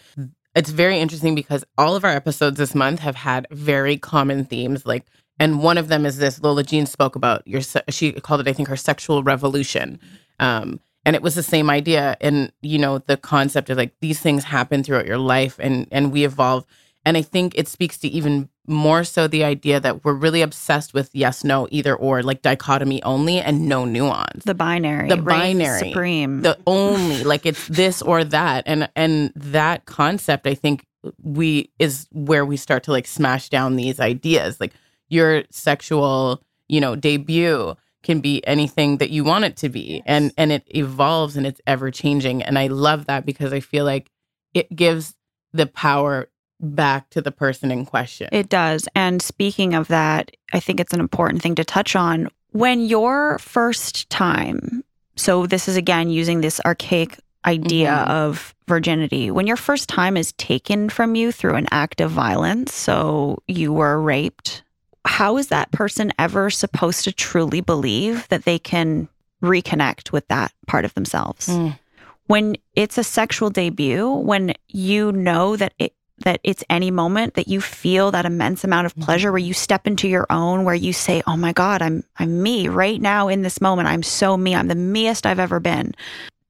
it's 0.55 0.71
very 0.71 1.01
interesting 1.01 1.35
because 1.35 1.65
all 1.77 1.97
of 1.97 2.05
our 2.05 2.13
episodes 2.13 2.59
this 2.59 2.75
month 2.75 3.01
have 3.01 3.17
had 3.17 3.47
very 3.51 3.97
common 3.97 4.45
themes 4.45 4.87
like 4.87 5.05
and 5.41 5.63
one 5.63 5.79
of 5.79 5.89
them 5.89 6.07
is 6.07 6.19
this 6.19 6.41
Lola 6.43 6.63
Jean 6.63 6.87
spoke 6.87 7.17
about 7.17 7.47
your 7.47 7.61
she 7.89 8.13
called 8.13 8.41
it 8.41 8.49
I 8.49 8.53
think 8.53 8.69
her 8.69 8.77
sexual 8.77 9.23
revolution. 9.23 9.99
Um 10.41 10.81
and 11.07 11.15
it 11.15 11.23
was 11.23 11.35
the 11.35 11.43
same 11.43 11.69
idea 11.69 12.17
and 12.21 12.51
you 12.63 12.79
know 12.79 12.99
the 12.99 13.17
concept 13.17 13.69
of 13.69 13.77
like 13.77 13.95
these 14.01 14.21
things 14.21 14.45
happen 14.45 14.83
throughout 14.83 15.07
your 15.07 15.19
life 15.19 15.59
and 15.59 15.87
and 15.91 16.13
we 16.13 16.25
evolve 16.25 16.65
and 17.05 17.17
I 17.17 17.23
think 17.23 17.55
it 17.57 17.69
speaks 17.69 17.99
to 17.99 18.09
even 18.09 18.49
more 18.67 19.05
so 19.05 19.29
the 19.29 19.45
idea 19.45 19.79
that 19.79 20.05
we're 20.05 20.15
really 20.15 20.41
obsessed 20.41 20.95
with 20.95 21.11
yes 21.13 21.45
no 21.45 21.69
either 21.71 21.95
or 21.95 22.23
like 22.23 22.41
dichotomy 22.41 23.03
only 23.03 23.39
and 23.39 23.69
no 23.69 23.85
nuance. 23.85 24.45
The 24.45 24.55
binary, 24.55 25.09
the 25.09 25.21
reigns 25.21 25.59
binary. 25.59 25.91
Supreme. 25.91 26.43
the 26.43 26.59
only 26.67 27.25
like 27.25 27.45
it's 27.45 27.67
this 27.69 28.01
or 28.01 28.25
that. 28.25 28.65
And 28.67 28.89
and 28.97 29.33
that 29.37 29.85
concept 29.85 30.47
i 30.47 30.55
think 30.55 30.87
we 31.23 31.71
is 31.79 32.09
where 32.13 32.47
we 32.47 32.57
start 32.57 32.85
to 32.85 32.91
like 32.91 33.07
smash 33.07 33.51
down 33.51 33.77
these 33.77 34.01
ideas. 34.01 34.61
Like 34.61 34.73
your 35.09 35.45
sexual 35.51 36.43
you 36.69 36.81
know 36.81 36.97
debut 36.97 37.77
can 38.03 38.21
be 38.21 38.47
anything 38.47 38.99
that 38.99 39.11
you 39.11 39.25
want 39.25 39.45
it 39.45 39.57
to 39.59 39.69
be. 39.69 40.03
And 40.07 40.33
and 40.39 40.51
it 40.51 40.65
evolves 40.69 41.37
and 41.37 41.47
it's 41.47 41.61
ever 41.67 41.91
changing. 41.91 42.43
And 42.43 42.59
i 42.59 42.69
love 42.69 43.07
that 43.07 43.27
because 43.27 43.53
i 43.53 43.61
feel 43.61 43.85
like 43.85 44.11
it 44.55 44.75
gives 44.75 45.15
the 45.53 45.67
power 45.67 46.29
back 46.61 47.11
to 47.11 47.21
the 47.21 47.33
person 47.33 47.71
in 47.71 47.85
question 47.85 48.29
It 48.33 48.49
does. 48.49 48.89
And 48.95 49.21
speaking 49.21 49.75
of 49.75 49.89
that, 49.89 50.31
I 50.53 50.61
think 50.61 50.81
it's 50.81 50.93
an 50.93 51.01
important 51.01 51.43
thing 51.43 51.55
to 51.57 51.65
touch 51.65 51.95
on. 51.97 52.29
When 52.53 52.81
your 52.87 53.39
first 53.39 54.09
time, 54.11 54.85
so 55.17 55.47
this 55.47 55.69
is 55.69 55.77
again 55.77 56.09
using 56.11 56.41
this 56.41 56.61
archaic 56.65 57.19
idea 57.45 58.05
Mhm. 58.07 58.11
of 58.11 58.55
virginity, 58.69 59.31
when 59.31 59.47
your 59.47 59.57
first 59.57 59.89
time 59.89 60.17
is 60.17 60.33
taken 60.35 60.89
from 60.89 61.15
you 61.15 61.33
through 61.33 61.57
an 61.57 61.67
act 61.71 62.01
of 62.01 62.11
violence, 62.11 62.73
so 62.75 63.43
you 63.49 63.73
were 63.73 64.01
raped, 64.01 64.63
how 65.05 65.37
is 65.37 65.49
that 65.49 65.71
person 65.73 66.13
ever 66.19 66.49
supposed 66.49 67.05
to 67.05 67.13
truly 67.13 67.61
believe 67.61 68.27
that 68.29 68.45
they 68.45 68.59
can 68.59 69.09
reconnect 69.43 70.13
with 70.13 70.27
that 70.29 70.53
part 70.67 70.85
of 70.87 70.95
themselves? 70.95 71.49
Mm. 71.49 71.79
When 72.27 72.57
it's 72.75 72.97
a 72.97 73.05
sexual 73.05 73.51
debut, 73.51 74.09
when 74.11 74.55
you 74.69 75.13
know 75.13 75.57
that 75.57 75.75
it 75.79 75.93
that 76.19 76.41
it's 76.45 76.65
any 76.71 76.91
moment 76.91 77.35
that 77.35 77.49
you 77.49 77.61
feel 77.61 78.11
that 78.13 78.25
immense 78.25 78.63
amount 78.63 78.87
of 78.87 78.93
mm-hmm. 78.93 79.03
pleasure 79.03 79.33
where 79.33 79.39
you 79.39 79.53
step 79.53 79.87
into 79.87 80.09
your 80.09 80.27
own 80.31 80.65
where 80.65 80.75
you 80.75 80.93
say 80.93 81.23
oh 81.27 81.37
my 81.37 81.53
god 81.53 81.83
i'm 81.83 82.05
i'm 82.19 82.43
me 82.43 82.69
right 82.69 83.01
now 83.01 83.29
in 83.29 83.43
this 83.43 83.61
moment. 83.61 83.89
I'm 83.89 84.03
so 84.03 84.37
me. 84.37 84.55
I'm 84.55 84.69
the 84.69 84.75
meest 84.75 85.27
i've 85.27 85.39
ever 85.39 85.61
been. 85.61 85.95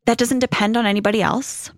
That 0.06 0.18
doesn't 0.18 0.40
depend 0.40 0.76
on 0.76 0.86
anybody 0.86 1.22
else. 1.22 1.70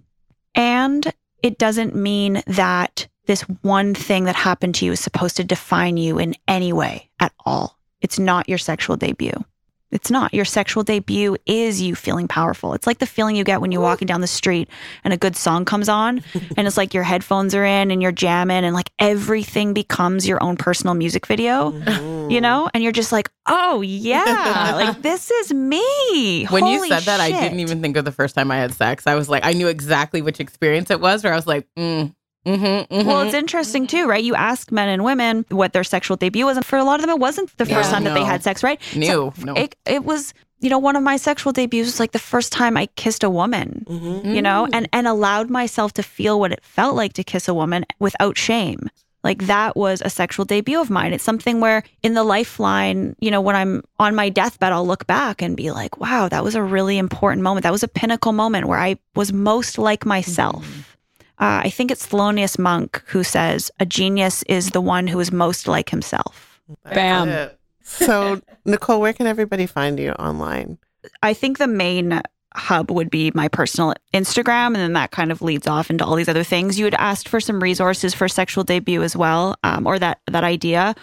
And 0.54 1.12
it 1.42 1.58
doesn't 1.58 1.94
mean 1.94 2.42
that 2.46 3.06
this 3.26 3.42
one 3.62 3.94
thing 3.94 4.24
that 4.24 4.36
happened 4.36 4.74
to 4.76 4.84
you 4.84 4.92
is 4.92 5.00
supposed 5.00 5.36
to 5.36 5.44
define 5.44 5.96
you 5.96 6.18
in 6.18 6.34
any 6.48 6.72
way 6.72 7.10
at 7.20 7.32
all. 7.44 7.78
It's 8.00 8.18
not 8.18 8.48
your 8.48 8.58
sexual 8.58 8.96
debut 8.96 9.44
it's 9.96 10.10
not. 10.10 10.34
Your 10.34 10.44
sexual 10.44 10.82
debut 10.82 11.38
is 11.46 11.80
you 11.80 11.94
feeling 11.94 12.28
powerful. 12.28 12.74
It's 12.74 12.86
like 12.86 12.98
the 12.98 13.06
feeling 13.06 13.34
you 13.34 13.44
get 13.44 13.62
when 13.62 13.72
you're 13.72 13.80
walking 13.80 14.04
down 14.04 14.20
the 14.20 14.26
street 14.26 14.68
and 15.04 15.14
a 15.14 15.16
good 15.16 15.34
song 15.34 15.64
comes 15.64 15.88
on 15.88 16.22
and 16.56 16.66
it's 16.66 16.76
like 16.76 16.92
your 16.92 17.02
headphones 17.02 17.54
are 17.54 17.64
in 17.64 17.90
and 17.90 18.02
you're 18.02 18.12
jamming 18.12 18.62
and 18.62 18.74
like 18.74 18.90
everything 18.98 19.72
becomes 19.72 20.28
your 20.28 20.40
own 20.42 20.56
personal 20.58 20.92
music 20.94 21.26
video, 21.26 21.72
you 22.28 22.42
know? 22.42 22.68
And 22.74 22.82
you're 22.82 22.92
just 22.92 23.10
like, 23.10 23.30
oh 23.46 23.80
yeah, 23.80 24.72
like 24.74 25.00
this 25.00 25.30
is 25.30 25.54
me. 25.54 26.44
when 26.46 26.66
you 26.66 26.86
said 26.88 27.04
that, 27.04 27.18
I 27.20 27.30
didn't 27.30 27.60
even 27.60 27.80
think 27.80 27.96
of 27.96 28.04
the 28.04 28.12
first 28.12 28.34
time 28.34 28.50
I 28.50 28.56
had 28.56 28.74
sex. 28.74 29.06
I 29.06 29.14
was 29.14 29.30
like, 29.30 29.46
I 29.46 29.54
knew 29.54 29.68
exactly 29.68 30.20
which 30.20 30.40
experience 30.40 30.90
it 30.90 31.00
was, 31.00 31.24
where 31.24 31.32
I 31.32 31.36
was 31.36 31.46
like, 31.46 31.66
mm, 31.78 32.14
mm-hmm, 32.46 32.94
mm-hmm. 32.94 33.08
Well, 33.08 33.20
it's 33.22 33.34
interesting 33.34 33.86
too, 33.86 34.06
right? 34.08 34.22
You 34.22 34.34
ask 34.34 34.70
men 34.72 34.88
and 34.88 35.04
women 35.04 35.44
what 35.50 35.72
their 35.72 35.84
sexual 35.84 36.16
debut 36.16 36.44
was, 36.46 36.56
and 36.56 36.64
for 36.64 36.76
a 36.78 36.84
lot 36.84 37.00
of 37.00 37.02
them, 37.02 37.10
it 37.10 37.18
wasn't 37.20 37.54
the 37.58 37.66
first 37.66 37.88
Yeah. 37.90 37.94
time 37.96 38.04
that 38.04 38.14
they 38.14 38.24
had 38.24 38.42
sex, 38.42 38.62
right? 38.62 38.80
New, 38.94 39.06
So 39.06 39.32
no. 39.44 39.54
It, 39.54 39.76
it 39.86 40.04
was, 40.04 40.32
you 40.60 40.70
know, 40.70 40.78
one 40.78 40.96
of 40.96 41.02
my 41.02 41.16
sexual 41.16 41.52
debuts 41.52 41.86
was 41.86 42.00
like 42.00 42.12
the 42.12 42.18
first 42.18 42.52
time 42.52 42.76
I 42.76 42.86
kissed 42.96 43.22
a 43.24 43.30
woman, 43.30 43.84
Mm-hmm. 43.88 44.34
you 44.34 44.42
know, 44.42 44.68
and 44.72 44.88
and 44.92 45.06
allowed 45.06 45.50
myself 45.50 45.92
to 45.94 46.02
feel 46.02 46.40
what 46.40 46.52
it 46.52 46.60
felt 46.64 46.94
like 46.96 47.12
to 47.14 47.24
kiss 47.24 47.48
a 47.48 47.54
woman 47.54 47.84
without 47.98 48.38
shame. 48.38 48.88
Like 49.24 49.46
that 49.48 49.76
was 49.76 50.02
a 50.04 50.08
sexual 50.10 50.44
debut 50.44 50.80
of 50.80 50.88
mine. 50.88 51.12
It's 51.12 51.24
something 51.24 51.60
where 51.60 51.82
in 52.04 52.14
the 52.14 52.22
lifeline, 52.22 53.16
you 53.18 53.30
know, 53.32 53.40
when 53.40 53.56
I'm 53.56 53.82
on 53.98 54.14
my 54.14 54.28
deathbed, 54.28 54.70
I'll 54.72 54.86
look 54.86 55.04
back 55.08 55.42
and 55.42 55.56
be 55.56 55.72
like, 55.72 55.98
wow, 55.98 56.28
that 56.28 56.44
was 56.44 56.54
a 56.54 56.62
really 56.62 56.96
important 56.96 57.42
moment. 57.42 57.64
That 57.64 57.72
was 57.72 57.82
a 57.82 57.88
pinnacle 57.88 58.32
moment 58.32 58.66
where 58.68 58.78
I 58.78 58.96
was 59.16 59.32
most 59.32 59.78
like 59.78 60.06
myself. 60.06 60.95
Uh, 61.38 61.60
I 61.64 61.70
think 61.70 61.90
it's 61.90 62.06
Thelonious 62.06 62.58
Monk 62.58 63.02
who 63.06 63.22
says, 63.22 63.70
a 63.78 63.86
genius 63.86 64.42
is 64.44 64.70
the 64.70 64.80
one 64.80 65.06
who 65.06 65.20
is 65.20 65.30
most 65.30 65.68
like 65.68 65.90
himself. 65.90 66.60
Bam. 66.84 67.50
So, 67.82 68.40
Nicole, 68.64 69.00
where 69.00 69.12
can 69.12 69.26
everybody 69.26 69.66
find 69.66 69.98
you 69.98 70.12
online? 70.12 70.78
I 71.22 71.34
think 71.34 71.58
the 71.58 71.68
main 71.68 72.20
hub 72.54 72.90
would 72.90 73.10
be 73.10 73.30
my 73.34 73.48
personal 73.48 73.94
Instagram, 74.14 74.68
and 74.68 74.76
then 74.76 74.92
that 74.94 75.10
kind 75.10 75.30
of 75.30 75.42
leads 75.42 75.66
off 75.66 75.90
into 75.90 76.04
all 76.04 76.16
these 76.16 76.28
other 76.28 76.42
things. 76.42 76.78
You 76.78 76.86
had 76.86 76.94
asked 76.94 77.28
for 77.28 77.38
some 77.38 77.62
resources 77.62 78.14
for 78.14 78.28
sexual 78.28 78.64
debut 78.64 79.02
as 79.02 79.16
well, 79.16 79.56
um, 79.62 79.86
or 79.86 79.98
that 79.98 80.20
that 80.26 80.44
idea. 80.44 80.94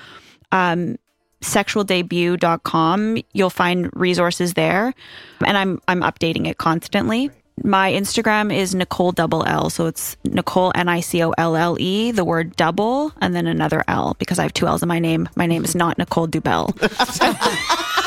Um, 0.52 0.98
sexualdebut.com 1.42 3.18
you'll 3.34 3.50
find 3.50 3.90
resources 3.94 4.54
there 4.54 4.94
and 5.46 5.58
i'm 5.58 5.82
i'm 5.90 6.00
updating 6.00 6.48
it 6.48 6.58
constantly 6.58 7.30
my 7.64 7.92
instagram 7.92 8.56
is 8.56 8.74
nicole 8.74 9.12
double 9.12 9.44
l 9.46 9.70
so 9.70 9.86
it's 9.86 10.18
nicole 10.24 10.72
n-i-c-o-l-l-e 10.74 12.12
the 12.12 12.26
word 12.26 12.56
double 12.56 13.12
and 13.22 13.36
then 13.36 13.46
another 13.46 13.84
l 13.88 14.16
because 14.18 14.40
i 14.40 14.44
have 14.44 14.54
two 14.54 14.66
l's 14.66 14.82
in 14.82 14.90
my 14.90 15.00
name 15.00 15.30
my 15.36 15.46
name 15.46 15.64
is 15.64 15.76
not 15.76 15.98
nicole 15.98 16.28
dubell 16.28 16.74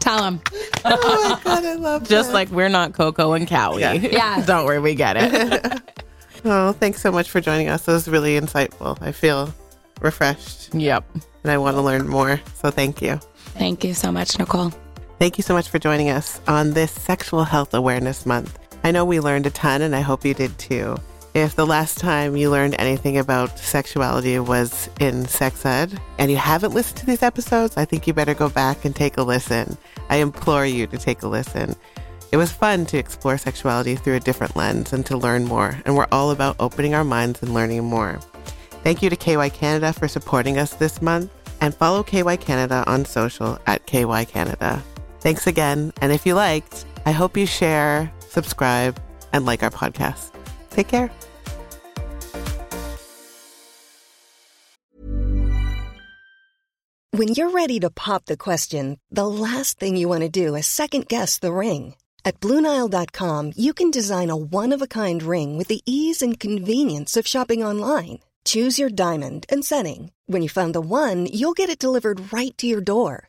Tell 0.00 0.24
him. 0.24 0.40
Oh 0.84 1.38
my 1.44 1.44
god, 1.44 1.64
I 1.64 1.74
love 1.74 2.08
Just 2.08 2.30
that. 2.30 2.34
like 2.34 2.50
we're 2.50 2.68
not 2.68 2.92
Coco 2.92 3.34
and 3.34 3.46
Cowie. 3.46 3.82
Yeah. 3.82 3.92
Yeah. 4.02 4.44
Don't 4.44 4.64
worry, 4.66 4.80
we 4.80 4.94
get 4.96 5.16
it. 5.16 5.80
Oh, 6.44 6.72
thanks 6.72 7.00
so 7.00 7.12
much 7.12 7.30
for 7.30 7.40
joining 7.40 7.68
us. 7.68 7.86
It 7.86 7.92
was 7.92 8.08
really 8.08 8.32
insightful. 8.32 9.00
I 9.00 9.12
feel 9.12 9.54
refreshed 10.00 10.74
yep. 10.74 11.04
and 11.44 11.52
I 11.52 11.58
want 11.58 11.76
to 11.76 11.82
learn 11.82 12.08
more. 12.08 12.40
So 12.56 12.72
thank 12.72 13.00
you. 13.00 13.20
Thank 13.54 13.84
you 13.84 13.94
so 13.94 14.10
much, 14.10 14.36
Nicole. 14.40 14.72
Thank 15.22 15.38
you 15.38 15.44
so 15.44 15.54
much 15.54 15.68
for 15.68 15.78
joining 15.78 16.10
us 16.10 16.40
on 16.48 16.72
this 16.72 16.90
Sexual 16.90 17.44
Health 17.44 17.74
Awareness 17.74 18.26
Month. 18.26 18.58
I 18.82 18.90
know 18.90 19.04
we 19.04 19.20
learned 19.20 19.46
a 19.46 19.50
ton 19.50 19.82
and 19.82 19.94
I 19.94 20.00
hope 20.00 20.24
you 20.24 20.34
did 20.34 20.58
too. 20.58 20.96
If 21.32 21.54
the 21.54 21.64
last 21.64 21.98
time 21.98 22.36
you 22.36 22.50
learned 22.50 22.74
anything 22.80 23.18
about 23.18 23.56
sexuality 23.56 24.40
was 24.40 24.90
in 24.98 25.24
sex 25.26 25.64
ed 25.64 25.96
and 26.18 26.28
you 26.28 26.38
haven't 26.38 26.74
listened 26.74 26.98
to 26.98 27.06
these 27.06 27.22
episodes, 27.22 27.76
I 27.76 27.84
think 27.84 28.08
you 28.08 28.12
better 28.12 28.34
go 28.34 28.48
back 28.48 28.84
and 28.84 28.96
take 28.96 29.16
a 29.16 29.22
listen. 29.22 29.78
I 30.10 30.16
implore 30.16 30.66
you 30.66 30.88
to 30.88 30.98
take 30.98 31.22
a 31.22 31.28
listen. 31.28 31.76
It 32.32 32.36
was 32.36 32.50
fun 32.50 32.84
to 32.86 32.98
explore 32.98 33.38
sexuality 33.38 33.94
through 33.94 34.16
a 34.16 34.20
different 34.20 34.56
lens 34.56 34.92
and 34.92 35.06
to 35.06 35.16
learn 35.16 35.44
more, 35.44 35.80
and 35.84 35.94
we're 35.96 36.08
all 36.10 36.32
about 36.32 36.56
opening 36.58 36.96
our 36.96 37.04
minds 37.04 37.42
and 37.42 37.54
learning 37.54 37.84
more. 37.84 38.18
Thank 38.82 39.02
you 39.02 39.10
to 39.10 39.14
KY 39.14 39.50
Canada 39.50 39.92
for 39.92 40.08
supporting 40.08 40.58
us 40.58 40.74
this 40.74 41.00
month, 41.00 41.30
and 41.60 41.72
follow 41.72 42.02
KY 42.02 42.38
Canada 42.38 42.82
on 42.88 43.04
social 43.04 43.56
at 43.68 43.86
KY 43.86 44.24
Canada. 44.24 44.82
Thanks 45.22 45.46
again, 45.46 45.92
and 46.02 46.10
if 46.10 46.26
you 46.26 46.34
liked, 46.34 46.84
I 47.06 47.12
hope 47.12 47.36
you 47.36 47.46
share, 47.46 48.10
subscribe, 48.18 48.98
and 49.32 49.46
like 49.46 49.62
our 49.62 49.70
podcast. 49.70 50.32
Take 50.70 50.88
care. 50.88 51.12
When 57.12 57.28
you're 57.28 57.50
ready 57.50 57.78
to 57.78 57.90
pop 57.90 58.24
the 58.24 58.36
question, 58.36 58.98
the 59.12 59.28
last 59.28 59.78
thing 59.78 59.96
you 59.96 60.08
want 60.08 60.22
to 60.22 60.28
do 60.28 60.56
is 60.56 60.66
second 60.66 61.06
guess 61.06 61.38
the 61.38 61.52
ring. 61.52 61.94
At 62.24 62.40
Bluenile.com, 62.40 63.52
you 63.54 63.74
can 63.74 63.92
design 63.92 64.28
a 64.28 64.36
one 64.36 64.72
of 64.72 64.82
a 64.82 64.88
kind 64.88 65.22
ring 65.22 65.56
with 65.56 65.68
the 65.68 65.82
ease 65.86 66.20
and 66.20 66.40
convenience 66.40 67.16
of 67.16 67.28
shopping 67.28 67.62
online. 67.62 68.18
Choose 68.44 68.76
your 68.76 68.90
diamond 68.90 69.46
and 69.48 69.64
setting. 69.64 70.10
When 70.26 70.42
you 70.42 70.48
find 70.48 70.74
the 70.74 70.80
one, 70.80 71.26
you'll 71.26 71.52
get 71.52 71.70
it 71.70 71.78
delivered 71.78 72.32
right 72.32 72.58
to 72.58 72.66
your 72.66 72.80
door. 72.80 73.28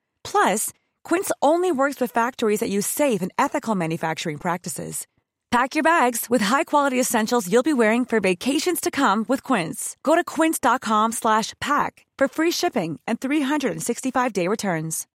Plus, 0.23 0.73
Quince 1.03 1.31
only 1.41 1.71
works 1.71 2.01
with 2.01 2.11
factories 2.11 2.61
that 2.61 2.69
use 2.69 2.87
safe 2.87 3.21
and 3.21 3.31
ethical 3.37 3.75
manufacturing 3.75 4.37
practices. 4.39 5.05
Pack 5.51 5.75
your 5.75 5.83
bags 5.83 6.29
with 6.29 6.41
high-quality 6.41 6.97
essentials 6.97 7.51
you'll 7.51 7.61
be 7.61 7.73
wearing 7.73 8.05
for 8.05 8.21
vacations 8.21 8.79
to 8.79 8.89
come 8.89 9.25
with 9.27 9.43
Quince. 9.43 9.97
Go 10.01 10.15
to 10.15 10.23
quince.com 10.23 11.11
slash 11.11 11.53
pack 11.59 12.05
for 12.17 12.29
free 12.29 12.51
shipping 12.51 13.01
and 13.05 13.19
365-day 13.19 14.47
returns. 14.47 15.07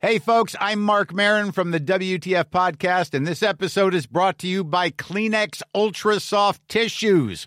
Hey, 0.00 0.18
folks, 0.18 0.56
I'm 0.58 0.80
Marc 0.80 1.12
Maron 1.14 1.52
from 1.52 1.70
the 1.70 1.78
WTF 1.78 2.46
Podcast, 2.46 3.14
and 3.14 3.24
this 3.24 3.40
episode 3.40 3.94
is 3.94 4.06
brought 4.06 4.36
to 4.38 4.48
you 4.48 4.64
by 4.64 4.90
Kleenex 4.90 5.62
Ultra 5.74 6.18
Soft 6.18 6.66
Tissues, 6.68 7.46